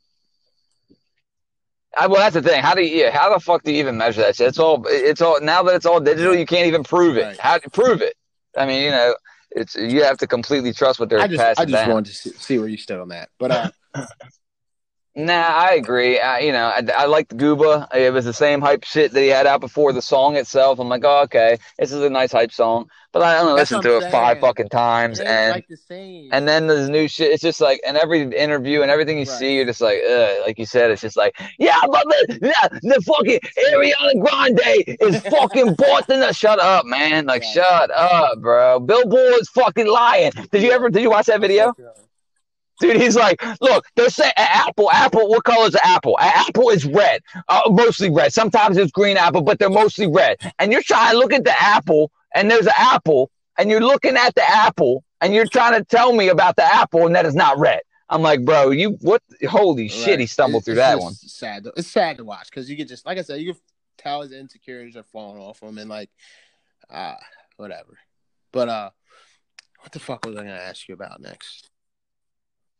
I, 1.96 2.07
well, 2.07 2.20
that's 2.20 2.34
the 2.34 2.42
thing. 2.42 2.62
How 2.62 2.74
do 2.74 2.82
you? 2.82 3.05
Yeah, 3.05 3.11
how 3.11 3.32
the 3.32 3.40
fuck 3.40 3.64
do 3.64 3.72
you 3.72 3.78
even 3.78 3.96
measure 3.96 4.20
that 4.20 4.36
shit? 4.36 4.46
It's 4.49 4.59
all. 4.59 4.84
It's 4.88 5.20
all. 5.20 5.40
Now 5.40 5.62
that 5.64 5.74
it's 5.74 5.86
all 5.86 5.99
digital, 6.01 6.36
you 6.36 6.46
can't 6.46 6.66
even 6.66 6.84
prove 6.84 7.16
it. 7.16 7.24
Right. 7.24 7.40
How 7.40 7.59
prove 7.72 8.03
it? 8.03 8.14
I 8.57 8.66
mean, 8.66 8.82
you 8.84 8.90
know, 8.90 9.16
it's 9.53 9.74
you 9.74 10.05
have 10.05 10.18
to 10.18 10.26
completely 10.26 10.72
trust 10.72 11.01
what 11.01 11.09
they're 11.09 11.18
I 11.20 11.26
just 11.26 11.40
passing 11.40 11.62
I 11.62 11.64
just 11.64 11.84
down. 11.84 11.90
wanted 11.94 12.11
to 12.11 12.16
see, 12.16 12.30
see 12.30 12.59
where 12.59 12.68
you 12.68 12.76
stood 12.76 13.01
on 13.01 13.09
that. 13.09 13.30
But 13.38 13.51
uh, 13.51 13.70
Nah, 15.18 15.32
I 15.32 15.72
agree. 15.72 16.20
I, 16.20 16.38
you 16.38 16.52
know, 16.52 16.66
I, 16.66 16.80
I 16.96 17.06
liked 17.06 17.36
Gooba. 17.36 17.92
It 17.92 18.12
was 18.12 18.24
the 18.24 18.32
same 18.32 18.60
hype 18.60 18.84
shit 18.84 19.10
that 19.12 19.20
he 19.20 19.26
had 19.26 19.48
out 19.48 19.60
before 19.60 19.92
the 19.92 20.00
song 20.00 20.36
itself. 20.36 20.78
I'm 20.78 20.88
like, 20.88 21.02
oh, 21.04 21.22
okay, 21.22 21.58
this 21.76 21.90
is 21.90 22.00
a 22.02 22.08
nice 22.08 22.30
hype 22.30 22.52
song. 22.52 22.88
But 23.12 23.22
I 23.22 23.38
only 23.38 23.54
listened 23.54 23.82
to 23.82 23.96
it 23.96 24.04
five 24.12 24.38
fucking 24.38 24.68
times, 24.68 25.18
and 25.18 25.50
like 25.50 25.66
the 25.66 25.76
same. 25.76 26.28
and 26.30 26.46
then 26.46 26.68
there's 26.68 26.88
new 26.88 27.08
shit. 27.08 27.32
It's 27.32 27.42
just 27.42 27.60
like, 27.60 27.80
and 27.84 27.96
every 27.96 28.20
interview 28.32 28.82
and 28.82 28.92
everything 28.92 29.18
you 29.18 29.24
Right. 29.24 29.38
see, 29.38 29.56
you're 29.56 29.64
just 29.64 29.80
like, 29.80 29.98
ugh, 30.08 30.36
like 30.46 30.56
you 30.56 30.66
said, 30.66 30.92
it's 30.92 31.02
just 31.02 31.16
like, 31.16 31.34
yeah, 31.58 31.80
but 31.90 32.04
the, 32.04 32.38
yeah, 32.40 32.68
the 32.80 33.02
fucking 33.02 33.40
Ariana 33.74 34.20
Grande 34.20 34.96
is 35.00 35.20
fucking 35.22 35.74
Boston. 35.74 36.32
Shut 36.32 36.60
up, 36.60 36.86
man. 36.86 37.26
Like, 37.26 37.42
Right. 37.42 37.54
shut 37.54 37.90
up, 37.90 38.40
bro. 38.40 38.78
Billboard's 38.78 39.48
fucking 39.48 39.88
lying. 39.88 40.30
Did 40.52 40.62
you 40.62 40.70
ever? 40.70 40.88
Did 40.90 41.02
you 41.02 41.10
watch 41.10 41.26
that 41.26 41.40
video? 41.40 41.74
Dude, 42.80 42.96
he's 42.96 43.16
like, 43.16 43.42
look, 43.60 43.84
they're 43.96 44.08
saying 44.10 44.32
apple, 44.36 44.90
apple. 44.90 45.28
What 45.28 45.44
color 45.44 45.66
is 45.66 45.74
an 45.74 45.80
apple? 45.84 46.18
An 46.20 46.30
apple 46.34 46.70
is 46.70 46.84
red, 46.84 47.22
uh, 47.48 47.62
mostly 47.70 48.10
red. 48.10 48.32
Sometimes 48.32 48.76
it's 48.76 48.92
green 48.92 49.16
apple, 49.16 49.42
but 49.42 49.58
they're 49.58 49.68
mostly 49.70 50.06
red. 50.06 50.36
And 50.58 50.72
you're 50.72 50.82
trying 50.82 51.12
to 51.12 51.18
look 51.18 51.32
at 51.32 51.44
the 51.44 51.60
apple, 51.60 52.12
and 52.34 52.50
there's 52.50 52.66
an 52.66 52.72
apple, 52.76 53.30
and 53.58 53.68
you're 53.70 53.80
looking 53.80 54.16
at 54.16 54.34
the 54.36 54.48
apple, 54.48 55.02
and 55.20 55.34
you're 55.34 55.46
trying 55.46 55.74
to 55.78 55.84
tell 55.84 56.12
me 56.12 56.28
about 56.28 56.56
the 56.56 56.62
apple, 56.64 57.06
and 57.06 57.14
that 57.16 57.26
is 57.26 57.34
not 57.34 57.58
red. 57.58 57.80
I'm 58.10 58.22
like, 58.22 58.44
bro, 58.44 58.70
you 58.70 58.96
what? 59.02 59.22
Holy 59.48 59.88
shit, 59.88 60.18
he 60.20 60.26
stumbled 60.26 60.62
It- 60.62 60.64
through 60.66 60.74
it's 60.74 60.80
that 60.80 60.98
one. 61.00 61.12
Sad. 61.14 61.64
to- 61.64 61.72
It's 61.76 61.88
sad 61.88 62.16
to 62.18 62.24
watch 62.24 62.48
because 62.50 62.70
you 62.70 62.76
can 62.76 62.86
just, 62.88 63.04
like 63.04 63.18
I 63.18 63.22
said, 63.22 63.40
you 63.40 63.52
can 63.52 63.62
tell 63.98 64.22
his 64.22 64.32
insecurities 64.32 64.96
are 64.96 65.02
falling 65.02 65.42
off 65.42 65.60
him, 65.62 65.76
and 65.78 65.90
like, 65.90 66.08
ah, 66.90 67.18
whatever. 67.56 67.98
But 68.52 68.68
uh, 68.68 68.90
what 69.80 69.92
the 69.92 69.98
fuck 69.98 70.24
was 70.24 70.36
I 70.36 70.40
gonna 70.40 70.52
ask 70.52 70.88
you 70.88 70.94
about 70.94 71.20
next? 71.20 71.68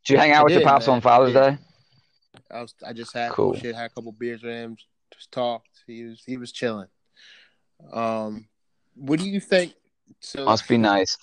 Did 0.05 0.13
you 0.13 0.19
hang 0.19 0.31
out 0.31 0.41
I 0.41 0.43
with 0.43 0.53
your 0.53 0.61
pops 0.63 0.87
man. 0.87 0.95
on 0.97 1.01
Father's. 1.01 1.33
Day? 1.33 1.57
I 2.51 2.61
was, 2.61 2.73
I 2.85 2.93
just 2.93 3.13
had 3.13 3.31
Cool. 3.31 3.55
shit, 3.55 3.75
had 3.75 3.85
a 3.85 3.89
couple 3.89 4.11
beers 4.11 4.41
with 4.43 4.53
him, 4.53 4.75
just 5.13 5.31
talked. 5.31 5.67
He 5.85 6.03
was, 6.05 6.23
he 6.25 6.37
was 6.37 6.51
chilling. 6.51 6.87
Um, 7.91 8.47
what 8.95 9.19
do 9.19 9.29
you 9.29 9.39
think? 9.39 9.73
So, 10.19 10.45
Must 10.45 10.67
be 10.67 10.77
nice. 10.77 11.15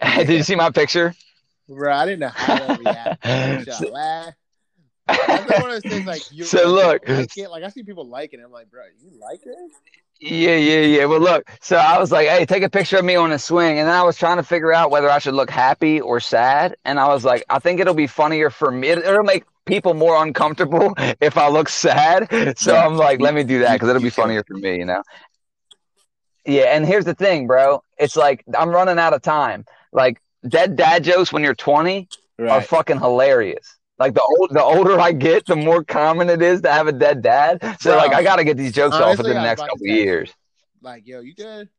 Did 0.16 0.28
you 0.28 0.42
see 0.42 0.54
my 0.56 0.70
picture? 0.70 1.14
bro, 1.68 1.92
I 1.94 2.04
didn't 2.04 2.20
know 2.20 2.28
how 2.28 2.58
to 2.74 2.80
react. 2.82 3.24
I 3.26 3.64
So- 3.64 3.88
laugh? 3.90 4.34
That's 5.06 5.28
like 5.50 5.60
one 5.62 5.70
of 5.70 5.82
those 5.82 5.92
things. 5.92 6.06
Like 6.06 6.22
you, 6.32 6.44
So 6.44 6.66
look. 6.72 7.06
like. 7.08 7.36
Like 7.36 7.62
I 7.62 7.68
see 7.68 7.82
people 7.82 8.06
liking 8.08 8.40
it. 8.40 8.44
I'm 8.44 8.50
like, 8.50 8.70
bro, 8.70 8.84
you 9.02 9.10
like 9.20 9.40
it? 9.44 9.70
Yeah, 10.20 10.56
yeah, 10.56 10.80
yeah. 10.80 11.04
Well, 11.04 11.20
look, 11.20 11.50
so 11.60 11.76
I 11.76 11.98
was 11.98 12.10
like, 12.10 12.28
hey, 12.28 12.46
take 12.46 12.62
a 12.62 12.70
picture 12.70 12.96
of 12.96 13.04
me 13.04 13.14
on 13.16 13.32
a 13.32 13.38
swing. 13.38 13.78
And 13.78 13.88
then 13.88 13.94
I 13.94 14.02
was 14.02 14.16
trying 14.16 14.38
to 14.38 14.42
figure 14.42 14.72
out 14.72 14.90
whether 14.90 15.10
I 15.10 15.18
should 15.18 15.34
look 15.34 15.50
happy 15.50 16.00
or 16.00 16.18
sad. 16.20 16.76
And 16.84 16.98
I 16.98 17.08
was 17.08 17.24
like, 17.24 17.44
I 17.50 17.58
think 17.58 17.80
it'll 17.80 17.94
be 17.94 18.06
funnier 18.06 18.48
for 18.50 18.70
me. 18.70 18.88
It- 18.88 18.98
It'll 19.04 19.22
make 19.24 19.44
people 19.66 19.92
more 19.94 20.22
uncomfortable 20.24 20.94
if 21.20 21.36
I 21.36 21.48
look 21.48 21.68
sad. 21.68 22.28
So. 22.58 22.74
I'm 22.76 22.96
like, 22.96 23.20
let 23.20 23.34
me 23.34 23.44
do 23.44 23.58
that 23.60 23.74
because 23.74 23.88
it'll 23.88 24.00
be 24.02 24.10
funnier 24.10 24.42
for 24.44 24.54
me, 24.54 24.76
you 24.78 24.84
know? 24.84 25.02
Yeah, 26.46 26.74
and 26.76 26.84
here's 26.86 27.04
the 27.06 27.14
thing, 27.14 27.46
bro. 27.46 27.82
It's 27.98 28.16
like 28.16 28.44
I'm 28.56 28.68
running 28.70 28.98
out 28.98 29.14
of 29.14 29.22
time. 29.22 29.64
Like, 29.92 30.20
dead 30.46 30.76
dad 30.76 31.02
jokes 31.04 31.32
when 31.32 31.42
you're 31.42 31.54
20 31.54 32.08
are 32.50 32.60
fucking 32.62 32.98
hilarious. 32.98 33.76
Like 33.98 34.14
the 34.14 34.22
old, 34.22 34.50
the 34.50 34.62
older 34.62 34.98
I 34.98 35.12
get, 35.12 35.46
the 35.46 35.54
more 35.54 35.84
common 35.84 36.28
it 36.28 36.42
is 36.42 36.62
to 36.62 36.72
have 36.72 36.88
a 36.88 36.92
dead 36.92 37.22
dad. 37.22 37.62
So 37.80 37.92
Bro, 37.92 37.98
like, 37.98 38.12
I 38.14 38.22
got 38.22 38.36
to 38.36 38.44
get 38.44 38.56
these 38.56 38.72
jokes 38.72 38.96
off 38.96 39.02
honestly, 39.02 39.24
within 39.24 39.36
the 39.36 39.42
next 39.42 39.60
couple 39.60 39.86
years. 39.86 40.34
Like, 40.82 41.06
yo, 41.06 41.20
you 41.20 41.34
good? 41.34 41.68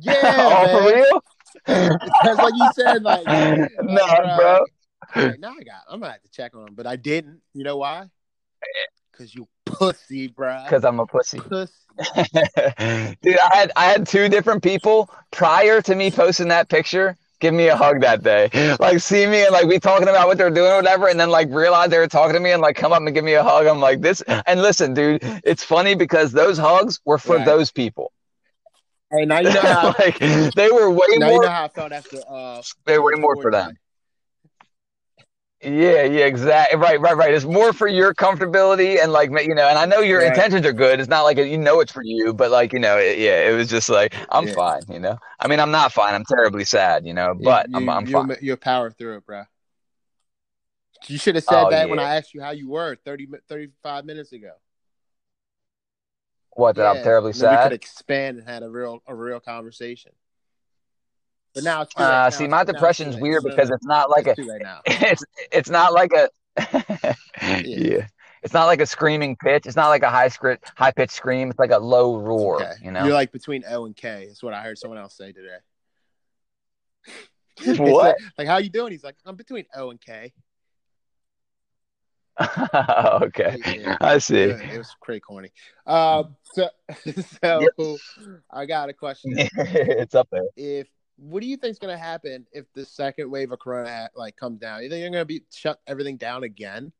Yeah, 0.00 0.14
oh, 0.36 0.80
for 0.80 0.94
real? 0.94 1.22
Because 2.22 2.38
like 2.38 2.54
you 2.56 2.70
said, 2.74 3.02
like, 3.02 3.24
no, 3.26 3.68
Nah, 3.82 4.36
bro. 4.36 4.64
Like, 5.14 5.38
now 5.38 5.50
I 5.50 5.62
got. 5.62 5.82
I'm 5.88 6.00
gonna 6.00 6.12
have 6.12 6.22
to 6.22 6.28
check 6.30 6.56
on 6.56 6.68
him, 6.68 6.74
but 6.74 6.86
I 6.86 6.96
didn't. 6.96 7.40
You 7.54 7.62
know 7.62 7.76
why? 7.76 8.06
Because 9.12 9.32
you 9.34 9.46
pussy, 9.64 10.26
bro. 10.26 10.62
Because 10.64 10.84
I'm 10.84 10.98
a 10.98 11.06
pussy. 11.06 11.38
pussy. 11.38 11.72
Dude, 13.22 13.38
I 13.38 13.56
had 13.56 13.72
I 13.76 13.84
had 13.84 14.06
two 14.06 14.28
different 14.28 14.62
people 14.62 15.08
prior 15.30 15.80
to 15.82 15.94
me 15.94 16.10
posting 16.10 16.48
that 16.48 16.68
picture 16.68 17.16
give 17.46 17.54
me 17.54 17.68
a 17.68 17.76
hug 17.76 18.00
that 18.00 18.22
day. 18.22 18.50
Like 18.80 18.98
see 19.00 19.26
me 19.26 19.42
and 19.44 19.52
like 19.52 19.66
we 19.66 19.78
talking 19.78 20.08
about 20.08 20.26
what 20.28 20.36
they're 20.38 20.50
doing 20.50 20.70
or 20.72 20.76
whatever, 20.76 21.08
and 21.08 21.18
then 21.18 21.30
like 21.30 21.48
realize 21.50 21.90
they 21.90 21.98
were 21.98 22.08
talking 22.08 22.34
to 22.34 22.40
me 22.40 22.50
and 22.52 22.60
like 22.62 22.76
come 22.76 22.92
up 22.92 23.00
and 23.02 23.14
give 23.14 23.24
me 23.24 23.34
a 23.34 23.42
hug. 23.42 23.66
I'm 23.66 23.80
like 23.80 24.00
this 24.00 24.22
and 24.46 24.62
listen, 24.62 24.94
dude, 24.94 25.20
it's 25.44 25.64
funny 25.64 25.94
because 25.94 26.32
those 26.32 26.58
hugs 26.58 27.00
were 27.04 27.18
for 27.18 27.36
Right. 27.36 27.46
those 27.46 27.70
people. 27.70 28.12
Hey, 29.12 29.24
now 29.24 29.38
you 29.38 29.52
know 29.52 29.60
how. 29.74 29.94
like 29.98 30.18
they 30.18 30.70
were 30.70 30.90
way 30.90 31.06
now 31.16 31.28
you 31.28 31.34
more 31.34 31.42
know 31.44 31.48
how 31.50 31.64
I 31.64 31.68
felt 31.68 31.92
after. 31.92 32.18
Uh, 32.28 32.62
they 32.84 32.98
were 32.98 33.12
way 33.14 33.20
more 33.20 33.36
for 33.36 33.50
them. 33.52 33.76
Yeah, 35.66 36.04
yeah, 36.04 36.26
exactly. 36.26 36.78
Right, 36.78 37.00
right, 37.00 37.16
right. 37.16 37.34
It's 37.34 37.44
more 37.44 37.72
for 37.72 37.88
your 37.88 38.14
comfortability 38.14 39.02
and 39.02 39.10
like, 39.10 39.30
you 39.30 39.52
know, 39.52 39.66
and 39.68 39.76
I 39.76 39.84
know 39.84 39.98
your 39.98 40.20
Right. 40.20 40.28
intentions 40.28 40.64
are 40.64 40.72
good. 40.72 41.00
It's 41.00 41.08
not 41.08 41.22
like 41.22 41.38
you 41.38 41.58
know 41.58 41.80
it's 41.80 41.90
for 41.90 42.04
you, 42.04 42.32
but 42.32 42.52
like, 42.52 42.72
you 42.72 42.78
know, 42.78 42.96
it, 42.98 43.18
yeah, 43.18 43.48
it 43.50 43.52
was 43.52 43.68
just 43.68 43.88
like 43.88 44.14
I'm 44.30 44.46
Yeah. 44.46 44.54
fine, 44.54 44.82
you 44.88 45.00
know. 45.00 45.18
I 45.40 45.48
mean, 45.48 45.58
I'm 45.58 45.72
not 45.72 45.92
fine. 45.92 46.14
I'm 46.14 46.24
terribly 46.24 46.64
sad, 46.64 47.04
you 47.04 47.14
know, 47.14 47.34
but 47.34 47.66
you, 47.68 47.74
I'm 47.74 47.88
I'm 47.90 48.06
you, 48.06 48.12
fine. 48.12 48.36
You 48.40 48.56
power 48.56 48.92
through 48.92 49.16
it, 49.16 49.26
bro. 49.26 49.42
You 51.08 51.18
should 51.18 51.34
have 51.34 51.44
said 51.44 51.64
Oh, 51.64 51.70
that 51.70 51.90
when. 51.90 51.98
I 51.98 52.16
asked 52.16 52.32
you 52.32 52.40
how 52.40 52.50
you 52.52 52.70
were 52.70 52.96
30, 53.04 53.28
35 53.48 54.04
minutes 54.04 54.32
ago. 54.32 54.52
What? 56.54 56.76
That 56.76 56.86
I'm 56.86 57.00
terribly 57.00 57.32
then 57.32 57.50
We 57.50 57.58
could 57.58 57.72
sad. 57.72 57.72
expand 57.72 58.38
and 58.38 58.48
had 58.48 58.62
a 58.62 58.70
real 58.70 59.02
a 59.06 59.14
real 59.14 59.40
conversation. 59.40 60.12
But 61.56 61.64
now 61.64 61.80
it's. 61.82 61.96
Uh, 61.96 62.00
Now 62.00 62.28
see, 62.28 62.44
it's- 62.44 62.50
my 62.50 62.60
it's 62.60 62.70
depression's 62.72 63.14
late. 63.14 63.22
weird 63.22 63.42
No, 63.42 63.50
because 63.50 63.70
it's 63.70 63.84
not 63.86 64.10
like 64.10 64.26
a 64.26 64.30
it's 64.30 64.40
too 64.40 64.46
late 64.46 64.62
now. 64.62 64.80
it's 64.86 65.24
it's 65.50 65.70
not 65.70 65.92
like 65.94 66.12
a 66.12 66.28
yeah. 67.64 68.06
It's 68.42 68.52
not 68.52 68.66
like 68.66 68.80
a 68.80 68.86
screaming 68.86 69.34
pitch. 69.36 69.64
It's 69.66 69.74
not 69.74 69.88
like 69.88 70.02
a 70.02 70.10
high 70.10 70.28
script 70.28 70.70
high 70.76 70.92
pitched 70.92 71.14
scream. 71.14 71.48
It's 71.50 71.58
like 71.58 71.70
a 71.72 71.78
low 71.78 72.18
roar. 72.18 72.56
Okay. 72.62 72.72
You 72.82 72.90
know 72.92 73.04
You're 73.04 73.14
like 73.14 73.32
between 73.32 73.64
O 73.68 73.86
and 73.86 73.96
K. 73.96 74.26
That's 74.28 74.42
what 74.42 74.52
I 74.52 74.62
heard 74.62 74.76
someone 74.78 74.98
else 74.98 75.16
say 75.16 75.32
today. 75.32 75.56
What? 77.78 78.18
said, 78.18 78.28
like, 78.36 78.46
how 78.48 78.58
you 78.58 78.68
doing? 78.68 78.92
He's 78.92 79.02
like, 79.02 79.16
I'm 79.24 79.34
between 79.34 79.64
O 79.74 79.88
and 79.90 79.98
K. 79.98 80.34
okay, 82.38 83.56
Yeah. 83.80 83.96
I 83.98 84.18
see. 84.18 84.36
It, 84.36 84.60
it 84.74 84.78
was 84.78 84.94
pretty 85.02 85.20
corny. 85.20 85.50
Um, 85.86 86.36
so, 86.52 86.68
so 87.40 87.96
I 88.50 88.66
got 88.66 88.90
a 88.90 88.92
question. 88.92 89.32
it's 89.36 90.14
up 90.14 90.28
there. 90.30 90.44
If 90.54 90.86
what 91.16 91.40
do 91.40 91.48
you 91.48 91.56
think 91.56 91.72
is 91.72 91.78
gonna 91.78 91.98
happen 91.98 92.46
if 92.52 92.66
the 92.74 92.84
second 92.84 93.30
wave 93.30 93.52
of 93.52 93.58
Corona 93.58 94.10
like 94.14 94.36
comes 94.36 94.60
down? 94.60 94.82
You 94.82 94.88
think 94.88 95.00
you're 95.00 95.10
gonna 95.10 95.24
be 95.24 95.42
shut 95.52 95.80
everything 95.86 96.16
down 96.16 96.44
again? 96.44 96.92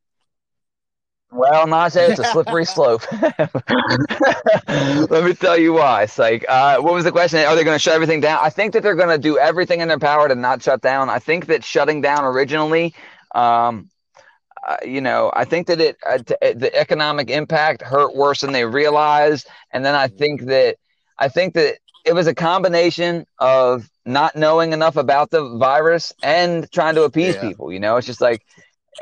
Well, 1.31 1.67
Najee, 1.67 2.11
it's 2.11 2.21
a 2.21 2.25
slippery 2.33 2.65
slope. 2.65 3.03
Let 5.11 5.25
me 5.25 5.35
tell 5.35 5.59
you 5.59 5.73
why. 5.73 6.05
It's 6.05 6.19
like, 6.19 6.45
uh, 6.49 6.79
what 6.79 6.95
was 6.95 7.05
the 7.05 7.13
question? 7.13 7.41
Are 7.41 7.57
they 7.57 7.65
going 7.65 7.75
to 7.75 7.81
shut 7.81 7.95
everything 7.95 8.21
down? 8.21 8.39
I 8.43 8.51
think 8.51 8.73
that 8.73 8.83
they're 8.83 8.95
going 8.95 9.09
to 9.09 9.19
do 9.19 9.39
everything 9.39 9.81
in 9.81 9.89
their 9.89 9.99
power 9.99 10.29
to 10.29 10.35
not 10.35 10.63
shut 10.63 10.83
down. 10.83 11.11
I 11.11 11.19
think 11.19 11.47
that 11.47 11.65
shutting 11.65 12.01
down 12.01 12.25
originally, 12.25 12.95
um, 13.35 13.91
uh, 14.67 14.77
you 14.85 15.01
know, 15.01 15.31
I 15.35 15.45
think 15.45 15.67
that 15.69 15.81
it 15.81 15.97
uh, 16.07 16.19
t- 16.19 16.35
the 16.41 16.75
economic 16.75 17.31
impact 17.31 17.83
hurt 17.83 18.17
worse 18.17 18.41
than 18.41 18.53
they 18.53 18.65
realized, 18.65 19.47
and 19.73 19.85
then 19.85 19.95
I 19.95 20.09
think 20.09 20.43
that 20.47 20.77
I 21.19 21.29
think 21.29 21.55
that 21.55 21.79
it 22.07 22.15
was 22.15 22.27
a 22.29 22.35
combination 22.35 23.27
of 23.41 23.91
not 24.07 24.37
knowing 24.37 24.73
enough 24.73 24.97
about 24.97 25.31
the 25.31 25.57
virus 25.59 26.13
and 26.23 26.71
trying 26.71 26.95
to 26.95 27.03
appease 27.03 27.35
Yeah. 27.35 27.41
people. 27.43 27.73
You 27.73 27.81
know, 27.81 27.97
it's 27.97 28.07
just 28.07 28.21
like 28.21 28.43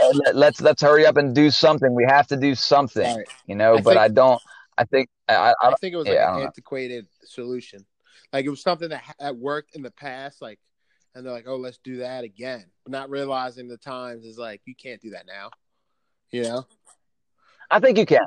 eh, 0.00 0.10
let- 0.24 0.34
let's 0.36 0.60
let's 0.60 0.82
hurry 0.82 1.06
up 1.06 1.16
and 1.18 1.34
do 1.34 1.50
something. 1.50 1.94
We 1.94 2.04
have 2.08 2.26
to 2.28 2.36
do 2.36 2.54
something. 2.54 3.16
Right. 3.16 3.26
You 3.46 3.54
know, 3.56 3.74
I 3.74 3.80
but 3.82 3.90
think- 3.90 3.98
I 4.00 4.08
don't. 4.08 4.40
I 4.76 4.84
think 4.84 5.08
I, 5.28 5.34
I, 5.34 5.54
I 5.62 5.74
think 5.80 5.94
it 5.94 5.98
was 5.98 6.06
yeah, 6.08 6.12
I 6.14 6.16
an 6.16 6.28
don't 6.32 6.40
know. 6.40 6.46
antiquated 6.46 7.06
solution. 7.24 7.84
Like 8.32 8.44
it 8.44 8.48
was 8.50 8.60
something 8.62 8.88
that, 8.88 9.02
ha- 9.02 9.14
that 9.20 9.36
worked 9.36 9.76
in 9.76 9.82
the 9.82 9.92
past, 9.92 10.42
like, 10.42 10.58
and 11.14 11.24
they're 11.24 11.32
like, 11.32 11.46
"Oh, 11.46 11.54
let's 11.56 11.78
do 11.84 11.98
that 11.98 12.24
again," 12.24 12.64
but 12.84 12.90
not 12.90 13.08
realizing 13.08 13.68
the 13.68 13.76
times 13.76 14.24
is 14.24 14.36
like 14.38 14.62
you 14.64 14.74
can't 14.74 15.00
do 15.00 15.10
that 15.10 15.26
now. 15.26 15.50
You 16.32 16.42
know, 16.42 16.66
I 17.70 17.78
think 17.78 17.98
you 17.98 18.06
can. 18.06 18.26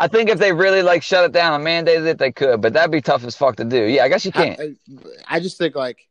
I 0.00 0.08
think 0.08 0.30
if 0.30 0.38
they 0.38 0.52
really 0.52 0.82
like 0.82 1.02
shut 1.02 1.24
it 1.24 1.32
down 1.32 1.54
and 1.54 1.64
mandated 1.64 2.06
it, 2.06 2.18
they 2.18 2.32
could, 2.32 2.60
but 2.60 2.72
that'd 2.72 2.90
be 2.90 3.00
tough 3.02 3.24
as 3.24 3.36
fuck 3.36 3.56
to 3.56 3.64
do. 3.64 3.84
Yeah, 3.84 4.04
I 4.04 4.08
guess 4.08 4.24
you 4.24 4.32
can't. 4.32 4.58
I, 4.58 4.74
I 5.28 5.40
just 5.40 5.58
think 5.58 5.74
like 5.74 6.08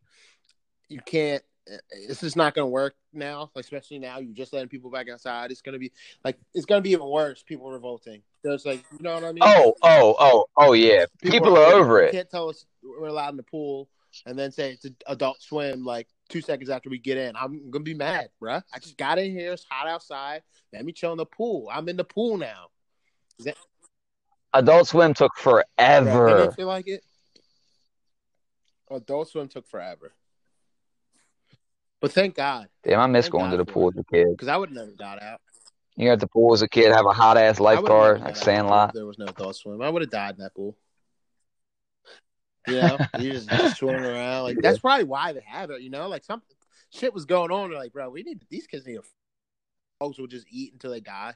you 0.87 0.99
can't. 1.01 1.43
It's 1.91 2.21
just 2.21 2.35
not 2.35 2.55
going 2.55 2.65
to 2.65 2.69
work 2.69 2.95
now, 3.13 3.51
like, 3.53 3.63
especially 3.63 3.99
now. 3.99 4.17
You're 4.17 4.33
just 4.33 4.53
letting 4.53 4.69
people 4.69 4.89
back 4.89 5.07
outside. 5.07 5.51
It's 5.51 5.61
going 5.61 5.73
to 5.73 5.79
be 5.79 5.91
like 6.23 6.37
it's 6.53 6.65
going 6.65 6.79
to 6.79 6.83
be 6.83 6.91
even 6.91 7.07
worse. 7.07 7.43
People 7.43 7.71
revolting. 7.71 8.21
It's 8.43 8.65
like 8.65 8.83
you 8.91 8.99
know 9.01 9.13
what 9.15 9.23
I 9.23 9.31
mean? 9.31 9.41
Oh, 9.41 9.73
oh, 9.81 10.15
oh, 10.19 10.45
oh, 10.55 10.73
yeah. 10.73 11.05
People, 11.21 11.57
are 11.57 11.73
over 11.73 12.01
You 12.01 12.07
it. 12.07 12.11
can't 12.11 12.29
tell 12.29 12.49
us 12.49 12.65
we're 12.83 13.07
allowed 13.07 13.29
in 13.29 13.37
the 13.37 13.43
pool 13.43 13.89
and 14.25 14.37
then 14.37 14.51
say 14.51 14.71
it's 14.71 14.85
an 14.85 14.95
adult 15.07 15.41
swim 15.41 15.83
like 15.83 16.07
two 16.29 16.41
seconds 16.41 16.69
after 16.69 16.89
we 16.89 16.99
get 16.99 17.17
in. 17.17 17.35
I'm 17.35 17.69
gonna 17.69 17.83
be 17.83 17.93
mad, 17.93 18.29
bruh. 18.41 18.63
I 18.73 18.79
just 18.79 18.97
got 18.97 19.19
in 19.19 19.31
here. 19.31 19.53
It's 19.53 19.65
hot 19.69 19.87
outside. 19.87 20.41
Let 20.73 20.85
me 20.85 20.91
chill 20.91 21.11
in 21.11 21.17
the 21.17 21.25
pool. 21.25 21.69
I'm 21.71 21.89
in 21.89 21.97
the 21.97 22.03
pool 22.03 22.37
now. 22.37 22.67
Adult 24.53 24.87
Swim 24.87 25.13
took 25.13 25.35
forever. 25.35 26.37
Didn't 26.37 26.55
feel 26.55 26.67
like 26.67 26.87
it? 26.87 27.03
Adult 28.91 29.29
swim 29.29 29.47
took 29.47 29.67
forever. 29.67 30.11
But 32.01 32.11
thank 32.11 32.35
God, 32.35 32.69
Damn, 32.83 32.99
I 32.99 33.07
miss 33.07 33.25
Thank 33.25 33.33
going 33.33 33.51
to 33.51 33.57
the 33.57 33.65
pool 33.65 33.89
as 33.89 33.99
a 33.99 34.03
kid. 34.05 34.27
because 34.31 34.47
I 34.47 34.55
would 34.55 34.71
never 34.71 34.91
got 34.91 35.21
out. 35.21 35.41
You 35.97 36.07
got 36.07 36.21
the 36.21 36.27
pool 36.27 36.53
as 36.53 36.61
a 36.61 36.67
kid, 36.67 36.93
have 36.93 37.05
a 37.05 37.11
hot 37.11 37.37
ass 37.37 37.59
lifeguard, 37.59 38.21
like 38.21 38.37
Sandlot. 38.37 38.93
There 38.93 39.05
was 39.05 39.19
no 39.19 39.25
adult 39.25 39.57
swim. 39.57 39.81
I 39.81 39.89
would 39.89 40.01
have 40.01 40.09
died 40.09 40.35
in 40.35 40.43
that 40.43 40.55
pool. 40.55 40.77
You 42.67 42.75
know, 42.75 42.97
you 43.19 43.33
just, 43.33 43.49
just 43.49 43.77
swimming 43.79 44.05
around. 44.05 44.43
Like 44.43 44.57
that's 44.61 44.79
probably 44.79 45.03
why 45.03 45.33
they 45.33 45.41
have 45.45 45.71
it. 45.71 45.81
You 45.81 45.89
know, 45.89 46.07
like 46.07 46.23
some 46.23 46.41
shit 46.89 47.13
was 47.13 47.25
going 47.25 47.51
on. 47.51 47.69
They're 47.69 47.79
like, 47.79 47.91
bro, 47.91 48.09
we 48.09 48.23
need 48.23 48.39
these 48.49 48.65
kids 48.65 48.85
need 48.85 48.97
a 48.97 49.01
folks 49.99 50.17
will 50.17 50.27
just 50.27 50.47
eat 50.49 50.71
until 50.71 50.91
they 50.91 51.01
die. 51.01 51.33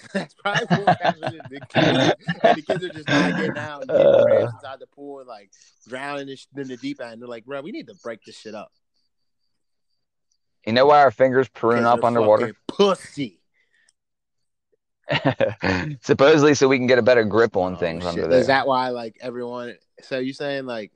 That's 0.12 0.34
probably 0.34 0.84
what 0.84 1.00
happened. 1.02 1.40
The 1.50 1.60
kids, 1.68 2.14
and 2.42 2.56
the 2.56 2.62
kids 2.62 2.84
are 2.84 2.88
just 2.90 3.08
not 3.08 3.36
getting 3.36 3.58
out 3.58 3.80
and 3.82 3.90
getting 3.90 4.06
Uh. 4.06 4.50
inside 4.54 4.78
the 4.80 4.86
pool 4.86 5.18
and 5.20 5.28
like 5.28 5.50
drowning 5.88 6.28
in 6.28 6.68
the- 6.68 6.76
deep 6.76 7.00
end. 7.00 7.20
They're 7.20 7.28
like, 7.28 7.44
bro, 7.44 7.60
we 7.62 7.72
need 7.72 7.88
to 7.88 7.94
break 8.02 8.22
this 8.24 8.36
shit 8.38 8.54
up. 8.54 8.70
You 10.66 10.72
know 10.72 10.86
why 10.86 11.00
our 11.00 11.10
fingers 11.10 11.48
prune 11.48 11.84
up 11.84 12.04
underwater? 12.04 12.54
Pussy. 12.66 13.40
Supposedly, 16.02 16.54
so 16.54 16.68
we 16.68 16.76
can 16.76 16.86
get 16.86 16.98
a 16.98 17.02
better 17.02 17.24
grip 17.24 17.56
on 17.56 17.74
Oh, 17.74 17.76
things 17.76 18.02
shit. 18.02 18.08
under 18.10 18.26
there. 18.28 18.40
Is 18.40 18.48
that 18.48 18.66
why 18.66 18.90
like 18.90 19.16
everyone? 19.20 19.74
So 20.02 20.18
you 20.18 20.32
saying 20.32 20.66
like? 20.66 20.92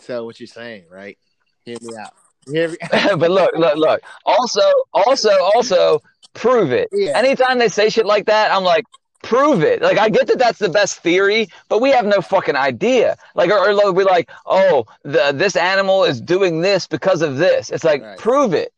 So 0.00 0.24
what 0.24 0.38
you 0.38 0.46
saying, 0.46 0.84
right? 0.90 1.16
Hear 1.64 1.78
me 1.80 1.96
out. 1.98 2.12
Hear 2.52 2.68
me. 2.68 2.76
but 3.16 3.30
look, 3.30 3.50
look, 3.56 3.76
look. 3.76 4.02
Also, 4.26 4.60
also, 4.92 5.30
also, 5.54 6.02
prove 6.36 6.70
it. 6.72 6.88
Yeah. 6.92 7.18
Anytime 7.18 7.58
they 7.58 7.68
say 7.68 7.88
shit 7.90 8.06
like 8.06 8.26
that, 8.26 8.52
I'm 8.52 8.62
like, 8.64 8.84
prove 9.22 9.62
it. 9.62 9.82
Like, 9.82 9.98
I 9.98 10.08
get 10.08 10.28
that 10.28 10.38
that's 10.38 10.58
the 10.58 10.68
best 10.68 10.98
theory, 11.00 11.48
but 11.68 11.80
we 11.80 11.90
have 11.90 12.06
no 12.06 12.20
fucking 12.20 12.54
idea. 12.56 13.16
Like, 13.34 13.50
or, 13.50 13.72
or 13.72 13.92
be 13.92 14.04
like, 14.04 14.30
oh, 14.46 14.84
the, 15.02 15.32
this 15.34 15.56
animal 15.56 16.04
is 16.04 16.20
doing 16.20 16.60
this 16.60 16.86
because 16.86 17.22
of 17.22 17.36
this. 17.36 17.70
It's 17.70 17.84
like, 17.84 18.02
Right. 18.02 18.18
prove 18.18 18.54
it. 18.54 18.72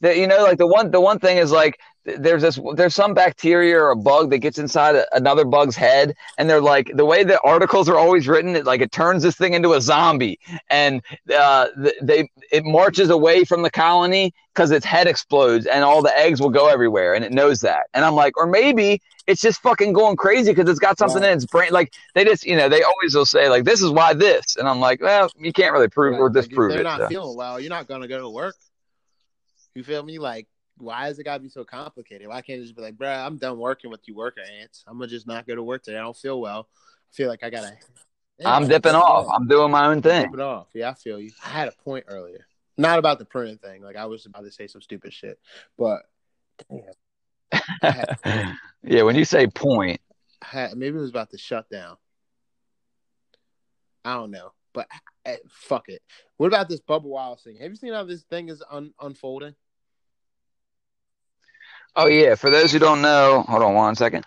That 0.00 0.16
you 0.16 0.26
know, 0.26 0.42
like 0.42 0.56
the 0.56 0.66
one, 0.66 0.90
the 0.90 1.00
one 1.00 1.18
thing 1.18 1.36
is 1.36 1.52
like, 1.52 1.78
there's 2.04 2.42
this, 2.42 2.58
there's 2.76 2.94
some 2.94 3.12
bacteria 3.14 3.78
or 3.78 3.90
a 3.90 3.96
bug 3.96 4.30
that 4.30 4.38
gets 4.38 4.58
inside 4.58 4.94
a, 4.96 5.04
another 5.14 5.44
bug's 5.44 5.76
head, 5.76 6.14
and 6.38 6.48
they're 6.48 6.60
like, 6.60 6.90
the 6.94 7.04
way 7.04 7.24
the 7.24 7.38
articles 7.42 7.88
are 7.88 7.98
always 7.98 8.26
written, 8.26 8.56
it 8.56 8.64
like 8.64 8.80
it 8.80 8.90
turns 8.90 9.22
this 9.22 9.36
thing 9.36 9.52
into 9.54 9.74
a 9.74 9.80
zombie, 9.80 10.38
and 10.70 11.02
uh, 11.36 11.66
they 12.02 12.28
it 12.50 12.64
marches 12.64 13.10
away 13.10 13.44
from 13.44 13.62
the 13.62 13.70
colony 13.70 14.32
because 14.54 14.70
its 14.72 14.84
head 14.84 15.06
explodes 15.06 15.66
and 15.66 15.84
all 15.84 16.02
the 16.02 16.16
eggs 16.18 16.40
will 16.40 16.50
go 16.50 16.68
everywhere 16.68 17.14
and 17.14 17.24
it 17.24 17.30
knows 17.30 17.60
that 17.60 17.82
and 17.94 18.04
i'm 18.04 18.14
like 18.16 18.36
or 18.36 18.48
maybe 18.48 19.00
it's 19.28 19.40
just 19.40 19.62
fucking 19.62 19.92
going 19.92 20.16
crazy 20.16 20.50
because 20.50 20.68
it's 20.68 20.80
got 20.80 20.98
something 20.98 21.22
Right. 21.22 21.30
in 21.30 21.36
its 21.36 21.46
brain 21.46 21.70
like 21.70 21.92
they 22.16 22.24
just 22.24 22.44
you 22.44 22.56
know 22.56 22.68
they 22.68 22.82
always 22.82 23.14
will 23.14 23.24
say 23.24 23.48
like 23.48 23.62
this 23.64 23.80
is 23.80 23.90
why 23.92 24.12
this 24.12 24.56
and 24.56 24.66
i'm 24.68 24.80
like 24.80 25.00
well 25.00 25.30
you 25.38 25.52
can't 25.52 25.72
really 25.72 25.86
prove 25.88 26.18
or 26.18 26.28
Like, 26.28 26.36
if 26.36 26.48
disprove 26.48 26.70
they're 26.72 26.80
it 26.80 26.82
not 26.82 26.98
so. 26.98 27.08
feeling 27.08 27.36
well. 27.36 27.60
You're 27.60 27.70
not 27.70 27.86
gonna 27.86 28.08
go 28.08 28.18
to 28.20 28.28
work. 28.28 28.56
You 29.76 29.84
feel 29.84 30.02
me? 30.02 30.18
Like, 30.18 30.48
why 30.80 31.08
is 31.08 31.18
it 31.18 31.24
gotta 31.24 31.42
be 31.42 31.48
so 31.48 31.64
complicated? 31.64 32.28
Why 32.28 32.40
can't 32.40 32.60
it 32.60 32.64
just 32.64 32.76
be 32.76 32.82
like, 32.82 32.96
bruh, 32.96 33.24
I'm 33.24 33.36
done 33.36 33.58
working 33.58 33.90
with 33.90 34.00
you 34.06 34.14
worker 34.14 34.42
ants. 34.60 34.84
I'm 34.86 34.98
gonna 34.98 35.08
just 35.08 35.26
not 35.26 35.46
go 35.46 35.54
to 35.54 35.62
work 35.62 35.82
today. 35.82 35.98
I 35.98 36.02
don't 36.02 36.16
feel 36.16 36.40
well. 36.40 36.68
I 37.12 37.14
feel 37.14 37.28
like 37.28 37.42
I 37.42 37.50
gotta. 37.50 37.72
Yeah, 38.38 38.54
i'm 38.54 38.66
dipping 38.68 38.92
yeah. 38.92 39.00
off 39.00 39.26
i'm 39.34 39.46
doing 39.48 39.70
my 39.70 39.84
own 39.84 40.00
thing 40.00 40.22
Dipping 40.22 40.40
off. 40.40 40.68
Yeah, 40.74 40.90
I 40.90 40.94
feel 40.94 41.20
you. 41.20 41.30
I 41.44 41.50
had 41.50 41.68
a 41.68 41.72
point 41.84 42.06
earlier. 42.08 42.46
Not 42.78 42.98
about 42.98 43.18
the 43.18 43.26
printing 43.26 43.58
thing. 43.58 43.82
Like 43.82 43.96
I 43.96 44.06
was 44.06 44.24
about 44.24 44.44
to 44.44 44.50
say 44.50 44.66
some 44.66 44.80
stupid 44.80 45.12
shit, 45.12 45.38
but 45.76 46.02
damn, 46.70 48.56
yeah 48.82 49.02
when 49.02 49.16
you 49.16 49.26
say 49.26 49.46
point 49.46 50.00
had 50.42 50.76
maybe 50.76 50.96
it 50.96 51.00
was 51.00 51.10
about 51.10 51.30
the 51.30 51.38
shutdown. 51.38 51.96
I 54.04 54.14
don't 54.14 54.30
know, 54.30 54.52
but 54.72 54.88
eh, 55.26 55.36
fuck 55.50 55.88
it. 55.88 56.00
What 56.38 56.46
about 56.46 56.68
this 56.68 56.80
Bubba 56.80 57.02
Wallace 57.02 57.42
thing? 57.42 57.56
Have 57.56 57.70
you 57.70 57.76
seen 57.76 57.92
how 57.92 58.04
this 58.04 58.22
thing 58.22 58.48
is 58.48 58.62
un- 58.70 58.94
unfolding? 59.00 59.54
Oh 61.96 62.06
yeah, 62.06 62.34
for 62.34 62.50
those 62.50 62.72
who 62.72 62.78
don't 62.78 63.02
know, 63.02 63.44
hold 63.48 63.62
on 63.62 63.74
one 63.74 63.94
second. 63.96 64.24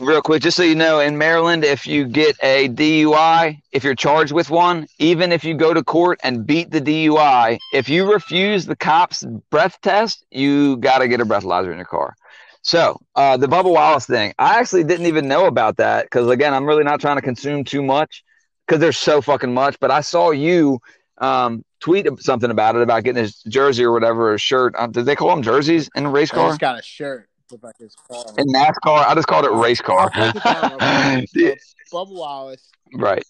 Real 0.00 0.22
quick, 0.22 0.42
just 0.42 0.56
so 0.56 0.62
you 0.62 0.74
know, 0.74 1.00
in 1.00 1.16
Maryland, 1.18 1.64
if 1.64 1.86
you 1.86 2.06
get 2.06 2.36
a 2.42 2.68
DUI, 2.68 3.60
if 3.72 3.84
you're 3.84 3.94
charged 3.94 4.32
with 4.32 4.50
one, 4.50 4.86
even 4.98 5.30
if 5.32 5.44
you 5.44 5.54
go 5.54 5.72
to 5.72 5.82
court 5.84 6.18
and 6.24 6.46
beat 6.46 6.70
the 6.70 6.80
DUI, 6.80 7.58
if 7.72 7.88
you 7.88 8.10
refuse 8.10 8.66
the 8.66 8.74
cop's 8.76 9.24
breath 9.50 9.78
test, 9.80 10.24
you 10.30 10.76
got 10.78 10.98
to 10.98 11.08
get 11.08 11.20
a 11.20 11.24
breathalyzer 11.24 11.70
in 11.70 11.76
your 11.76 11.86
car. 11.86 12.14
So, 12.62 13.00
uh, 13.14 13.36
the 13.36 13.46
Bubba 13.46 13.70
Wallace 13.72 14.06
thing, 14.06 14.32
I 14.38 14.58
actually 14.58 14.84
didn't 14.84 15.06
even 15.06 15.28
know 15.28 15.46
about 15.46 15.76
that 15.76 16.04
because, 16.04 16.28
again, 16.28 16.54
I'm 16.54 16.64
really 16.66 16.84
not 16.84 17.00
trying 17.00 17.16
to 17.16 17.22
consume 17.22 17.64
too 17.64 17.82
much 17.82 18.24
because 18.66 18.80
there's 18.80 18.98
so 18.98 19.20
fucking 19.20 19.52
much. 19.52 19.78
But 19.80 19.90
I 19.90 20.00
saw 20.00 20.30
you 20.30 20.80
um, 21.18 21.64
tweet 21.82 22.06
something 22.20 22.50
about 22.50 22.76
it 22.76 22.82
about 22.82 23.04
getting 23.04 23.22
his 23.22 23.42
jersey 23.42 23.84
or 23.84 23.92
whatever, 23.92 24.32
or 24.32 24.38
shirt. 24.38 24.74
Uh, 24.78 24.86
did 24.86 25.04
they 25.04 25.16
call 25.16 25.28
them 25.30 25.42
jerseys 25.42 25.90
in 25.94 26.06
a 26.06 26.10
race 26.10 26.32
I 26.32 26.36
car? 26.36 26.48
just 26.50 26.60
got 26.60 26.78
a 26.78 26.82
shirt 26.82 27.28
like 27.62 27.76
his 27.78 27.94
car. 28.10 28.24
In 28.38 28.46
NASCAR, 28.46 29.04
I 29.06 29.14
just 29.14 29.26
called 29.26 29.44
it 29.44 29.50
race 29.52 29.80
car. 29.82 30.10
I'll 30.14 30.32
break 30.32 30.36
it 30.36 30.42
down 30.44 30.70
real 30.70 30.78
quick. 30.78 31.28
Yeah, 31.34 31.54
Bubba 31.92 32.12
Wallace 32.14 32.70
right. 32.94 33.22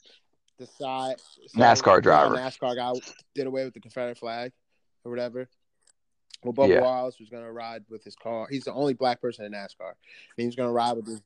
decide 0.58 1.16
so 1.48 1.58
NASCAR 1.58 1.96
the 1.96 2.02
driver. 2.02 2.36
NASCAR 2.36 2.76
guy 2.76 2.92
did 3.34 3.46
away 3.46 3.64
with 3.64 3.74
the 3.74 3.80
Confederate 3.80 4.18
flag 4.18 4.52
or 5.04 5.10
whatever. 5.10 5.48
Well, 6.44 6.52
Bubba 6.52 6.74
Yeah. 6.74 6.80
Wallace 6.82 7.18
was 7.18 7.28
going 7.28 7.44
to 7.44 7.52
ride 7.52 7.84
with 7.88 8.04
his 8.04 8.14
car. 8.14 8.46
He's 8.50 8.64
the 8.64 8.72
only 8.72 8.94
black 8.94 9.20
person 9.20 9.44
in 9.44 9.52
NASCAR. 9.52 9.90
And 9.90 9.96
he 10.36 10.46
was 10.46 10.56
going 10.56 10.68
to 10.68 10.72
ride 10.72 10.92
with 10.96 11.06
his 11.06 11.20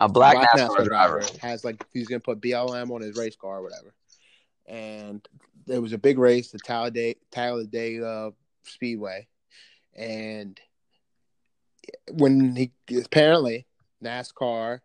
A 0.00 0.08
black, 0.08 0.36
NASCAR, 0.54 0.84
driver. 0.84 1.22
Has 1.40 1.64
like 1.64 1.84
he's 1.92 2.08
going 2.08 2.20
to 2.20 2.24
put 2.24 2.40
BLM 2.40 2.90
on 2.90 3.00
his 3.02 3.16
race 3.16 3.36
car 3.36 3.58
or 3.58 3.62
whatever. 3.62 3.92
And 4.66 5.26
there 5.68 5.80
was 5.80 5.92
a 5.92 5.98
big 5.98 6.18
race, 6.18 6.50
the 6.50 6.58
Talladega, 6.58 8.06
uh 8.06 8.30
Speedway, 8.64 9.28
and 9.94 10.60
when 12.12 12.54
he 12.54 12.72
apparently 12.96 13.66
NASCAR, 14.02 14.80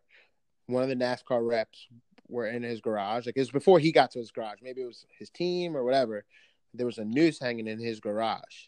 one 0.68 0.84
of 0.84 0.90
the 0.90 0.96
NASCAR 0.96 1.48
reps 1.48 1.88
were 2.30 2.48
in 2.48 2.64
his 2.64 2.82
garage. 2.82 3.26
Like 3.26 3.38
it 3.38 3.42
was 3.42 3.52
before 3.52 3.80
he 3.80 3.92
got 3.92 4.12
to 4.12 4.20
his 4.20 4.32
garage. 4.32 4.60
Maybe 4.62 4.82
it 4.82 4.88
was 4.88 5.06
his 5.18 5.30
team 5.30 5.76
or 5.76 5.84
whatever. 5.84 6.26
There 6.74 6.86
was 6.86 6.98
a 6.98 7.06
noose 7.06 7.40
hanging 7.40 7.68
in 7.68 7.80
his 7.80 8.00
garage. 8.00 8.68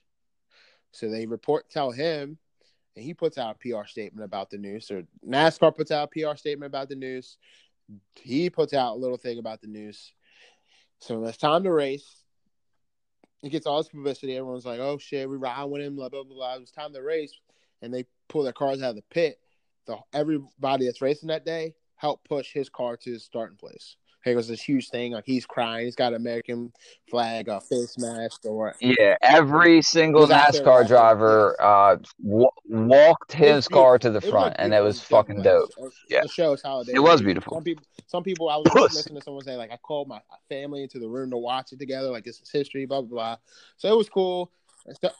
So 0.91 1.09
they 1.09 1.25
report 1.25 1.69
tell 1.69 1.91
him, 1.91 2.37
and 2.95 3.03
he 3.03 3.13
puts 3.13 3.37
out 3.37 3.55
a 3.55 3.59
PR 3.59 3.87
statement 3.87 4.23
about 4.23 4.49
the 4.49 4.57
noose, 4.57 4.91
or 4.91 5.03
NASCAR 5.27 5.75
puts 5.75 5.91
out 5.91 6.09
a 6.09 6.31
PR 6.31 6.37
statement 6.37 6.69
about 6.69 6.89
the 6.89 6.95
noose. 6.95 7.37
He 8.15 8.49
puts 8.49 8.73
out 8.73 8.93
a 8.93 8.99
little 8.99 9.17
thing 9.17 9.39
about 9.39 9.61
the 9.61 9.67
noose. 9.67 10.13
So 10.99 11.19
when 11.19 11.29
it's 11.29 11.37
time 11.37 11.63
to 11.63 11.71
race, 11.71 12.23
it 13.43 13.49
gets 13.49 13.67
all 13.67 13.77
this 13.77 13.89
publicity. 13.89 14.35
Everyone's 14.37 14.65
like, 14.65 14.79
"Oh 14.79 14.97
shit, 14.97 15.29
we 15.29 15.37
ride 15.37 15.65
with 15.65 15.81
him." 15.81 15.95
Blah 15.95 16.09
blah 16.09 16.23
blah. 16.23 16.55
It 16.55 16.61
was 16.61 16.71
time 16.71 16.93
to 16.93 17.01
race, 17.01 17.33
and 17.81 17.93
they 17.93 18.05
pull 18.27 18.43
their 18.43 18.53
cars 18.53 18.81
out 18.81 18.89
of 18.91 18.95
the 18.95 19.03
pit. 19.03 19.39
The 19.85 19.97
everybody 20.13 20.85
that's 20.85 21.01
racing 21.01 21.27
that 21.27 21.45
day 21.45 21.75
helped 21.95 22.27
push 22.27 22.51
his 22.51 22.69
car 22.69 22.97
to 22.97 23.11
his 23.11 23.23
starting 23.23 23.57
place. 23.57 23.97
It 24.25 24.35
was 24.35 24.47
this 24.47 24.61
huge 24.61 24.89
thing. 24.89 25.11
Like 25.11 25.25
he's 25.25 25.45
crying. 25.45 25.85
He's 25.85 25.95
got 25.95 26.13
an 26.13 26.15
American 26.17 26.71
flag, 27.09 27.47
a 27.47 27.61
face 27.61 27.97
mask, 27.97 28.45
or 28.45 28.75
Yeah, 28.79 29.15
every 29.21 29.81
single 29.81 30.31
out 30.31 30.53
NASCAR 30.53 30.87
driver 30.87 31.55
uh, 31.61 31.97
w- 32.23 32.47
walked 32.67 33.33
his 33.33 33.57
It's 33.59 33.67
car 33.67 33.99
to 33.99 34.09
the 34.09 34.21
front, 34.21 34.55
and 34.57 34.73
it 34.73 34.81
was 34.83 35.01
fucking 35.01 35.41
dope. 35.43 35.69
It, 35.77 35.93
Yeah. 36.09 36.21
it 36.23 36.31
shows 36.31 36.61
how 36.63 36.81
It 36.81 36.99
was 36.99 37.21
beautiful. 37.21 37.55
Some 37.55 37.63
people, 37.63 37.83
some 38.07 38.23
people, 38.23 38.49
I 38.49 38.57
was 38.75 38.93
listening 38.95 39.19
to 39.19 39.23
someone 39.23 39.43
say 39.43 39.55
like, 39.55 39.71
I 39.71 39.77
called 39.77 40.07
my 40.07 40.21
family 40.49 40.83
into 40.83 40.99
the 40.99 41.07
room 41.07 41.29
to 41.31 41.37
watch 41.37 41.71
it 41.73 41.79
together. 41.79 42.09
Like 42.09 42.23
this 42.23 42.41
is 42.41 42.49
history, 42.49 42.85
blah 42.85 43.01
blah 43.01 43.09
blah. 43.09 43.37
So 43.77 43.93
it 43.93 43.97
was 43.97 44.09
cool. 44.09 44.51
And 44.87 44.97
so- 44.99 45.11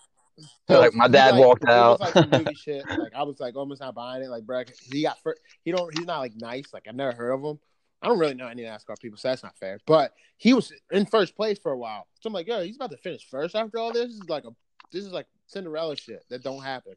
So, 0.68 0.80
like, 0.82 0.94
my 0.94 1.06
it 1.06 1.12
dad 1.14 1.36
walked 1.38 1.64
it 1.64 1.68
was 1.70 2.02
out. 2.02 2.16
like 2.16 2.32
movie 2.32 2.56
shit. 2.62 2.84
Like 2.90 3.14
I 3.16 3.24
was 3.24 3.40
like 3.40 3.56
almost 3.56 3.80
not 3.80 3.96
buying 3.96 4.22
it. 4.24 4.30
Like, 4.30 4.44
bro, 4.44 4.64
he 4.92 5.04
got 5.04 5.18
first. 5.24 5.40
He 5.64 5.72
don't. 5.72 5.96
He's 5.98 6.06
not 6.08 6.20
like 6.20 6.34
nice. 6.36 6.74
Like 6.74 6.88
I've 6.90 6.96
never 6.96 7.14
heard 7.14 7.32
of 7.32 7.42
him. 7.44 7.60
I 8.02 8.08
don't 8.08 8.20
really 8.20 8.36
know 8.36 8.48
any 8.48 8.64
NASCAR 8.64 9.00
people, 9.00 9.18
so 9.18 9.30
that's 9.30 9.42
not 9.44 9.58
fair. 9.58 9.80
But 9.88 10.14
he 10.38 10.54
was 10.54 10.72
in 10.92 11.06
first 11.06 11.36
place 11.36 11.58
for 11.58 11.72
a 11.72 11.78
while. 11.78 12.08
So 12.20 12.28
I'm 12.28 12.34
like, 12.34 12.48
yo, 12.48 12.62
he's 12.64 12.76
about 12.76 12.92
to 12.92 12.98
finish 12.98 13.28
first 13.30 13.56
after 13.56 13.80
all 13.80 13.92
this. 13.92 14.08
This 14.10 14.18
is 14.22 14.30
like 14.30 14.44
a 14.46 14.50
this 14.92 15.04
is 15.06 15.12
like 15.12 15.26
Cinderella 15.48 15.96
shit 15.96 16.24
that 16.30 16.44
don't 16.44 16.62
happen. 16.64 16.94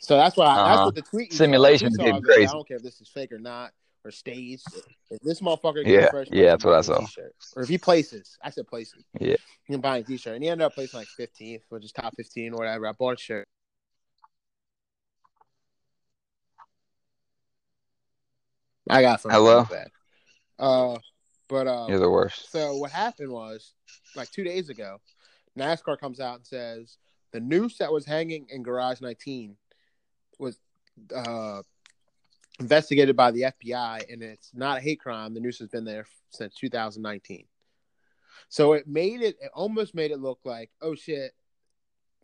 So 0.00 0.16
that's 0.16 0.36
why 0.36 0.56
that's 0.56 0.66
Uh-huh. 0.76 0.84
what 0.86 0.94
the 0.94 1.02
tweet 1.02 1.32
Simulation 1.32 1.90
you 1.92 2.06
is 2.06 2.14
I 2.14 2.20
crazy. 2.20 2.40
like, 2.42 2.50
I 2.50 2.52
don't 2.52 2.66
care 2.66 2.76
if 2.78 2.82
this 2.82 3.00
is 3.00 3.08
fake 3.08 3.32
or 3.32 3.38
not 3.38 3.72
or 4.04 4.10
staged. 4.10 4.66
If 5.10 5.20
this 5.20 5.40
motherfucker 5.40 5.84
Yeah, 5.86 6.00
gets 6.00 6.10
first, 6.10 6.32
yeah, 6.32 6.50
that's 6.50 6.64
what 6.64 6.74
I 6.74 6.78
I'm 6.78 6.82
buying 6.82 6.98
a 6.98 7.00
saw. 7.00 7.06
T-shirt. 7.06 7.34
Or 7.56 7.62
if 7.62 7.68
he 7.68 7.78
places, 7.78 8.36
I 8.42 8.50
said 8.50 8.66
places. 8.66 9.04
Yeah. 9.20 9.36
he 9.66 9.74
can 9.74 9.80
buy 9.80 9.98
a 9.98 10.02
t-shirt, 10.02 10.34
and 10.34 10.42
he 10.42 10.50
ended 10.50 10.64
up 10.64 10.74
placing 10.74 10.98
like 10.98 11.08
15th, 11.18 11.60
which 11.68 11.84
is 11.84 11.92
top 11.92 12.14
15 12.16 12.54
or 12.54 12.56
whatever. 12.56 12.88
I 12.88 12.92
bought 12.92 13.18
a 13.18 13.22
shirt. 13.22 13.46
I 18.90 19.02
got 19.02 19.20
from 19.20 19.30
Hello? 19.30 19.64
Bad. 19.70 19.88
Uh, 20.62 20.96
but 21.48 21.66
uh, 21.66 21.86
You're 21.88 21.98
the 21.98 22.08
worst. 22.08 22.50
so 22.52 22.76
what 22.76 22.90
happened 22.92 23.30
was, 23.32 23.74
like 24.16 24.30
two 24.30 24.44
days 24.44 24.68
ago, 24.68 24.98
NASCAR 25.58 25.98
comes 25.98 26.20
out 26.20 26.36
and 26.36 26.46
says 26.46 26.96
the 27.32 27.40
noose 27.40 27.78
that 27.78 27.92
was 27.92 28.06
hanging 28.06 28.46
in 28.48 28.62
Garage 28.62 29.00
19 29.00 29.56
was 30.38 30.58
uh, 31.14 31.62
investigated 32.60 33.16
by 33.16 33.30
the 33.32 33.42
FBI, 33.42 34.10
and 34.12 34.22
it's 34.22 34.52
not 34.54 34.78
a 34.78 34.80
hate 34.80 35.00
crime. 35.00 35.34
The 35.34 35.40
noose 35.40 35.58
has 35.58 35.68
been 35.68 35.84
there 35.84 36.06
since 36.30 36.54
2019. 36.54 37.44
So 38.48 38.74
it 38.74 38.86
made 38.86 39.20
it, 39.20 39.36
it 39.40 39.50
almost 39.54 39.94
made 39.94 40.10
it 40.10 40.20
look 40.20 40.38
like, 40.44 40.70
oh 40.80 40.94
shit, 40.94 41.32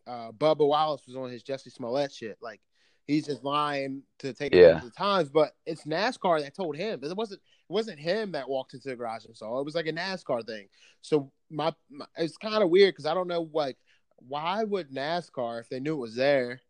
uh, 0.07 0.31
Bubba 0.33 0.67
Wallace 0.67 1.03
was 1.07 1.17
on 1.17 1.31
his 1.31 1.43
Jussie 1.43 1.73
Smollett 1.73 2.13
shit. 2.13 2.39
Like 2.41 2.61
he's 3.07 3.27
just 3.27 3.45
lying 3.45 4.03
to 4.21 4.33
take 4.33 4.55
Yeah. 4.55 4.81
the 4.83 4.91
times. 4.91 5.29
But 5.29 5.53
it's 5.67 5.85
NASCAR 5.85 6.41
that 6.41 6.55
told 6.55 6.77
him. 6.77 7.01
It 7.03 7.17
wasn't 7.17 7.41
it 7.69 7.73
wasn't 7.73 7.99
him 7.99 8.33
that 8.33 8.49
walked 8.49 8.75
into 8.75 8.89
the 8.89 8.97
garage 8.97 9.25
and 9.25 9.37
saw. 9.37 9.61
It 9.61 9.65
was 9.65 9.75
like 9.75 9.87
a 9.87 9.93
NASCAR 9.93 10.47
thing. 10.47 10.69
So 11.03 11.31
my, 11.51 11.75
my 11.91 12.07
it's 12.17 12.37
kind 12.37 12.63
of 12.63 12.71
weird 12.71 12.95
because 12.95 13.07
I 13.07 13.15
don't 13.15 13.29
know 13.29 13.49
like 13.53 13.77
why 14.17 14.65
would 14.65 14.91
NASCAR 14.91 15.61
if 15.61 15.69
they 15.69 15.81
knew 15.81 15.95
it 15.95 16.01
was 16.01 16.15
there 16.15 16.61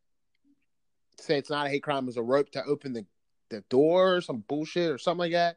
say 1.20 1.36
it's 1.38 1.50
not 1.50 1.66
a 1.66 1.70
hate 1.70 1.82
crime 1.82 2.08
as 2.08 2.16
a 2.16 2.22
rope 2.22 2.50
to 2.50 2.64
open 2.64 2.92
the 2.92 3.04
the 3.50 3.62
door 3.70 4.16
or 4.16 4.20
some 4.20 4.44
bullshit 4.46 4.90
or 4.90 4.98
something 4.98 5.20
like 5.20 5.32
that. 5.32 5.56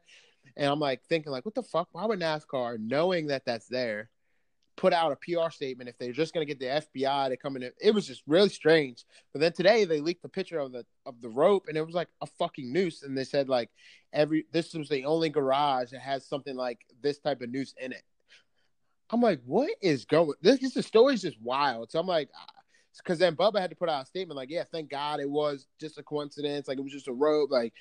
And 0.56 0.70
I'm 0.70 0.80
like 0.80 1.04
thinking 1.04 1.32
like 1.32 1.44
what 1.44 1.54
the 1.54 1.62
fuck? 1.62 1.88
Why 1.92 2.06
would 2.06 2.20
NASCAR 2.20 2.78
knowing 2.78 3.26
that 3.26 3.44
that's 3.44 3.68
there? 3.68 4.10
Put 4.76 4.92
out 4.92 5.12
a 5.12 5.16
PR 5.16 5.50
statement 5.50 5.88
if 5.90 5.98
they're 5.98 6.12
just 6.12 6.32
going 6.32 6.46
to 6.46 6.54
get 6.54 6.58
the 6.58 7.00
FBI 7.02 7.28
to 7.28 7.36
come 7.36 7.56
in. 7.56 7.70
It 7.80 7.94
was 7.94 8.06
just 8.06 8.22
really 8.26 8.48
strange. 8.48 9.04
But 9.32 9.40
then 9.40 9.52
today 9.52 9.84
they 9.84 10.00
leaked 10.00 10.22
the 10.22 10.28
picture 10.28 10.58
of 10.58 10.72
the 10.72 10.84
of 11.04 11.20
the 11.20 11.28
rope, 11.28 11.66
and 11.68 11.76
it 11.76 11.84
was 11.84 11.94
like 11.94 12.08
a 12.20 12.26
fucking 12.26 12.72
noose. 12.72 13.02
And 13.02 13.16
they 13.16 13.24
said 13.24 13.48
like 13.48 13.70
every 14.12 14.46
this 14.52 14.74
was 14.74 14.88
the 14.88 15.04
only 15.04 15.28
garage 15.28 15.90
that 15.90 16.00
has 16.00 16.26
something 16.26 16.56
like 16.56 16.80
this 17.02 17.18
type 17.18 17.42
of 17.42 17.50
noose 17.50 17.74
in 17.80 17.92
it. 17.92 18.02
I'm 19.10 19.20
like, 19.20 19.40
what 19.44 19.70
is 19.82 20.06
going? 20.06 20.32
This, 20.40 20.58
this 20.60 20.74
the 20.74 20.82
story's 20.82 21.22
just 21.22 21.40
wild. 21.40 21.90
So 21.90 22.00
I'm 22.00 22.06
like, 22.06 22.30
ah, 22.34 22.46
because 22.96 23.18
then 23.18 23.36
Bubba 23.36 23.60
had 23.60 23.70
to 23.70 23.76
put 23.76 23.88
out 23.88 24.02
a 24.02 24.06
statement 24.06 24.36
like, 24.36 24.50
yeah, 24.50 24.64
thank 24.70 24.90
God 24.90 25.20
it 25.20 25.30
was 25.30 25.66
just 25.78 25.98
a 25.98 26.02
coincidence. 26.02 26.66
Like 26.66 26.78
it 26.78 26.82
was 26.82 26.92
just 26.92 27.08
a 27.08 27.12
rope. 27.12 27.50
Like, 27.50 27.74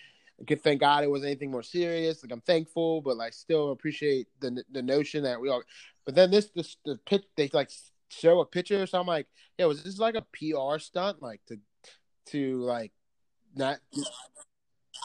thank 0.64 0.82
God 0.82 1.04
it 1.04 1.10
wasn't 1.10 1.30
anything 1.30 1.52
more 1.52 1.64
serious. 1.64 2.24
Like 2.24 2.32
I'm 2.32 2.42
thankful, 2.42 3.02
but 3.02 3.18
like 3.18 3.34
still 3.34 3.72
appreciate 3.72 4.28
the 4.40 4.64
the 4.72 4.82
notion 4.82 5.24
that 5.24 5.40
we 5.40 5.50
all. 5.50 5.64
But 6.06 6.16
then 6.16 6.32
this 6.32 6.50
this 6.56 6.78
the 6.86 6.98
pitch 7.06 7.24
they 7.36 7.50
like 7.54 7.70
show 8.10 8.40
a 8.40 8.46
picture. 8.46 8.86
So 8.88 9.00
I'm 9.00 9.08
like, 9.08 9.28
yeah, 9.58 9.66
was 9.66 9.84
this 9.84 10.00
like 10.00 10.16
a 10.16 10.26
PR 10.34 10.80
stunt, 10.80 11.22
like 11.22 11.42
to 11.48 11.58
to 12.28 12.62
like 12.62 12.92
not 13.56 13.80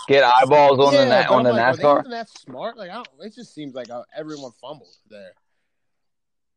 Get 0.09 0.23
eyeballs 0.23 0.79
on 0.79 0.95
the 0.95 1.05
na- 1.05 1.35
on 1.35 1.43
the 1.43 1.53
like, 1.53 1.79
NASCAR. 1.79 2.09
that 2.11 2.29
smart? 2.29 2.77
Like, 2.77 2.91
I 2.91 2.95
don't, 2.95 3.09
it 3.21 3.35
just 3.35 3.55
seems 3.55 3.75
like 3.75 3.91
uh, 3.91 4.03
everyone 4.17 4.53
fumbled 4.61 4.95
there. 5.11 5.33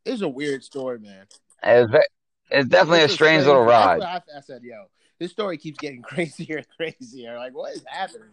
It's 0.05 0.21
a 0.21 0.27
weird 0.27 0.63
story, 0.63 0.99
man. 0.99 1.25
It's, 1.63 1.93
it's 2.51 2.69
definitely 2.69 3.01
a 3.01 3.05
It's 3.05 3.13
strange 3.13 3.45
little 3.45 3.63
ride. 3.63 4.01
I, 4.01 4.21
I 4.35 4.41
said, 4.41 4.61
yo, 4.63 4.85
this 5.19 5.31
story 5.31 5.57
keeps 5.57 5.79
getting 5.79 6.01
crazier 6.03 6.57
and 6.57 6.67
crazier. 6.77 7.37
Like, 7.37 7.55
what 7.55 7.73
is 7.73 7.83
happening? 7.87 8.29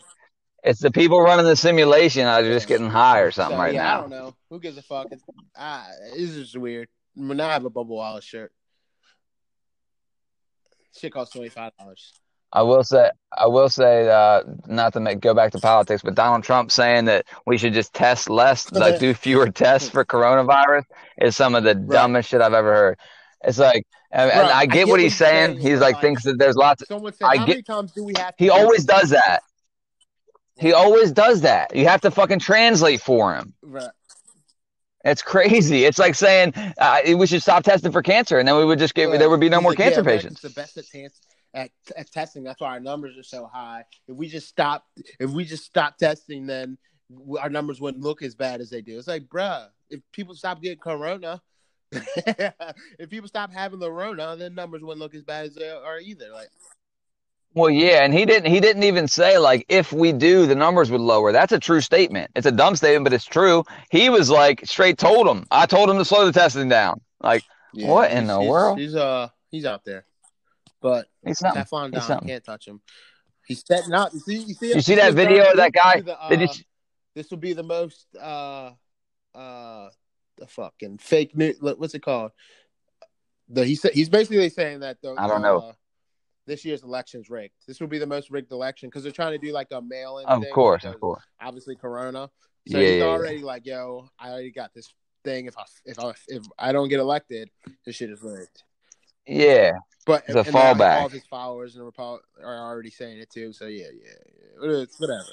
It's 0.66 0.80
the 0.80 0.90
people 0.90 1.20
running 1.22 1.46
the 1.46 1.54
simulation 1.54 2.26
are 2.26 2.42
just 2.42 2.66
getting 2.66 2.90
high 2.90 3.20
or 3.20 3.30
something 3.30 3.56
So, 3.56 3.62
right 3.62 3.72
yeah, 3.72 3.98
I 3.98 4.00
don't 4.00 4.10
know. 4.10 4.34
Who 4.50 4.58
gives 4.58 4.76
a 4.76 4.82
fuck? 4.82 5.06
It's, 5.12 5.22
ah, 5.56 5.86
it's 6.16 6.34
just 6.34 6.56
weird. 6.56 6.88
Now 7.14 7.48
I 7.48 7.52
have 7.52 7.64
a 7.64 7.70
Bubba 7.70 7.86
Wallace 7.86 8.24
shirt. 8.24 8.52
Shit 10.98 11.12
costs 11.12 11.32
twenty 11.32 11.50
five 11.50 11.70
dollars. 11.78 12.12
I 12.52 12.62
will 12.62 12.82
say, 12.82 13.10
I 13.36 13.46
will 13.46 13.68
say, 13.68 14.08
uh, 14.08 14.42
not 14.66 14.92
to 14.94 15.00
make, 15.00 15.20
go 15.20 15.34
back 15.34 15.52
to 15.52 15.58
politics, 15.58 16.02
but 16.02 16.14
Donald 16.14 16.42
Trump 16.42 16.72
saying 16.72 17.04
that 17.04 17.26
we 17.46 17.58
should 17.58 17.72
just 17.72 17.92
test 17.94 18.28
less, 18.28 18.72
like 18.72 18.98
do 18.98 19.14
fewer 19.14 19.50
tests 19.50 19.90
for 19.90 20.04
coronavirus, 20.04 20.84
is 21.20 21.36
some 21.36 21.54
of 21.54 21.64
the 21.64 21.74
dumbest 21.74 22.30
shit 22.30 22.40
I've 22.40 22.54
ever 22.54 22.74
heard. 22.74 22.98
It's 23.44 23.58
like, 23.58 23.84
and, 24.10 24.30
and 24.30 24.40
Right, 24.40 24.54
I 24.54 24.66
get 24.66 24.88
what 24.88 25.00
he's 25.00 25.16
saying. 25.16 25.58
He's 25.58 25.80
like 25.80 26.00
thinks 26.00 26.22
that 26.24 26.38
there's 26.38 26.56
lots. 26.56 26.82
Of, 26.82 26.88
Someone 26.88 27.12
said, 27.12 27.26
I 27.26 27.36
how 27.36 27.46
get- 27.46 27.52
many 27.52 27.62
times 27.62 27.92
do 27.92 28.02
we 28.02 28.14
have? 28.16 28.34
He 28.38 28.48
always 28.48 28.84
does 28.84 29.10
that. 29.10 29.42
He 30.58 30.72
always 30.72 31.12
does 31.12 31.42
that. 31.42 31.74
You 31.74 31.86
have 31.86 32.00
to 32.02 32.10
fucking 32.10 32.38
translate 32.38 33.00
for 33.00 33.34
him. 33.34 33.52
Right. 33.62 33.90
It's 35.04 35.22
crazy. 35.22 35.84
It's 35.84 35.98
like 35.98 36.14
saying 36.14 36.52
uh, 36.78 37.00
we 37.16 37.26
should 37.26 37.42
stop 37.42 37.62
testing 37.62 37.92
for 37.92 38.02
cancer, 38.02 38.38
and 38.38 38.48
then 38.48 38.56
we 38.56 38.64
would 38.64 38.78
just 38.78 38.94
get 38.94 39.10
there 39.18 39.30
would 39.30 39.40
be 39.40 39.48
no 39.48 39.60
more 39.60 39.70
like, 39.70 39.78
cancer 39.78 40.00
Americans 40.00 40.40
patients. 40.40 40.54
The 40.54 40.60
best 40.60 40.76
at, 40.78 40.86
chance, 40.86 41.20
at, 41.54 41.70
at 41.96 42.10
testing. 42.10 42.42
That's 42.42 42.60
why 42.60 42.70
our 42.70 42.80
numbers 42.80 43.16
are 43.16 43.22
so 43.22 43.46
high. 43.46 43.84
If 44.08 44.16
we 44.16 44.28
just 44.28 44.48
stop, 44.48 44.84
if 45.20 45.30
we 45.30 45.44
just 45.44 45.64
stop 45.64 45.96
testing, 45.96 46.46
then 46.46 46.76
our 47.38 47.48
numbers 47.48 47.80
wouldn't 47.80 48.02
look 48.02 48.22
as 48.22 48.34
bad 48.34 48.60
as 48.60 48.68
they 48.70 48.80
do. 48.80 48.98
It's 48.98 49.06
like, 49.06 49.26
bruh, 49.26 49.68
if 49.90 50.00
people 50.10 50.34
stop 50.34 50.60
getting 50.60 50.78
corona, 50.78 51.40
if 51.92 53.08
people 53.08 53.28
stop 53.28 53.52
having 53.52 53.78
the 53.78 53.90
rona, 53.90 54.34
then 54.36 54.56
numbers 54.56 54.82
wouldn't 54.82 55.00
look 55.00 55.14
as 55.14 55.22
bad 55.22 55.46
as 55.46 55.54
they 55.54 55.70
are 55.70 56.00
either. 56.00 56.30
Like, 56.32 56.48
Well, 57.56 57.70
yeah, 57.70 58.04
and 58.04 58.12
he 58.12 58.26
didn't. 58.26 58.50
He 58.52 58.60
didn't 58.60 58.82
even 58.82 59.08
say 59.08 59.38
like 59.38 59.64
if 59.70 59.90
we 59.90 60.12
do, 60.12 60.44
the 60.46 60.54
numbers 60.54 60.90
would 60.90 61.00
lower. 61.00 61.32
That's 61.32 61.52
a 61.52 61.58
true 61.58 61.80
statement. 61.80 62.30
It's 62.36 62.44
a 62.46 62.52
dumb 62.52 62.76
statement, 62.76 63.04
but 63.04 63.14
it's 63.14 63.24
true. 63.24 63.64
He 63.90 64.10
was 64.10 64.28
like 64.28 64.60
straight 64.66 64.98
told 64.98 65.26
him. 65.26 65.46
I 65.50 65.64
told 65.64 65.88
him 65.88 65.96
to 65.96 66.04
slow 66.04 66.26
the 66.26 66.32
testing 66.32 66.68
down. 66.68 67.00
Like 67.22 67.44
What 67.72 68.10
in 68.12 68.26
the 68.26 68.38
he's- 68.38 68.50
world? 68.50 68.78
He's 68.78 68.94
uh, 68.94 69.28
he's 69.50 69.64
out 69.64 69.86
there, 69.86 70.04
but 70.82 71.06
he's 71.24 71.40
not. 71.40 71.56
Teflon 71.56 71.86
He's 71.86 71.92
Don 71.94 72.02
something. 72.02 72.28
can't 72.28 72.44
touch 72.44 72.68
him. 72.68 72.82
He's 73.46 73.64
setting 73.66 73.94
up. 73.94 74.12
You 74.12 74.20
see, 74.20 74.36
you 74.36 74.54
see, 74.54 74.74
You 74.74 74.80
see 74.82 74.94
that 74.96 75.14
video 75.14 75.50
of 75.50 75.56
that 75.56 75.72
guy? 75.72 76.02
The, 76.02 76.20
uh, 76.22 76.28
Did 76.28 76.40
you, 76.42 76.48
this 77.14 77.30
will 77.30 77.38
be 77.38 77.54
the 77.54 77.62
most 77.62 78.04
uh 78.20 78.72
uh 79.34 79.88
the 80.36 80.46
fucking 80.46 80.98
fake 80.98 81.34
news 81.34 81.56
what's 81.60 81.94
it 81.94 82.02
called 82.02 82.32
the 83.48 83.64
he 83.64 83.74
said 83.74 83.92
he's 83.92 84.10
basically 84.10 84.50
saying 84.50 84.80
that 84.80 85.00
the 85.00 85.14
I 85.16 85.26
don't 85.26 85.40
know. 85.40 85.72
This 86.46 86.64
year's 86.64 86.82
election's 86.84 87.28
rigged 87.30 87.54
this 87.66 87.80
will 87.80 87.86
be 87.88 87.98
the 87.98 88.06
most 88.06 88.30
rigged 88.30 88.52
election 88.52 88.88
because 88.88 89.02
they're 89.02 89.12
trying 89.12 89.32
to 89.32 89.38
do 89.38 89.52
like 89.52 89.68
a 89.72 89.80
mail-in 89.82 90.26
of 90.26 90.42
thing 90.42 90.52
course, 90.52 90.84
of 90.84 90.98
course. 91.00 91.22
obviously 91.40 91.74
corona 91.76 92.30
so 92.68 92.78
Yeah, 92.78 92.80
he's 92.80 92.90
yeah, 92.92 92.96
yeah. 92.98 93.04
already 93.04 93.38
like 93.38 93.66
yo 93.66 94.08
i 94.18 94.30
already 94.30 94.50
got 94.50 94.72
this 94.74 94.92
thing 95.24 95.46
if 95.46 95.58
i 95.58 95.64
if 95.84 95.98
i 95.98 96.12
if 96.28 96.42
i 96.58 96.72
don't 96.72 96.88
get 96.88 97.00
elected 97.00 97.50
this 97.84 97.96
shit 97.96 98.10
is 98.10 98.22
rigged 98.22 98.62
Yeah, 99.26 99.72
but 100.06 100.22
It's 100.28 100.34
a 100.36 100.38
and 100.40 100.54
fallback. 100.54 100.96
all 100.98 101.06
of 101.06 101.12
his 101.12 101.24
followers 101.24 101.74
and 101.76 101.84
the 101.86 101.90
Repo- 101.90 102.20
are 102.42 102.58
already 102.58 102.90
saying 102.90 103.18
it 103.18 103.30
too 103.30 103.52
so 103.52 103.66
yeah 103.66 103.86
yeah, 103.92 104.12
yeah. 104.62 104.82
It's 104.82 105.00
whatever 105.00 105.24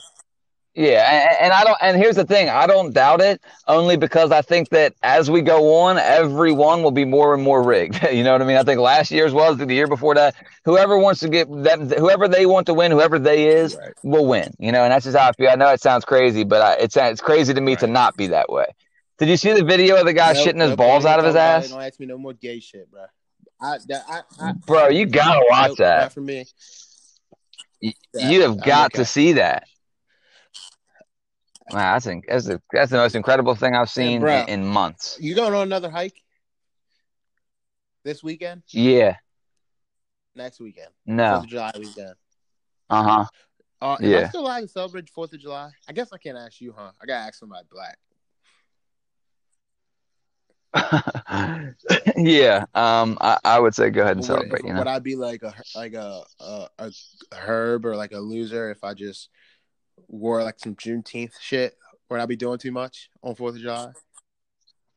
yeah, 0.75 1.29
and, 1.29 1.45
and 1.45 1.53
I 1.53 1.63
don't. 1.63 1.77
And 1.81 1.97
here's 1.97 2.15
the 2.15 2.25
thing: 2.25 2.49
I 2.49 2.65
don't 2.67 2.93
doubt 2.93 3.21
it, 3.21 3.41
only 3.67 3.95
because 3.97 4.31
I 4.31 4.41
think 4.41 4.69
that 4.69 4.93
as 5.03 5.29
we 5.29 5.41
go 5.41 5.75
on, 5.81 5.97
everyone 5.97 6.81
will 6.83 6.91
be 6.91 7.05
more 7.05 7.33
and 7.33 7.43
more 7.43 7.61
rigged. 7.61 8.01
you 8.11 8.23
know 8.23 8.31
what 8.31 8.41
I 8.41 8.45
mean? 8.45 8.57
I 8.57 8.63
think 8.63 8.79
last 8.79 9.11
year's 9.11 9.33
was 9.33 9.57
the 9.57 9.71
year 9.71 9.87
before 9.87 10.15
that. 10.15 10.35
Whoever 10.65 10.97
wants 10.97 11.19
to 11.21 11.29
get 11.29 11.47
that, 11.63 11.79
whoever 11.97 12.27
they 12.27 12.45
want 12.45 12.65
to 12.67 12.73
win, 12.73 12.91
whoever 12.91 13.19
they 13.19 13.47
is, 13.49 13.75
Right. 13.75 13.93
will 14.03 14.25
win. 14.25 14.53
You 14.59 14.71
know, 14.71 14.83
and 14.83 14.91
that's 14.91 15.05
just 15.05 15.17
how 15.17 15.29
I 15.29 15.31
feel. 15.33 15.49
I 15.49 15.55
know 15.55 15.69
it 15.69 15.81
sounds 15.81 16.05
crazy, 16.05 16.43
but 16.43 16.61
I, 16.61 16.73
it's 16.83 16.97
it's 16.97 17.21
crazy 17.21 17.53
to 17.53 17.61
me 17.61 17.75
to 17.77 17.87
not 17.87 18.17
be 18.17 18.27
that 18.27 18.49
way. 18.51 18.65
Did 19.19 19.29
you 19.29 19.37
see 19.37 19.53
the 19.53 19.63
video 19.63 19.97
of 19.97 20.05
the 20.05 20.13
guy 20.13 20.33
shitting 20.33 20.61
his 20.61 20.75
balls 20.75 21.05
out 21.05 21.19
of 21.19 21.25
his 21.25 21.35
ass? 21.35 21.69
Don't 21.69 21.81
ask 21.81 21.99
me 21.99 22.07
no 22.07 22.17
more 22.17 22.33
gay 22.33 22.59
shit, 22.59 22.89
bro. 22.89 23.05
I, 23.61 23.77
that, 23.87 24.03
I, 24.09 24.21
I, 24.41 24.53
Bro, 24.65 24.89
you 24.89 25.05
gotta 25.05 25.45
watch 25.49 25.77
that. 25.77 26.11
For 26.13 26.19
me. 26.19 26.45
Y- 27.81 27.93
Yeah, 28.13 28.29
You 28.29 28.41
have 28.41 28.61
got 28.61 28.93
to 28.93 29.05
see 29.05 29.33
that. 29.33 29.67
Wow, 31.71 31.93
that's, 31.93 32.05
in- 32.07 32.21
that's, 32.27 32.45
the, 32.45 32.61
that's 32.71 32.91
the 32.91 32.97
most 32.97 33.15
incredible 33.15 33.55
thing 33.55 33.75
I've 33.75 33.89
seen 33.89 34.21
bro. 34.21 34.41
in, 34.41 34.49
in 34.49 34.65
months. 34.65 35.17
You 35.19 35.33
going 35.35 35.53
on 35.53 35.63
another 35.63 35.89
hike 35.89 36.21
this 38.03 38.23
weekend? 38.23 38.63
Yeah. 38.69 39.15
Next 40.35 40.59
weekend? 40.59 40.89
Fourth 41.05 41.15
No. 41.15 41.35
of 41.37 41.47
July 41.47 41.71
weekend. 41.77 42.15
Uh 42.89 43.03
huh. 43.03 43.25
Uh, 43.81 43.97
am 43.99 44.05
I 44.05 44.07
Yeah. 44.07 44.29
still 44.29 44.47
to 44.47 44.67
celebrate 44.67 45.09
Fourth 45.09 45.33
of 45.33 45.39
July? 45.39 45.71
I 45.87 45.93
guess 45.93 46.11
I 46.13 46.17
can't 46.17 46.37
ask 46.37 46.61
you, 46.61 46.73
huh? 46.75 46.91
I 47.01 47.05
gotta 47.05 47.27
ask 47.27 47.35
somebody 47.35 47.67
black. 47.71 47.97
yeah. 52.17 52.65
Um. 52.73 53.17
I, 53.21 53.37
I 53.43 53.59
would 53.59 53.75
say 53.75 53.89
go 53.91 54.01
ahead 54.01 54.17
and 54.17 54.21
Would, 54.21 54.25
celebrate. 54.25 54.65
You 54.65 54.73
would. 54.73 54.87
I 54.87 54.99
be 54.99 55.15
like 55.15 55.43
a 55.43 55.53
like 55.75 55.93
a, 55.93 56.23
a 56.39 56.67
a 56.79 56.91
herb 57.31 57.85
or 57.85 57.95
like 57.95 58.11
a 58.11 58.19
loser 58.19 58.71
if 58.71 58.83
I 58.83 58.95
just 58.95 59.29
wore 60.07 60.43
like 60.43 60.59
some 60.59 60.75
Juneteenth 60.75 61.33
shit? 61.39 61.75
Would 62.09 62.19
I 62.19 62.25
be 62.25 62.35
doing 62.35 62.59
too 62.59 62.71
much 62.71 63.09
on 63.21 63.35
Fourth 63.35 63.55
of 63.55 63.61
July? 63.61 63.91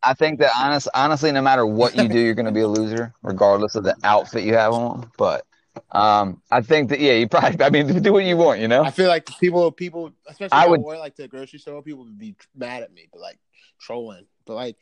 I 0.03 0.15
think 0.15 0.39
that 0.39 0.53
honest, 0.57 0.89
honestly, 0.95 1.33
no 1.33 1.43
matter 1.43 1.67
what 1.67 1.97
you 1.97 2.09
do, 2.09 2.19
you're 2.19 2.35
going 2.35 2.47
to 2.47 2.53
be 2.53 2.61
a 2.61 2.69
loser, 2.69 3.15
regardless 3.23 3.75
of 3.75 3.85
the 3.85 3.97
outfit 4.05 4.45
you 4.45 4.55
have 4.55 4.73
on. 4.73 5.11
But 5.19 5.45
um, 5.91 6.43
I 6.51 6.61
think 6.61 6.91
that 6.91 7.01
yeah, 7.01 7.13
you 7.13 7.29
probably. 7.29 7.65
I 7.65 7.71
mean, 7.71 7.87
do 8.03 8.13
what 8.13 8.25
you 8.25 8.37
want. 8.37 8.61
You 8.61 8.69
know. 8.69 8.83
I 8.83 8.91
feel 8.91 9.09
like 9.09 9.27
people, 9.41 9.71
people, 9.73 10.13
especially 10.27 10.53
I 10.53 10.65
I 10.65 10.69
would- 10.69 10.81
wore 10.81 10.99
like 10.99 11.17
to 11.17 11.23
the 11.23 11.29
grocery 11.29 11.59
store, 11.59 11.83
people 11.83 12.05
would 12.05 12.19
be 12.19 12.37
mad 12.55 12.83
at 12.83 12.93
me, 12.93 13.09
but 13.13 13.21
like 13.21 13.39
trolling. 13.81 14.27
But 14.45 14.55
like, 14.55 14.77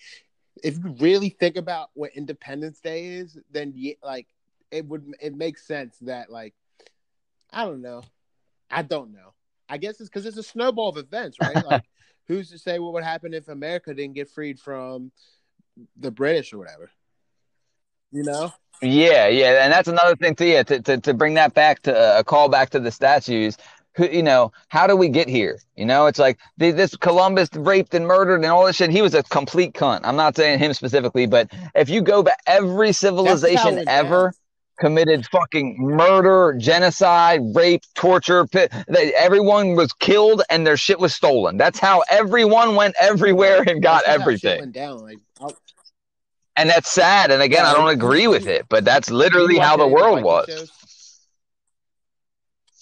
if 0.62 0.77
you 0.77 0.95
really 0.99 1.31
think 1.31 1.57
about 1.57 1.91
what 1.95 2.11
Independence 2.15 2.81
Day 2.81 3.07
is, 3.07 3.39
then 3.51 3.73
yeah, 3.75 3.95
like 4.03 4.27
it 4.71 4.87
would 4.87 5.15
it 5.21 5.35
makes 5.35 5.67
sense 5.67 5.97
that 6.03 6.31
like 6.31 6.55
I 7.53 7.65
don't 7.65 7.83
know, 7.83 8.03
I 8.71 8.83
don't 8.83 9.12
know. 9.12 9.34
I 9.69 9.79
guess 9.79 10.01
it's 10.01 10.09
because 10.09 10.27
it's 10.27 10.37
a 10.37 10.43
snowball 10.43 10.91
of 10.91 10.97
events, 10.97 11.39
right? 11.41 11.57
Like, 11.65 11.85
who's 12.27 12.51
to 12.51 12.59
say 12.59 12.79
what 12.79 12.93
would 12.93 13.05
happen 13.05 13.35
if 13.35 13.49
America 13.49 13.95
didn't 13.95 14.15
get 14.15 14.31
freed 14.31 14.59
from 14.59 15.12
the 15.97 16.11
British 16.11 16.53
or 16.53 16.59
whatever? 16.59 16.91
You 18.12 18.23
know? 18.23 18.53
Yeah, 18.83 19.29
yeah, 19.29 19.65
and 19.65 19.73
that's 19.73 19.89
another 19.89 20.17
thing 20.17 20.35
too. 20.35 20.47
Yeah, 20.47 20.62
to 20.65 20.81
to, 20.83 20.99
to 20.99 21.15
bring 21.15 21.35
that 21.35 21.55
back 21.55 21.83
to 21.83 21.97
uh, 21.97 22.21
a 22.21 22.25
call 22.25 22.49
back 22.49 22.71
to 22.71 22.81
the 22.81 22.91
statues. 22.91 23.57
Who, 23.97 24.07
you 24.07 24.25
know, 24.25 24.51
how 24.69 24.89
do 24.89 24.97
we 24.97 25.09
get 25.09 25.29
here? 25.29 25.61
You 25.77 25.85
know, 25.85 26.07
it's 26.07 26.19
like 26.19 26.39
the, 26.59 26.73
this 26.73 26.97
Columbus 26.97 27.49
raped 27.55 27.95
and 27.95 28.07
murdered 28.07 28.37
and 28.37 28.47
all 28.47 28.67
this 28.67 28.77
shit. 28.77 28.91
He 28.91 29.03
was 29.03 29.15
a 29.15 29.23
complete 29.23 29.73
cunt. 29.73 30.01
I'm 30.03 30.17
not 30.17 30.35
saying 30.35 30.59
him 30.59 30.73
specifically, 30.75 31.27
but 31.27 31.53
if 31.77 31.89
you 31.89 32.03
go 32.03 32.25
back, 32.25 32.41
every 32.47 32.93
civilization 32.93 33.85
ever 33.87 34.33
down. 34.33 34.33
Committed 34.79 35.27
fucking 35.27 35.77
murder, 35.79 36.55
genocide, 36.59 37.41
rape, 37.55 37.83
torture. 37.95 38.47
They, 38.53 39.14
everyone 39.14 39.75
was 39.77 39.93
killed 39.93 40.43
and 40.51 40.66
their 40.66 40.77
shit 40.77 40.99
was 40.99 41.14
stolen. 41.14 41.57
That's 41.57 41.79
how 41.79 42.03
everyone 42.11 42.75
went 42.75 42.95
everywhere 43.01 43.62
and 43.66 43.83
got 43.83 44.05
everything. 44.05 44.70
Down. 44.72 44.99
Like, 45.03 45.18
I'll- 45.41 45.57
And 46.57 46.70
that's 46.70 46.91
sad. 46.91 47.31
And 47.31 47.43
again, 47.43 47.64
I 47.66 47.72
don't 47.75 47.89
agree 47.89 48.27
with 48.27 48.47
it, 48.47 48.66
but 48.68 48.85
that's 48.85 49.11
literally 49.11 49.59
how 49.59 49.77
the 49.77 49.87
world 49.89 50.22
was. 50.22 50.70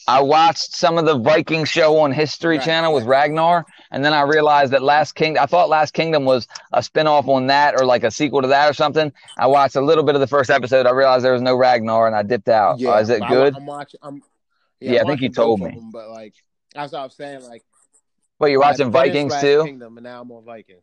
I 0.09 0.21
watched 0.21 0.75
some 0.75 0.99
of 0.99 1.05
the 1.05 1.19
Viking 1.19 1.65
show 1.65 1.99
on 1.99 2.13
History 2.13 2.57
Right, 2.59 2.65
Channel 2.65 2.95
with. 2.95 3.05
Ragnar, 3.05 3.65
and 3.91 4.05
then 4.05 4.13
I 4.13 4.23
realized 4.23 4.73
that 4.73 4.83
Last 4.83 5.13
King. 5.13 5.39
I 5.39 5.47
thought 5.47 5.69
Last 5.69 5.95
Kingdom 5.95 6.25
was 6.25 6.49
a 6.73 6.81
spinoff 6.81 7.29
on 7.29 7.47
that 7.49 7.75
or 7.81 7.85
like 7.85 8.05
a 8.05 8.11
sequel 8.11 8.43
to 8.43 8.49
that 8.49 8.69
or 8.69 8.73
something. 8.73 9.13
I 9.39 9.47
watched 9.47 9.77
a 9.77 9.81
little 9.81 10.05
bit 10.05 10.15
of 10.15 10.21
the 10.21 10.27
first 10.27 10.51
episode. 10.51 10.87
I 10.87 10.91
realized 10.91 11.25
there 11.25 11.33
was 11.33 11.43
no 11.43 11.55
Ragnar, 11.55 12.07
and 12.07 12.17
I 12.17 12.23
dipped 12.23 12.49
out. 12.49 12.83
Uh, 12.83 12.95
is 12.97 13.11
it 13.11 13.23
good? 13.29 13.55
I, 13.55 13.59
am 13.59 13.67
watching. 13.67 14.01
I'm, 14.03 14.23
Yeah, 14.81 15.01
I'm 15.01 15.07
I 15.07 15.11
think 15.11 15.21
you 15.21 15.29
told 15.29 15.61
me. 15.61 15.71
them, 15.71 15.91
but 15.93 16.09
like 16.11 16.35
that's 16.75 16.93
what 16.93 17.01
I'm 17.01 17.11
saying. 17.11 17.43
Like, 17.43 17.63
But 18.39 18.51
you're 18.51 18.61
watching 18.61 18.91
Vikings 18.91 19.33
Last 19.33 19.43
too. 19.43 19.65
Kingdom, 19.65 19.99
and 19.99 20.05
now 20.05 20.23
I'm 20.23 20.31
on 20.33 20.45
Vikings. 20.45 20.83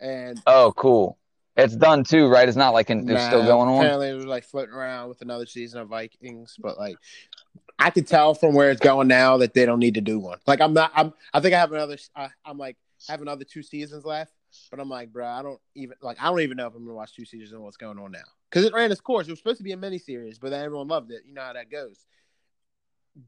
And 0.00 0.40
Oh, 0.46 0.72
cool. 0.76 1.18
It's 1.54 1.76
done 1.76 2.02
too, 2.02 2.28
right? 2.28 2.48
It's 2.48 2.56
not 2.56 2.72
like 2.72 2.88
in, 2.88 3.08
it's 3.10 3.24
still 3.24 3.44
going 3.44 3.68
on. 3.68 3.84
Apparently, 3.84 4.08
it 4.08 4.14
was 4.14 4.24
like 4.24 4.44
floating 4.44 4.74
around 4.74 5.10
with 5.10 5.20
another 5.20 5.44
season 5.44 5.80
of 5.80 5.88
Vikings, 5.88 6.56
but 6.58 6.78
like. 6.78 6.96
I 7.78 7.90
could 7.90 8.06
tell 8.06 8.34
from 8.34 8.54
where 8.54 8.70
it's 8.70 8.80
going 8.80 9.08
now 9.08 9.38
that 9.38 9.54
they 9.54 9.66
don't 9.66 9.80
need 9.80 9.94
to 9.94 10.00
do 10.00 10.18
one. 10.18 10.38
Like 10.46 10.60
I'm 10.60 10.72
not. 10.72 10.92
I'm. 10.94 11.12
I 11.32 11.40
think 11.40 11.54
I 11.54 11.58
have 11.58 11.72
another. 11.72 11.98
I, 12.14 12.28
I'm 12.44 12.58
like 12.58 12.76
have 13.08 13.22
another 13.22 13.44
two 13.44 13.62
seasons 13.62 14.04
left, 14.04 14.32
but 14.70 14.78
I'm 14.78 14.88
like, 14.88 15.12
bro, 15.12 15.26
I 15.26 15.42
don't 15.42 15.60
even 15.74 15.96
like. 16.00 16.22
I 16.22 16.26
don't 16.26 16.40
even 16.40 16.56
know 16.56 16.66
if 16.68 16.74
I'm 16.74 16.84
gonna 16.84 16.94
watch 16.94 17.14
two 17.14 17.24
seasons 17.24 17.52
of 17.52 17.60
what's 17.60 17.76
going 17.76 17.98
on 17.98 18.12
now 18.12 18.20
because 18.50 18.64
it 18.64 18.72
ran 18.72 18.92
its 18.92 19.00
course. 19.00 19.26
It 19.26 19.32
was 19.32 19.40
supposed 19.40 19.58
to 19.58 19.64
be 19.64 19.72
a 19.72 19.76
miniseries, 19.76 20.38
but 20.40 20.50
then 20.50 20.64
everyone 20.64 20.88
loved 20.88 21.10
it. 21.10 21.22
You 21.26 21.34
know 21.34 21.42
how 21.42 21.54
that 21.54 21.70
goes. 21.70 22.04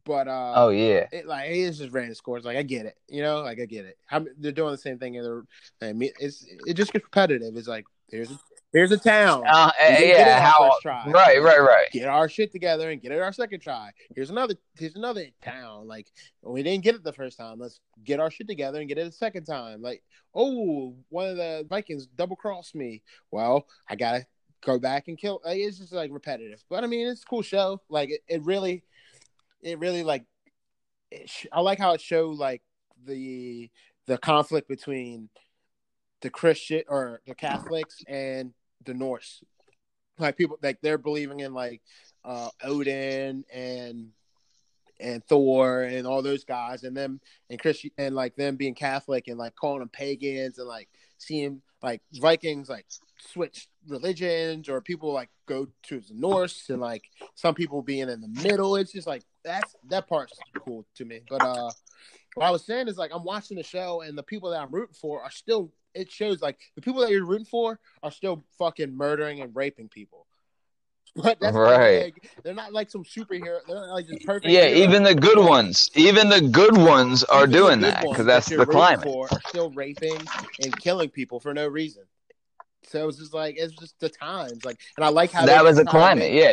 But 0.04 0.28
uh, 0.28 0.52
Oh 0.56 0.68
yeah. 0.70 1.08
it 1.12 1.26
like 1.26 1.50
it's 1.50 1.78
just 1.78 1.92
ran 1.92 2.10
its 2.10 2.20
course. 2.20 2.44
Like 2.44 2.56
I 2.56 2.62
get 2.62 2.86
it, 2.86 2.96
you 3.08 3.22
know, 3.22 3.40
like 3.42 3.60
I 3.60 3.66
get 3.66 3.84
it. 3.84 3.98
How, 4.06 4.24
they're 4.38 4.52
doing 4.52 4.70
the 4.72 4.78
same 4.78 4.98
thing. 4.98 5.14
In 5.16 5.24
the, 5.24 5.86
I 5.86 5.92
mean, 5.92 6.10
it's 6.18 6.46
it 6.66 6.74
just 6.74 6.92
gets 6.92 7.04
repetitive. 7.04 7.56
It's 7.56 7.68
like 7.68 7.84
here's 8.08 8.30
a, 8.30 8.38
here's 8.74 8.92
a 8.92 8.98
town. 8.98 9.44
Uh, 9.48 9.70
We 9.80 9.86
didn't 9.86 10.00
get 10.00 10.26
it 10.26 10.30
yeah. 10.30 10.50
How? 10.50 10.70
Right. 10.84 11.42
Right. 11.42 11.60
Right. 11.60 11.86
Get 11.92 12.08
our 12.08 12.28
shit 12.28 12.52
together 12.52 12.90
and 12.90 13.00
get 13.00 13.12
it 13.12 13.20
our 13.20 13.32
second 13.32 13.60
try. 13.60 13.90
Here's 14.14 14.28
another. 14.28 14.54
Here's 14.78 14.96
another 14.96 15.26
town. 15.42 15.88
Like 15.88 16.08
we 16.42 16.62
didn't 16.62 16.84
get 16.84 16.94
it 16.94 17.02
the 17.02 17.12
first 17.12 17.38
time. 17.38 17.58
Let's 17.58 17.80
get 18.04 18.20
our 18.20 18.30
shit 18.30 18.48
together 18.48 18.80
and 18.80 18.88
get 18.88 18.98
it 18.98 19.06
a 19.06 19.12
second 19.12 19.44
time. 19.44 19.80
Like 19.80 20.02
oh, 20.34 20.94
one 21.08 21.28
of 21.28 21.36
the 21.36 21.66
Vikings 21.68 22.06
double 22.06 22.36
crossed 22.36 22.74
me. 22.74 23.02
Well, 23.30 23.66
I 23.88 23.96
gotta 23.96 24.26
go 24.62 24.78
back 24.78 25.08
and 25.08 25.16
kill. 25.16 25.40
Like, 25.44 25.58
it's 25.58 25.78
just 25.78 25.92
like 25.92 26.10
repetitive. 26.12 26.62
But 26.68 26.84
I 26.84 26.86
mean, 26.86 27.06
it's 27.06 27.22
a 27.22 27.26
cool 27.26 27.42
show. 27.42 27.80
Like 27.88 28.10
it, 28.10 28.20
it 28.28 28.42
really, 28.42 28.82
it 29.62 29.78
really 29.78 30.02
like. 30.02 30.24
It 31.10 31.28
sh- 31.30 31.46
I 31.52 31.60
like 31.60 31.78
how 31.78 31.92
it 31.92 32.00
showed 32.00 32.36
like 32.36 32.62
the 33.06 33.70
the 34.06 34.18
conflict 34.18 34.68
between 34.68 35.28
the 36.20 36.30
Christian 36.30 36.82
or 36.88 37.20
the 37.26 37.34
Catholics 37.34 38.02
and 38.08 38.52
the 38.84 38.94
Norse. 38.94 39.42
Like 40.18 40.36
people 40.36 40.58
like 40.62 40.80
they're 40.80 40.98
believing 40.98 41.40
in 41.40 41.54
like 41.54 41.82
uh 42.24 42.48
Odin 42.62 43.44
and 43.52 44.10
and 45.00 45.24
Thor 45.24 45.82
and 45.82 46.06
all 46.06 46.22
those 46.22 46.44
guys 46.44 46.84
and 46.84 46.96
them 46.96 47.20
and 47.50 47.58
Christian 47.58 47.90
and 47.98 48.14
like 48.14 48.36
them 48.36 48.56
being 48.56 48.74
Catholic 48.74 49.28
and 49.28 49.38
like 49.38 49.56
calling 49.56 49.80
them 49.80 49.88
pagans 49.88 50.58
and 50.58 50.68
like 50.68 50.88
seeing 51.18 51.62
like 51.82 52.00
Vikings 52.14 52.68
like 52.68 52.86
switch 53.18 53.68
religions 53.88 54.68
or 54.68 54.80
people 54.80 55.12
like 55.12 55.30
go 55.46 55.66
to 55.84 56.00
the 56.00 56.14
Norse 56.14 56.70
and 56.70 56.80
like 56.80 57.04
some 57.34 57.54
people 57.54 57.82
being 57.82 58.08
in 58.08 58.20
the 58.20 58.42
middle. 58.42 58.76
It's 58.76 58.92
just 58.92 59.06
like 59.06 59.22
that's 59.44 59.74
that 59.88 60.08
part's 60.08 60.38
cool 60.64 60.86
to 60.96 61.04
me. 61.04 61.20
But 61.28 61.42
uh 61.42 61.70
what 62.34 62.46
I 62.46 62.50
was 62.50 62.64
saying 62.64 62.88
is 62.88 62.96
like 62.96 63.10
I'm 63.12 63.24
watching 63.24 63.56
the 63.56 63.62
show 63.62 64.02
and 64.02 64.16
the 64.16 64.22
people 64.22 64.50
that 64.50 64.60
I'm 64.60 64.70
rooting 64.70 64.94
for 64.94 65.22
are 65.22 65.30
still 65.30 65.72
it 65.94 66.10
shows 66.10 66.42
like 66.42 66.58
the 66.74 66.82
people 66.82 67.00
that 67.02 67.10
you're 67.10 67.24
rooting 67.24 67.46
for 67.46 67.78
are 68.02 68.10
still 68.10 68.44
fucking 68.58 68.96
murdering 68.96 69.40
and 69.40 69.54
raping 69.54 69.88
people. 69.88 70.26
But 71.16 71.38
that's 71.38 71.54
Right. 71.54 72.04
like, 72.04 72.28
they're 72.42 72.54
not 72.54 72.72
like 72.72 72.90
some 72.90 73.04
superhero. 73.04 73.60
They're 73.68 73.76
not 73.76 73.90
like 73.94 74.08
just 74.08 74.26
perfect. 74.26 74.46
Yeah. 74.46 74.66
heroes. 74.66 74.82
Even 74.82 75.02
the 75.04 75.14
good 75.14 75.38
ones. 75.38 75.88
Even 75.94 76.28
the 76.28 76.40
good 76.40 76.76
ones 76.76 77.22
are 77.24 77.44
Even 77.44 77.52
doing 77.52 77.80
that 77.82 78.02
because 78.02 78.26
that's 78.26 78.50
you're 78.50 78.58
the 78.58 78.66
rooting 78.66 78.80
climate. 78.80 79.04
For 79.04 79.28
are 79.30 79.40
still 79.48 79.70
raping 79.70 80.18
and 80.62 80.76
killing 80.80 81.08
people 81.10 81.38
for 81.38 81.54
no 81.54 81.68
reason. 81.68 82.02
So 82.88 83.06
it's 83.08 83.18
just 83.18 83.32
like 83.32 83.54
it's 83.56 83.74
just 83.76 83.98
the 84.00 84.08
times, 84.08 84.64
like, 84.64 84.80
and 84.96 85.04
I 85.04 85.08
like 85.08 85.30
how 85.30 85.46
That 85.46 85.62
was 85.62 85.76
the 85.76 85.84
climate. 85.84 86.32
Yeah. 86.32 86.52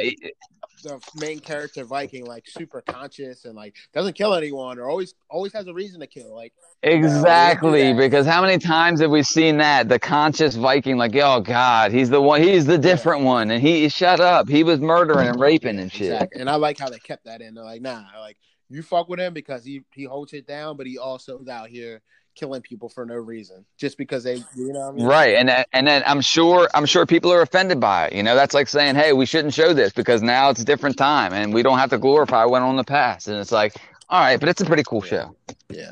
The 0.82 1.00
main 1.16 1.40
character 1.40 1.84
Viking 1.84 2.26
like 2.26 2.48
super 2.48 2.82
conscious 2.82 3.46
and 3.46 3.56
like 3.56 3.76
doesn't 3.94 4.14
kill 4.14 4.34
anyone 4.34 4.80
or 4.80 4.90
always 4.90 5.14
always 5.30 5.54
has 5.54 5.68
a 5.68 5.74
reason 5.74 6.00
to 6.00 6.08
kill. 6.08 6.36
Like 6.36 6.54
Exactly, 6.84 7.94
because 7.94 8.26
how 8.26 8.42
many 8.42 8.58
times 8.58 9.02
have 9.02 9.12
we 9.12 9.22
seen 9.22 9.58
that 9.58 9.88
the 9.88 10.00
conscious 10.00 10.56
Viking, 10.56 10.98
like, 10.98 11.16
oh 11.16 11.40
God, 11.40 11.92
he's 11.92 12.10
the 12.10 12.20
one, 12.20 12.42
he's 12.42 12.66
the 12.66 12.78
different 12.78 13.24
one, 13.24 13.52
and 13.52 13.62
he 13.62 13.88
shut 13.88 14.20
up, 14.20 14.50
he 14.50 14.64
was 14.64 14.80
murdering 14.80 15.28
and 15.28 15.40
raping 15.40 15.78
and 15.78 15.92
shit. 15.92 16.14
Exactly. 16.14 16.42
And 16.42 16.50
I 16.50 16.56
like 16.56 16.80
how 16.80 16.90
they 16.90 16.98
kept 16.98 17.26
that 17.26 17.42
in. 17.42 17.54
They're 17.54 17.64
like, 17.64 17.84
nah, 17.84 18.04
like 18.20 18.38
you 18.70 18.82
fuck 18.82 19.10
with 19.10 19.20
him 19.20 19.34
because 19.34 19.64
he 19.64 19.84
he 19.94 20.06
holds 20.06 20.34
it 20.34 20.48
down, 20.48 20.76
but 20.76 20.88
he 20.88 20.98
also 20.98 21.38
is 21.40 21.48
out 21.48 21.70
here 21.70 22.02
killing 22.36 22.62
people 22.62 22.90
for 22.90 23.06
no 23.06 23.16
reason, 23.16 23.66
just 23.78 23.98
because 23.98 24.24
they, 24.24 24.36
you 24.56 24.72
know, 24.74 24.80
what 24.80 24.88
I 24.88 24.92
mean? 24.92 25.06
Right, 25.06 25.36
and 25.36 25.50
then- 25.50 25.66
and 25.74 25.86
then 25.88 26.04
I'm 26.06 26.22
sure 26.22 26.70
I'm 26.74 26.86
sure 26.86 27.06
people 27.06 27.32
are 27.34 27.42
offended 27.42 27.80
by 27.80 28.08
it. 28.08 28.14
You 28.14 28.24
know, 28.24 28.36
that's 28.36 28.54
like 28.54 28.68
saying, 28.68 28.96
hey, 28.96 29.14
we 29.14 29.26
shouldn't 29.26 29.54
show 29.54 29.74
this 29.74 29.92
because 29.94 30.22
now 30.22 30.50
it's 30.50 30.62
a 30.62 30.66
different 30.66 30.98
time, 30.98 31.34
and 31.34 31.54
we 31.54 31.62
don't 31.64 31.78
have 31.78 31.90
to 31.92 31.98
glorify 31.98 32.44
what 32.44 32.52
went 32.52 32.64
on 32.64 32.72
in 32.72 32.76
the 32.78 32.84
past. 32.84 33.28
And 33.28 33.38
it's 33.38 33.52
like, 33.52 33.76
all 34.10 34.20
right, 34.20 34.40
but 34.40 34.50
it's 34.50 34.62
a 34.62 34.66
pretty 34.66 34.84
cool 34.84 35.02
show. 35.02 35.36
Yeah. 35.70 35.92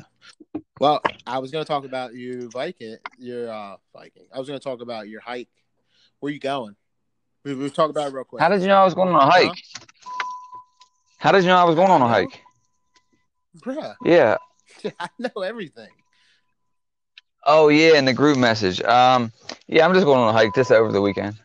Well, 0.80 1.00
I 1.26 1.38
was 1.38 1.50
gonna 1.50 1.64
talk 1.64 1.84
about 1.84 2.14
you 2.14 2.48
Viking, 2.50 2.96
your 3.18 3.50
uh 3.50 3.76
Viking. 3.92 4.24
I 4.34 4.38
was 4.38 4.48
gonna 4.48 4.58
talk 4.60 4.80
about 4.80 5.08
your 5.08 5.20
hike. 5.20 5.48
Where 6.20 6.32
you 6.32 6.40
going? 6.40 6.74
We 7.44 7.54
we 7.54 7.70
talk 7.70 7.90
about 7.90 8.08
it 8.08 8.14
real 8.14 8.24
quick. 8.24 8.42
How 8.42 8.48
did 8.48 8.62
you 8.62 8.68
know 8.68 8.76
I 8.80 8.84
was 8.84 8.94
going 8.94 9.08
on 9.14 9.28
a 9.28 9.30
hike? 9.30 9.56
How 11.18 11.32
did 11.32 11.42
you 11.44 11.48
know 11.48 11.56
I 11.56 11.64
was 11.64 11.76
going 11.76 11.90
on 11.90 12.00
a 12.02 12.08
hike? 12.08 12.42
Bruh, 13.58 13.94
Yeah, 14.04 14.36
I 15.00 15.08
know 15.18 15.42
everything. 15.42 15.88
Oh 17.44 17.68
yeah, 17.68 17.96
in 17.96 18.04
the 18.04 18.12
group 18.12 18.38
message. 18.38 18.82
Um, 18.82 19.32
yeah, 19.66 19.86
I'm 19.86 19.94
just 19.94 20.04
going 20.04 20.20
on 20.20 20.28
a 20.28 20.32
hike 20.32 20.52
this 20.54 20.70
over 20.70 20.92
the 20.92 21.00
weekend. 21.00 21.36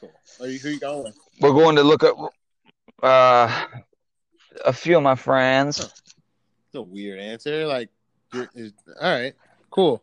Cool. 0.00 0.12
Are 0.40 0.46
you 0.46 0.58
who 0.58 0.70
you 0.70 0.80
going 0.80 1.04
with? 1.04 1.18
We're 1.40 1.52
going 1.52 1.76
to 1.76 1.82
look 1.82 2.02
up 2.02 2.16
uh 3.02 3.66
a 4.64 4.72
few 4.72 4.96
of 4.96 5.02
my 5.02 5.14
friends. 5.14 5.78
Huh. 5.78 5.88
It's 6.66 6.74
a 6.74 6.82
weird 6.82 7.20
answer. 7.20 7.66
Like, 7.66 7.90
all 8.34 8.42
right, 9.00 9.34
cool. 9.70 10.02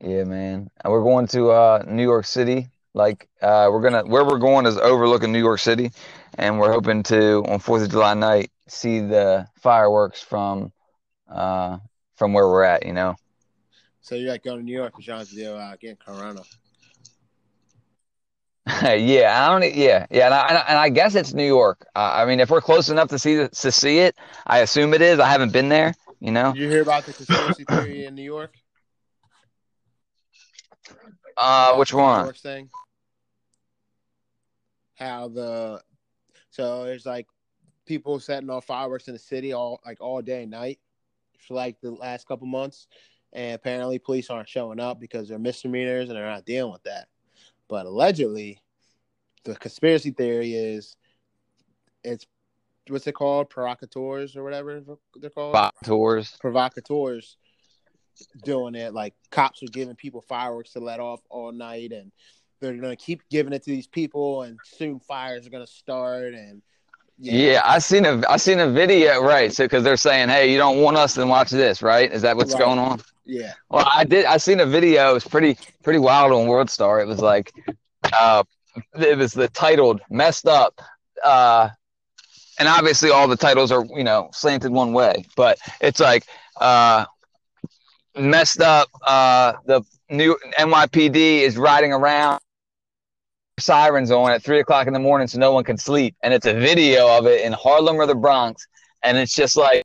Yeah, 0.00 0.24
man. 0.24 0.70
And 0.82 0.92
we're 0.92 1.02
going 1.02 1.26
to 1.28 1.50
uh 1.50 1.84
New 1.86 2.02
York 2.02 2.26
City. 2.26 2.68
Like 2.94 3.28
uh 3.40 3.68
we're 3.70 3.82
gonna 3.82 4.04
where 4.04 4.24
we're 4.24 4.38
going 4.38 4.66
is 4.66 4.76
overlooking 4.76 5.32
New 5.32 5.38
York 5.38 5.60
City 5.60 5.92
and 6.34 6.58
we're 6.58 6.72
hoping 6.72 7.02
to 7.04 7.44
on 7.46 7.60
Fourth 7.60 7.82
of 7.82 7.90
July 7.90 8.14
night 8.14 8.50
see 8.66 9.00
the 9.00 9.46
fireworks 9.56 10.20
from 10.20 10.72
uh 11.30 11.78
from 12.16 12.32
where 12.32 12.48
we're 12.48 12.64
at, 12.64 12.84
you 12.84 12.92
know. 12.92 13.14
So 14.08 14.14
you're 14.14 14.30
like 14.30 14.42
going 14.42 14.56
to 14.56 14.64
New 14.64 14.72
York 14.72 14.96
for 14.96 15.02
Sean's 15.02 15.30
deal 15.30 15.54
uh, 15.54 15.76
getting 15.76 15.96
Corona. 15.96 16.40
Yeah, 18.82 19.46
I 19.46 19.50
don't. 19.60 19.74
Yeah, 19.74 20.06
yeah, 20.10 20.26
and 20.26 20.34
I, 20.34 20.64
and 20.68 20.78
I 20.78 20.88
guess 20.88 21.14
it's 21.14 21.34
New 21.34 21.46
York. 21.46 21.86
Uh, 21.96 22.12
I 22.14 22.24
mean, 22.24 22.38
if 22.38 22.48
we're 22.48 22.60
close 22.60 22.88
enough 22.90 23.08
to 23.08 23.18
see 23.18 23.36
the, 23.36 23.48
to 23.48 23.72
see 23.72 23.98
it, 23.98 24.14
I 24.46 24.60
assume 24.60 24.94
it 24.94 25.02
is. 25.02 25.18
I 25.18 25.28
haven't 25.28 25.52
been 25.52 25.68
there, 25.68 25.94
you 26.20 26.30
know. 26.30 26.52
Did 26.52 26.62
you 26.62 26.70
hear 26.70 26.82
about 26.82 27.04
the 27.04 27.12
conspiracy 27.12 27.64
theory 27.68 28.04
in 28.04 28.14
New 28.14 28.22
York? 28.22 28.54
Uh, 31.36 31.76
which 31.76 31.92
one? 31.92 32.20
fireworks 32.20 32.40
thing? 32.40 32.70
How 34.94 35.28
the 35.28 35.82
so 36.50 36.84
there's 36.84 37.04
like 37.04 37.26
people 37.84 38.20
setting 38.20 38.48
off 38.48 38.64
fireworks 38.64 39.08
in 39.08 39.14
the 39.14 39.18
city 39.18 39.52
all 39.52 39.80
like 39.84 40.00
all 40.00 40.22
day 40.22 40.42
and 40.42 40.50
night 40.50 40.78
for 41.46 41.54
like 41.54 41.80
the 41.80 41.90
last 41.90 42.28
couple 42.28 42.46
months, 42.46 42.86
and 43.32 43.54
apparently 43.54 43.98
police 43.98 44.30
aren't 44.30 44.48
showing 44.48 44.80
up 44.80 45.00
because 45.00 45.28
they're 45.28 45.38
misdemeanors 45.38 46.08
and 46.08 46.16
they're 46.16 46.26
not 46.26 46.46
dealing 46.46 46.72
with 46.72 46.82
that. 46.84 47.08
But 47.68 47.86
allegedly, 47.86 48.60
the 49.44 49.54
conspiracy 49.54 50.10
theory 50.10 50.54
is 50.54 50.96
it's 52.04 52.26
what's 52.88 53.06
it 53.06 53.12
called 53.12 53.50
provocateurs 53.50 54.36
or 54.36 54.42
whatever 54.42 54.82
they're 55.16 55.30
called 55.30 55.54
tours. 55.84 56.36
provocateurs 56.40 57.36
doing 58.44 58.74
it. 58.74 58.94
Like 58.94 59.14
cops 59.30 59.62
are 59.62 59.66
giving 59.66 59.94
people 59.94 60.22
fireworks 60.22 60.72
to 60.72 60.80
let 60.80 61.00
off 61.00 61.20
all 61.28 61.52
night, 61.52 61.92
and 61.92 62.10
they're 62.60 62.74
gonna 62.74 62.96
keep 62.96 63.22
giving 63.30 63.52
it 63.52 63.62
to 63.64 63.70
these 63.70 63.86
people, 63.86 64.42
and 64.42 64.58
soon 64.64 65.00
fires 65.00 65.46
are 65.46 65.50
gonna 65.50 65.66
start. 65.66 66.34
And 66.34 66.62
Yeah, 67.18 67.62
I 67.64 67.78
seen 67.80 68.04
a 68.06 68.22
I 68.28 68.36
seen 68.36 68.60
a 68.60 68.70
video 68.70 69.20
right. 69.22 69.52
So 69.52 69.64
because 69.64 69.82
they're 69.84 69.96
saying, 69.96 70.28
hey, 70.28 70.50
you 70.52 70.58
don't 70.58 70.80
want 70.80 70.96
us, 70.96 71.14
then 71.14 71.28
watch 71.28 71.50
this, 71.50 71.82
right? 71.82 72.10
Is 72.12 72.22
that 72.22 72.36
what's 72.36 72.52
Right. 72.54 72.60
going 72.60 72.78
on? 72.78 73.00
yeah, 73.24 73.52
Well, 73.68 73.86
I 73.92 74.04
did. 74.04 74.24
I 74.24 74.36
seen 74.38 74.60
a 74.60 74.66
video. 74.66 75.10
It 75.10 75.14
was 75.14 75.24
pretty 75.24 75.58
pretty 75.82 75.98
wild 75.98 76.32
on 76.32 76.46
World 76.46 76.70
Star. 76.70 77.00
It 77.00 77.06
was 77.08 77.20
like, 77.20 77.52
uh, 78.18 78.44
it 78.94 79.18
was 79.18 79.32
the 79.32 79.48
titled 79.48 80.00
"Messed 80.10 80.46
Up," 80.46 80.80
uh, 81.24 81.70
and 82.58 82.68
obviously 82.68 83.10
all 83.10 83.26
the 83.28 83.36
titles 83.36 83.72
are 83.72 83.84
you 83.96 84.04
know 84.04 84.28
slanted 84.32 84.70
one 84.70 84.92
way, 84.92 85.24
but 85.36 85.58
it's 85.80 86.00
like 86.00 86.24
uh, 86.60 87.04
messed 88.16 88.60
up. 88.60 88.88
Uh, 89.06 89.54
the 89.66 89.82
new 90.10 90.38
NYPD 90.58 91.40
is 91.42 91.56
riding 91.56 91.92
around 91.92 92.40
sirens 93.60 94.10
on 94.10 94.30
at 94.30 94.42
three 94.42 94.60
o'clock 94.60 94.86
in 94.86 94.92
the 94.92 94.98
morning 94.98 95.28
so 95.28 95.38
no 95.38 95.52
one 95.52 95.64
can 95.64 95.76
sleep, 95.76 96.16
and 96.22 96.32
it's 96.34 96.46
a 96.46 96.54
video 96.54 97.08
of 97.08 97.26
it 97.26 97.42
in 97.42 97.52
Harlem 97.52 97.96
or 97.96 98.06
the 98.06 98.14
Bronx, 98.14 98.66
and 99.02 99.16
it's 99.16 99.34
just 99.34 99.56
like. 99.56 99.82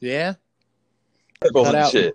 yeah. 0.00 0.34
Cut 1.52 1.74
out. 1.74 1.90
Shit. 1.90 2.14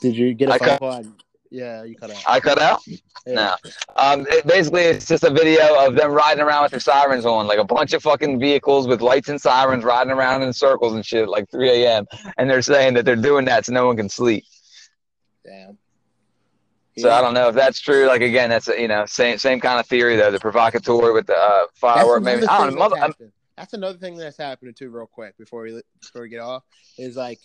Did 0.00 0.16
you 0.16 0.34
get 0.34 0.48
a 0.48 0.52
I 0.52 0.58
phone 0.58 0.78
call? 0.78 1.04
Yeah, 1.50 1.84
you 1.84 1.94
cut 1.94 2.10
out. 2.10 2.22
I 2.26 2.40
cut 2.40 2.60
out. 2.60 2.80
Yeah. 3.26 3.34
No. 3.34 3.54
Um, 3.96 4.26
it, 4.28 4.46
basically, 4.46 4.82
it's 4.82 5.06
just 5.06 5.22
a 5.22 5.30
video 5.30 5.86
of 5.86 5.94
them 5.94 6.10
riding 6.10 6.42
around 6.42 6.62
with 6.62 6.70
their 6.70 6.80
sirens 6.80 7.26
on, 7.26 7.46
like 7.46 7.58
a 7.58 7.64
bunch 7.64 7.92
of 7.92 8.02
fucking 8.02 8.40
vehicles 8.40 8.88
with 8.88 9.02
lights 9.02 9.28
and 9.28 9.40
sirens 9.40 9.84
riding 9.84 10.12
around 10.12 10.42
in 10.42 10.52
circles 10.52 10.94
and 10.94 11.04
shit, 11.04 11.24
at 11.24 11.28
like 11.28 11.50
3 11.50 11.84
a.m. 11.84 12.06
And 12.38 12.48
they're 12.48 12.62
saying 12.62 12.94
that 12.94 13.04
they're 13.04 13.16
doing 13.16 13.44
that 13.44 13.66
so 13.66 13.72
no 13.72 13.86
one 13.86 13.96
can 13.96 14.08
sleep. 14.08 14.44
Damn. 15.44 15.78
So 16.98 17.10
I 17.10 17.22
don't 17.22 17.32
know 17.32 17.48
if 17.48 17.54
that's 17.54 17.80
true. 17.80 18.06
Like 18.06 18.20
again, 18.20 18.50
that's 18.50 18.68
a, 18.68 18.78
you 18.78 18.88
know 18.88 19.06
same 19.06 19.38
same 19.38 19.60
kind 19.60 19.80
of 19.80 19.86
theory 19.86 20.16
though. 20.16 20.30
The 20.30 20.38
provocateur 20.38 21.12
with 21.12 21.26
the 21.26 21.36
uh, 21.36 21.64
firework. 21.74 22.22
Maybe 22.22 22.46
I 22.46 22.58
don't 22.58 22.74
know. 22.74 22.78
Mother, 22.78 22.96
That's, 23.00 23.16
that's 23.56 23.72
another 23.72 23.98
thing 23.98 24.16
that's 24.16 24.36
happening 24.36 24.74
too, 24.74 24.90
real 24.90 25.06
quick 25.06 25.36
before 25.38 25.62
we 25.62 25.80
before 26.00 26.22
we 26.22 26.28
get 26.28 26.40
off. 26.40 26.64
Is 26.98 27.16
like 27.16 27.38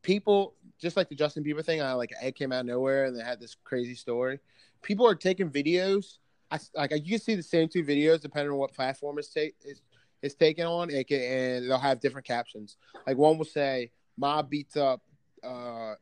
people 0.00 0.54
just 0.80 0.96
like 0.96 1.10
the 1.10 1.14
Justin 1.14 1.44
Bieber 1.44 1.64
thing. 1.64 1.82
I 1.82 1.92
like 1.92 2.12
it 2.22 2.34
came 2.36 2.52
out 2.52 2.60
of 2.60 2.66
nowhere 2.66 3.04
and 3.04 3.18
they 3.18 3.22
had 3.22 3.38
this 3.38 3.54
crazy 3.64 3.94
story. 3.94 4.38
People 4.82 5.06
are 5.06 5.14
taking 5.14 5.50
videos. 5.50 6.18
I 6.50 6.58
like 6.74 6.92
you 6.92 7.18
can 7.18 7.20
see 7.20 7.34
the 7.34 7.42
same 7.42 7.68
two 7.68 7.84
videos 7.84 8.22
depending 8.22 8.50
on 8.50 8.56
what 8.56 8.72
platform 8.72 9.18
it's 9.18 9.28
take 9.28 9.56
is 9.62 9.82
is 10.22 10.34
taken 10.34 10.64
on, 10.64 10.90
and 10.90 11.06
can- 11.06 11.20
and 11.20 11.70
they'll 11.70 11.78
have 11.78 12.00
different 12.00 12.26
captions. 12.26 12.78
Like 13.06 13.18
one 13.18 13.36
will 13.36 13.44
say, 13.44 13.90
"Mob 14.16 14.48
beats 14.48 14.76
up." 14.76 15.02
Uh, 15.44 15.94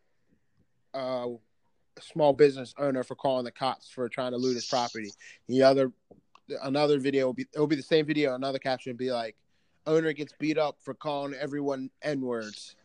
uh, 0.95 1.26
small 2.01 2.32
business 2.32 2.74
owner 2.78 3.03
for 3.05 3.14
calling 3.14 3.45
the 3.45 3.51
cops 3.53 3.88
for 3.88 4.09
trying 4.09 4.32
to 4.32 4.38
loot 4.38 4.55
his 4.55 4.66
property. 4.66 5.11
The 5.49 5.62
other 5.62 5.92
another 6.62 6.99
video 6.99 7.26
will 7.26 7.34
be 7.34 7.47
it'll 7.55 7.66
be 7.66 7.76
the 7.76 7.82
same 7.82 8.07
video. 8.07 8.34
Another 8.34 8.59
caption 8.59 8.92
will 8.92 8.99
be 8.99 9.12
like, 9.12 9.36
owner 9.86 10.12
gets 10.12 10.32
beat 10.38 10.59
up 10.59 10.76
for 10.82 10.95
calling 10.95 11.34
everyone 11.34 11.90
n 12.03 12.20
words. 12.20 12.76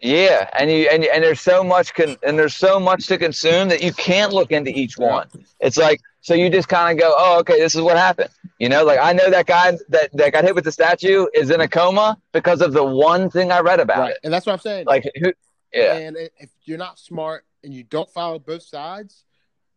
yeah, 0.00 0.48
and 0.58 0.70
you 0.70 0.88
and 0.90 1.04
and 1.04 1.22
there's 1.24 1.40
so 1.40 1.64
much 1.64 1.94
con- 1.94 2.16
and 2.22 2.38
there's 2.38 2.54
so 2.54 2.78
much 2.78 3.06
to 3.06 3.18
consume 3.18 3.68
that 3.68 3.82
you 3.82 3.92
can't 3.92 4.32
look 4.32 4.52
into 4.52 4.70
each 4.70 4.98
one. 4.98 5.28
It's 5.60 5.76
like 5.76 6.00
so 6.20 6.34
you 6.34 6.48
just 6.50 6.68
kind 6.68 6.98
of 6.98 7.02
go, 7.02 7.14
oh, 7.16 7.38
okay, 7.40 7.58
this 7.60 7.74
is 7.74 7.80
what 7.82 7.96
happened. 7.96 8.30
You 8.58 8.68
know, 8.68 8.84
like 8.84 8.98
I 9.00 9.12
know 9.12 9.30
that 9.30 9.46
guy 9.46 9.76
that 9.90 10.10
that 10.14 10.32
got 10.32 10.44
hit 10.44 10.54
with 10.54 10.64
the 10.64 10.72
statue 10.72 11.26
is 11.34 11.50
in 11.50 11.60
a 11.60 11.68
coma 11.68 12.18
because 12.32 12.60
of 12.60 12.72
the 12.72 12.84
one 12.84 13.30
thing 13.30 13.52
I 13.52 13.60
read 13.60 13.80
about 13.80 13.98
Right, 14.00 14.10
it. 14.12 14.18
and 14.24 14.32
that's 14.32 14.46
what 14.46 14.52
I'm 14.54 14.58
saying. 14.58 14.86
Like 14.86 15.04
who? 15.20 15.32
Yeah. 15.74 15.94
And 15.94 16.16
if 16.16 16.50
you're 16.64 16.78
not 16.78 16.98
smart 16.98 17.44
and 17.62 17.74
you 17.74 17.82
don't 17.82 18.08
follow 18.10 18.38
both 18.38 18.62
sides, 18.62 19.24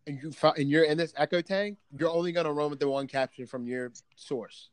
and 0.06 0.18
you 0.24 0.32
fo- 0.32 0.54
and 0.56 0.70
you're 0.70 0.86
in 0.86 0.98
this 0.98 1.14
echo 1.18 1.42
tank, 1.42 1.78
you're 1.98 2.10
only 2.10 2.32
gonna 2.32 2.54
run 2.54 2.70
with 2.70 2.80
the 2.80 2.88
one 2.88 3.08
caption 3.08 3.46
from 3.46 3.68
your 3.68 3.92
source. 4.16 4.70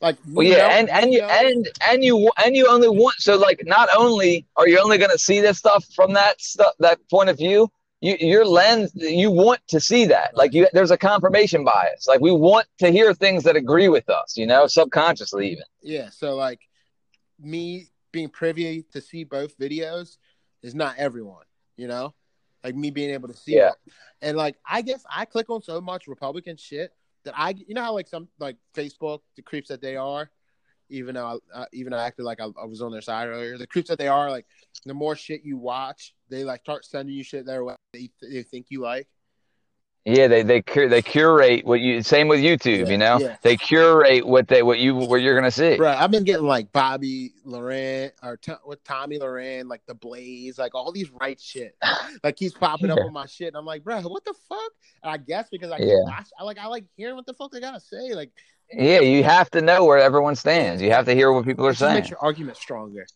Like 0.00 0.16
Well, 0.28 0.44
yeah, 0.46 0.56
know- 0.56 0.64
and 0.70 0.90
and 0.90 1.12
you 1.12 1.20
know- 1.20 1.28
and 1.28 1.68
and 1.88 2.04
you 2.04 2.30
and 2.44 2.56
you 2.56 2.66
only 2.68 2.88
want 2.88 3.14
so 3.18 3.36
like 3.36 3.62
not 3.64 3.88
only 3.96 4.44
are 4.56 4.68
you 4.68 4.78
only 4.80 4.98
going 4.98 5.12
to 5.12 5.18
see 5.18 5.40
this 5.40 5.58
stuff 5.58 5.84
from 5.94 6.12
that 6.14 6.40
stuff 6.40 6.74
that 6.80 6.98
point 7.08 7.30
of 7.30 7.38
view, 7.38 7.70
you 8.00 8.16
your 8.18 8.44
lens 8.44 8.90
you 8.94 9.30
want 9.30 9.60
to 9.68 9.78
see 9.80 10.04
that 10.06 10.36
like 10.36 10.52
you 10.52 10.66
there's 10.72 10.90
a 10.90 10.98
confirmation 10.98 11.64
bias. 11.64 12.08
Like 12.08 12.20
we 12.20 12.32
want 12.32 12.66
to 12.80 12.90
hear 12.90 13.14
things 13.14 13.44
that 13.44 13.54
agree 13.56 13.88
with 13.88 14.10
us, 14.10 14.36
you 14.36 14.46
know, 14.46 14.66
subconsciously 14.66 15.52
even. 15.52 15.64
Yeah, 15.80 16.10
so 16.10 16.34
like 16.34 16.60
me 17.38 17.86
being 18.14 18.28
privy 18.28 18.84
to 18.92 19.00
see 19.00 19.24
both 19.24 19.58
videos 19.58 20.18
is 20.62 20.72
not 20.74 20.94
everyone, 20.96 21.44
you 21.76 21.88
know? 21.88 22.14
Like 22.62 22.76
me 22.76 22.90
being 22.90 23.10
able 23.10 23.28
to 23.28 23.36
see 23.36 23.56
Yeah. 23.56 23.70
it. 23.70 23.92
And 24.22 24.36
like 24.38 24.56
I 24.64 24.80
guess 24.80 25.04
I 25.10 25.26
click 25.26 25.50
on 25.50 25.60
so 25.60 25.80
much 25.80 26.06
Republican 26.06 26.56
shit 26.56 26.92
that 27.24 27.34
I 27.36 27.50
you 27.50 27.74
know 27.74 27.82
how 27.82 27.92
like 27.92 28.08
some 28.08 28.28
like 28.38 28.56
Facebook, 28.74 29.20
the 29.36 29.42
creeps 29.42 29.68
that 29.68 29.82
they 29.82 29.96
are, 29.96 30.30
even 30.88 31.16
though 31.16 31.40
I, 31.54 31.58
uh, 31.62 31.66
even 31.72 31.90
though 31.90 31.98
I 31.98 32.06
acted 32.06 32.22
like 32.22 32.40
I, 32.40 32.46
I 32.60 32.64
was 32.64 32.80
on 32.80 32.92
their 32.92 33.02
side 33.02 33.28
earlier, 33.28 33.58
the 33.58 33.66
creeps 33.66 33.88
that 33.88 33.98
they 33.98 34.08
are, 34.08 34.30
like 34.30 34.46
the 34.86 34.94
more 34.94 35.16
shit 35.16 35.44
you 35.44 35.58
watch, 35.58 36.14
they 36.30 36.44
like 36.44 36.60
start 36.60 36.84
sending 36.84 37.14
you 37.14 37.24
shit 37.24 37.44
their 37.44 37.64
way 37.64 37.74
they, 37.92 38.08
they 38.22 38.44
think 38.44 38.66
you 38.70 38.80
like. 38.80 39.08
Yeah, 40.06 40.28
they 40.28 40.42
they 40.42 40.60
they 40.60 41.00
curate 41.00 41.64
what 41.64 41.80
you 41.80 42.02
same 42.02 42.28
with 42.28 42.40
YouTube, 42.40 42.84
Yeah, 42.86 42.92
you 42.92 42.98
know. 42.98 43.18
yeah. 43.18 43.36
They 43.40 43.56
curate 43.56 44.26
what 44.26 44.48
they 44.48 44.62
what 44.62 44.78
you 44.78 44.94
what 44.94 45.22
you're 45.22 45.32
going 45.32 45.50
to 45.50 45.50
see. 45.50 45.78
Bro, 45.78 45.92
I've 45.92 46.10
been 46.10 46.24
getting 46.24 46.44
like 46.46 46.70
Bobby 46.72 47.32
Laurent 47.44 48.12
or 48.22 48.38
with 48.66 48.84
Tomi 48.84 49.18
Lahren, 49.18 49.64
like 49.66 49.80
the 49.86 49.94
Blaze, 49.94 50.58
like 50.58 50.74
all 50.74 50.92
these 50.92 51.10
right 51.10 51.40
shit. 51.40 51.74
Like 52.22 52.38
he's 52.38 52.52
popping 52.52 52.90
up 52.90 52.98
on 52.98 53.14
my 53.14 53.24
shit, 53.24 53.48
and 53.48 53.56
I'm 53.56 53.64
like, 53.64 53.82
bro, 53.82 54.02
what 54.02 54.24
the 54.26 54.34
fuck? 54.46 54.72
And 55.02 55.10
I 55.10 55.16
guess 55.16 55.48
because 55.50 55.70
I 55.70 55.78
Yeah. 55.78 56.02
watch, 56.04 56.28
I 56.38 56.44
like 56.44 56.58
I 56.58 56.66
like 56.66 56.84
hearing 56.96 57.16
what 57.16 57.24
the 57.24 57.32
fuck 57.34 57.50
they 57.52 57.60
gotta 57.60 57.80
say. 57.80 58.12
Like, 58.14 58.30
Yeah, 58.70 59.00
you 59.00 59.24
have 59.24 59.50
to 59.52 59.62
know 59.62 59.86
where 59.86 59.96
everyone 59.98 60.36
stands. 60.36 60.82
You 60.82 60.90
have 60.90 61.06
to 61.06 61.14
hear 61.14 61.32
what 61.32 61.46
people 61.46 61.66
are 61.66 61.72
saying. 61.74 61.94
makes 61.94 62.10
your 62.10 62.18
argument 62.20 62.58
stronger. 62.58 63.06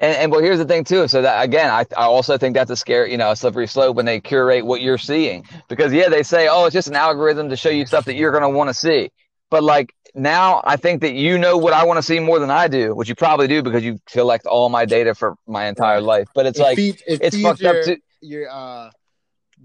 And, 0.00 0.16
and 0.16 0.32
well, 0.32 0.40
here's 0.40 0.58
the 0.58 0.64
thing 0.64 0.84
too. 0.84 1.08
So 1.08 1.22
that 1.22 1.42
again, 1.44 1.70
I, 1.70 1.84
I 1.96 2.04
also 2.04 2.38
think 2.38 2.54
that's 2.54 2.70
a 2.70 2.76
scary, 2.76 3.10
you 3.10 3.16
know, 3.16 3.30
a 3.30 3.36
slippery 3.36 3.66
slope 3.66 3.96
when 3.96 4.06
they 4.06 4.20
curate 4.20 4.64
what 4.64 4.80
you're 4.80 4.98
seeing. 4.98 5.44
Because 5.68 5.92
yeah, 5.92 6.08
they 6.08 6.22
say, 6.22 6.48
oh, 6.48 6.66
it's 6.66 6.74
just 6.74 6.88
an 6.88 6.96
algorithm 6.96 7.48
to 7.50 7.56
show 7.56 7.70
you 7.70 7.84
stuff 7.86 8.04
that 8.04 8.14
you're 8.14 8.30
going 8.30 8.42
to 8.42 8.48
want 8.48 8.68
to 8.68 8.74
see. 8.74 9.10
But 9.50 9.62
like 9.62 9.94
now, 10.14 10.60
I 10.64 10.76
think 10.76 11.00
that 11.02 11.14
you 11.14 11.38
know 11.38 11.56
what 11.56 11.72
I 11.72 11.84
want 11.84 11.98
to 11.98 12.02
see 12.02 12.20
more 12.20 12.38
than 12.38 12.50
I 12.50 12.68
do, 12.68 12.94
which 12.94 13.08
you 13.08 13.14
probably 13.14 13.48
do 13.48 13.62
because 13.62 13.82
you 13.82 13.98
collect 14.06 14.46
all 14.46 14.68
my 14.68 14.84
data 14.84 15.14
for 15.14 15.36
my 15.46 15.66
entire 15.66 16.00
life. 16.00 16.28
But 16.34 16.46
it's 16.46 16.58
it 16.58 16.62
like 16.62 16.76
feeds, 16.76 17.02
it 17.06 17.20
it's 17.22 17.40
fucked 17.40 17.60
your, 17.60 17.78
up 17.78 17.84
to. 17.84 17.96
your 18.20 18.50
uh 18.50 18.90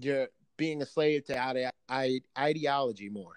your 0.00 0.28
being 0.56 0.82
a 0.82 0.86
slave 0.86 1.24
to 1.26 1.70
ide- 1.88 2.22
ideology 2.38 3.08
more. 3.08 3.34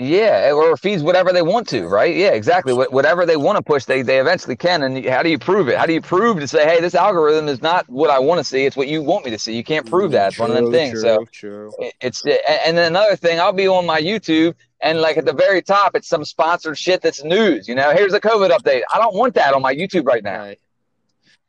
Yeah, 0.00 0.52
or 0.52 0.76
feeds 0.76 1.02
whatever 1.02 1.32
they 1.32 1.42
want 1.42 1.68
to, 1.70 1.88
right? 1.88 2.14
Yeah, 2.14 2.28
exactly. 2.28 2.72
Wh- 2.72 2.92
Whatever 2.92 3.26
they 3.26 3.36
want 3.36 3.56
to 3.56 3.62
push, 3.62 3.84
they, 3.84 4.02
they 4.02 4.20
eventually 4.20 4.54
can. 4.54 4.84
And 4.84 5.04
how 5.04 5.24
do 5.24 5.28
you 5.28 5.38
prove 5.40 5.68
it? 5.68 5.76
How 5.76 5.86
do 5.86 5.92
you 5.92 6.00
prove 6.00 6.38
to 6.38 6.46
say, 6.46 6.64
hey, 6.64 6.80
this 6.80 6.94
algorithm 6.94 7.48
is 7.48 7.60
not 7.62 7.88
what 7.88 8.08
I 8.08 8.20
want 8.20 8.38
to 8.38 8.44
see; 8.44 8.64
it's 8.64 8.76
what 8.76 8.86
you 8.86 9.02
want 9.02 9.24
me 9.24 9.32
to 9.32 9.38
see. 9.40 9.56
You 9.56 9.64
can't 9.64 9.90
prove 9.90 10.12
that. 10.12 10.28
It's 10.28 10.38
one 10.38 10.50
of 10.50 10.54
them 10.56 10.66
True, 10.66 10.72
things. 10.72 11.00
So 11.00 11.24
True, 11.32 11.72
true. 11.72 11.86
it- 11.86 11.94
it's 12.00 12.24
and 12.64 12.76
then 12.78 12.92
another 12.92 13.16
thing, 13.16 13.40
I'll 13.40 13.52
be 13.52 13.66
on 13.66 13.86
my 13.86 14.00
YouTube 14.00 14.54
and 14.80 15.00
like 15.00 15.16
at 15.16 15.24
the 15.24 15.32
very 15.32 15.62
top, 15.62 15.96
it's 15.96 16.06
some 16.06 16.24
sponsored 16.24 16.78
shit 16.78 17.02
that's 17.02 17.24
news. 17.24 17.66
You 17.66 17.74
know, 17.74 17.90
here's 17.92 18.12
a 18.14 18.20
COVID 18.20 18.50
update. 18.50 18.82
I 18.94 18.98
don't 18.98 19.16
want 19.16 19.34
that 19.34 19.52
on 19.52 19.62
my 19.62 19.74
YouTube 19.74 20.06
right 20.06 20.22
now. 20.22 20.38
Right. 20.38 20.60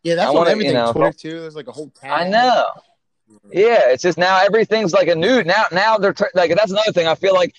Yeah, 0.01 0.15
that's 0.15 0.25
I 0.25 0.29
on 0.29 0.35
wanna, 0.35 0.55
you 0.57 0.73
know- 0.73 0.91
Twitter 0.91 1.13
too. 1.13 1.39
There's 1.41 1.55
like 1.55 1.67
a 1.67 1.71
whole. 1.71 1.91
I 2.01 2.27
know. 2.27 2.65
Mm. 3.31 3.37
Yeah, 3.53 3.89
it's 3.91 4.01
just 4.01 4.17
now 4.17 4.39
everything's 4.43 4.91
like 4.91 5.07
a 5.07 5.13
new 5.13 5.43
now. 5.43 5.65
Now 5.71 5.99
they're 5.99 6.15
like 6.33 6.55
that's 6.55 6.71
another 6.71 6.91
thing. 6.93 7.05
I 7.05 7.13
feel 7.13 7.35
like 7.35 7.53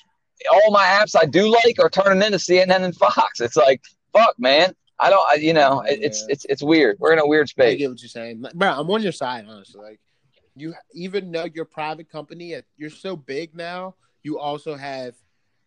all 0.53 0.71
my 0.71 0.85
apps 0.85 1.15
I 1.21 1.27
do 1.27 1.49
like 1.49 1.77
are 1.79 1.91
turning 1.91 2.23
into 2.23 2.39
CNN 2.39 2.83
and 2.83 2.95
Fox. 2.97 3.41
It's 3.41 3.57
like 3.57 3.83
fuck, 4.13 4.35
man. 4.39 4.75
I 4.99 5.09
don't. 5.11 5.25
I, 5.31 5.35
you 5.37 5.53
know, 5.55 5.81
it, 5.81 6.01
it's 6.03 6.21
Yeah. 6.23 6.33
it's 6.33 6.45
it's 6.47 6.63
weird. 6.63 6.97
We're 7.01 7.13
in 7.15 7.19
a 7.19 7.27
weird 7.27 7.49
space. 7.49 7.73
I 7.75 7.77
get 7.77 7.91
what 7.91 8.03
you're 8.03 8.09
saying, 8.09 8.45
bro. 8.55 8.69
I'm 8.71 8.91
on 8.91 9.03
your 9.03 9.13
side, 9.13 9.47
honestly. 9.49 9.81
Like, 9.81 10.01
you 10.57 10.75
even 10.95 11.33
though 11.33 11.47
you're 11.55 11.65
private 11.65 12.11
company, 12.11 12.55
you're 12.77 12.91
so 12.91 13.17
big 13.17 13.55
now. 13.55 13.95
You 14.23 14.39
also 14.39 14.75
have, 14.77 15.15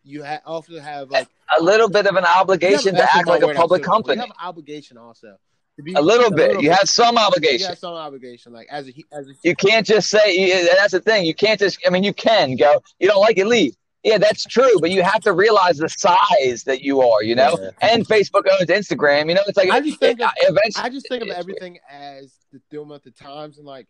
you 0.04 0.22
ha- 0.22 0.40
also 0.46 0.78
have 0.78 1.10
like 1.10 1.28
A 1.58 1.62
little 1.62 1.88
bit 1.88 2.06
of 2.06 2.14
an 2.14 2.24
obligation 2.24 2.94
to 2.94 3.02
act 3.02 3.26
like 3.26 3.42
a 3.42 3.52
public 3.54 3.82
company. 3.82 4.14
You 4.14 4.20
have 4.20 4.30
an 4.30 4.36
obligation 4.40 4.96
also. 4.98 5.36
Be, 5.82 5.94
A 5.94 6.00
little 6.00 6.30
bit. 6.30 6.62
You 6.62 6.70
have 6.70 6.88
some 6.88 7.16
You 7.16 7.22
obligation. 7.22 7.66
have 7.66 7.78
some 7.78 7.94
obligation, 7.94 8.52
like 8.52 8.68
as 8.70 8.86
a 8.88 8.92
as 9.12 9.26
a 9.28 9.32
You 9.42 9.56
can't 9.56 9.84
just 9.84 10.08
say. 10.08 10.36
you- 10.36 10.68
That's 10.76 10.92
the 10.92 11.00
thing. 11.00 11.26
You 11.26 11.34
can't 11.34 11.58
just. 11.58 11.80
I 11.84 11.90
mean, 11.90 12.04
you 12.04 12.12
can 12.14 12.54
go. 12.54 12.80
You 13.00 13.08
don't 13.08 13.20
like 13.20 13.38
it, 13.38 13.46
leave. 13.48 13.74
Yeah, 14.04 14.18
that's 14.18 14.44
true. 14.44 14.78
But 14.80 14.90
you 14.90 15.02
have 15.02 15.22
to 15.22 15.32
realize 15.32 15.78
the 15.78 15.88
size 15.88 16.64
that 16.64 16.82
you 16.82 17.00
are. 17.00 17.22
You 17.22 17.34
know. 17.34 17.56
Yeah. 17.60 17.70
And 17.80 18.06
Facebook 18.06 18.44
owns 18.50 18.68
Instagram. 18.68 19.28
You 19.28 19.34
know, 19.34 19.42
it's 19.46 19.56
like 19.56 19.70
I 19.70 19.80
just 19.80 19.98
think 19.98 20.20
it- 20.20 20.24
of- 20.24 20.32
eventually. 20.40 20.84
I 20.84 20.88
just 20.90 21.08
think 21.08 21.22
of 21.22 21.28
it's 21.28 21.38
everything 21.38 21.78
as 21.90 22.34
the 22.52 22.60
doing 22.70 22.90
of 22.92 23.02
the 23.02 23.10
times 23.10 23.58
and 23.58 23.66
like 23.66 23.86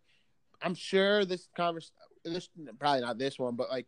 I'm 0.63 0.75
sure 0.75 1.25
this 1.25 1.49
conversation 1.57 1.93
this 2.25 2.49
probably 2.79 3.03
not 3.03 3.19
this 3.19 3.39
one, 3.39 3.55
but 3.57 3.69
like 3.69 3.87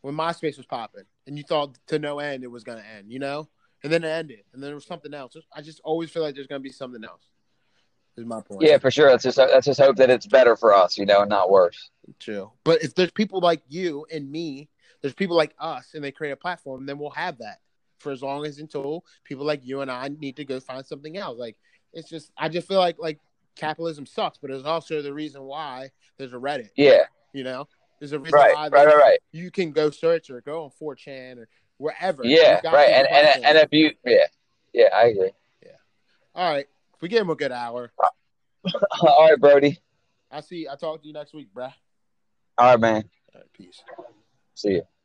when 0.00 0.14
MySpace 0.14 0.56
was 0.56 0.66
popping 0.66 1.04
and 1.26 1.36
you 1.36 1.44
thought 1.44 1.78
to 1.88 1.98
no 1.98 2.18
end 2.18 2.42
it 2.42 2.50
was 2.50 2.64
gonna 2.64 2.82
end, 2.96 3.12
you 3.12 3.18
know? 3.18 3.48
And 3.84 3.92
then 3.92 4.02
it 4.02 4.08
ended 4.08 4.40
and 4.52 4.62
then 4.62 4.70
there 4.70 4.74
was 4.74 4.86
something 4.86 5.14
else. 5.14 5.36
I 5.54 5.62
just 5.62 5.80
always 5.84 6.10
feel 6.10 6.22
like 6.22 6.34
there's 6.34 6.46
gonna 6.48 6.60
be 6.60 6.72
something 6.72 7.04
else. 7.04 7.22
Is 8.16 8.24
my 8.24 8.40
point. 8.40 8.62
Yeah, 8.62 8.78
for 8.78 8.90
sure. 8.90 9.10
Let's 9.10 9.24
just 9.24 9.36
let's 9.36 9.66
just 9.66 9.78
hope 9.78 9.96
that 9.96 10.08
it's 10.08 10.26
better 10.26 10.56
for 10.56 10.74
us, 10.74 10.96
you 10.96 11.04
know, 11.04 11.20
and 11.20 11.28
not 11.28 11.50
worse. 11.50 11.90
True. 12.18 12.50
But 12.64 12.82
if 12.82 12.94
there's 12.94 13.10
people 13.10 13.40
like 13.40 13.62
you 13.68 14.06
and 14.10 14.30
me, 14.30 14.70
there's 15.02 15.14
people 15.14 15.36
like 15.36 15.54
us 15.58 15.92
and 15.94 16.02
they 16.02 16.12
create 16.12 16.32
a 16.32 16.36
platform, 16.36 16.86
then 16.86 16.98
we'll 16.98 17.10
have 17.10 17.38
that 17.38 17.58
for 17.98 18.12
as 18.12 18.22
long 18.22 18.44
as 18.44 18.58
until 18.58 19.04
people 19.24 19.44
like 19.44 19.64
you 19.64 19.80
and 19.80 19.90
I 19.90 20.08
need 20.08 20.36
to 20.36 20.44
go 20.44 20.60
find 20.60 20.84
something 20.84 21.16
else. 21.16 21.38
Like 21.38 21.56
it's 21.92 22.08
just 22.08 22.30
I 22.36 22.48
just 22.48 22.68
feel 22.68 22.78
like 22.78 22.96
like 22.98 23.20
capitalism 23.56 24.06
sucks, 24.06 24.38
but 24.38 24.50
it's 24.50 24.66
also 24.66 25.02
the 25.02 25.12
reason 25.12 25.42
why 25.42 25.90
there's 26.18 26.32
a 26.32 26.36
Reddit. 26.36 26.70
Yeah, 26.76 27.04
You 27.32 27.44
know? 27.44 27.68
There's 27.98 28.12
a 28.12 28.18
reason 28.18 28.38
right, 28.38 28.54
why 28.54 28.68
right, 28.68 28.86
right, 28.86 28.96
right. 28.96 29.18
you 29.32 29.50
can 29.50 29.72
go 29.72 29.90
search 29.90 30.28
or 30.28 30.42
go 30.42 30.64
on 30.64 30.70
4chan 30.80 31.38
or 31.38 31.48
wherever. 31.78 32.24
Yeah, 32.24 32.60
right. 32.64 32.90
And 32.90 33.08
and 33.08 33.44
and 33.44 33.58
if 33.58 33.68
you, 33.72 33.92
yeah, 34.04 34.26
yeah, 34.74 34.88
I 34.94 35.06
agree. 35.06 35.30
Yeah. 35.62 35.70
All 36.34 36.52
right. 36.52 36.66
We 37.00 37.08
give 37.08 37.22
him 37.22 37.30
a 37.30 37.36
good 37.36 37.52
hour, 37.52 37.92
All 39.00 39.28
right, 39.28 39.38
Brody. 39.38 39.78
I 40.30 40.40
see 40.40 40.66
I 40.68 40.76
talk 40.76 41.00
to 41.02 41.06
you 41.06 41.12
next 41.12 41.32
week, 41.32 41.48
bruh. 41.54 41.72
All 42.58 42.70
right, 42.72 42.80
man. 42.80 43.04
All 43.34 43.40
right, 43.40 43.52
peace. 43.52 43.82
See 44.56 44.72
you. 44.72 44.95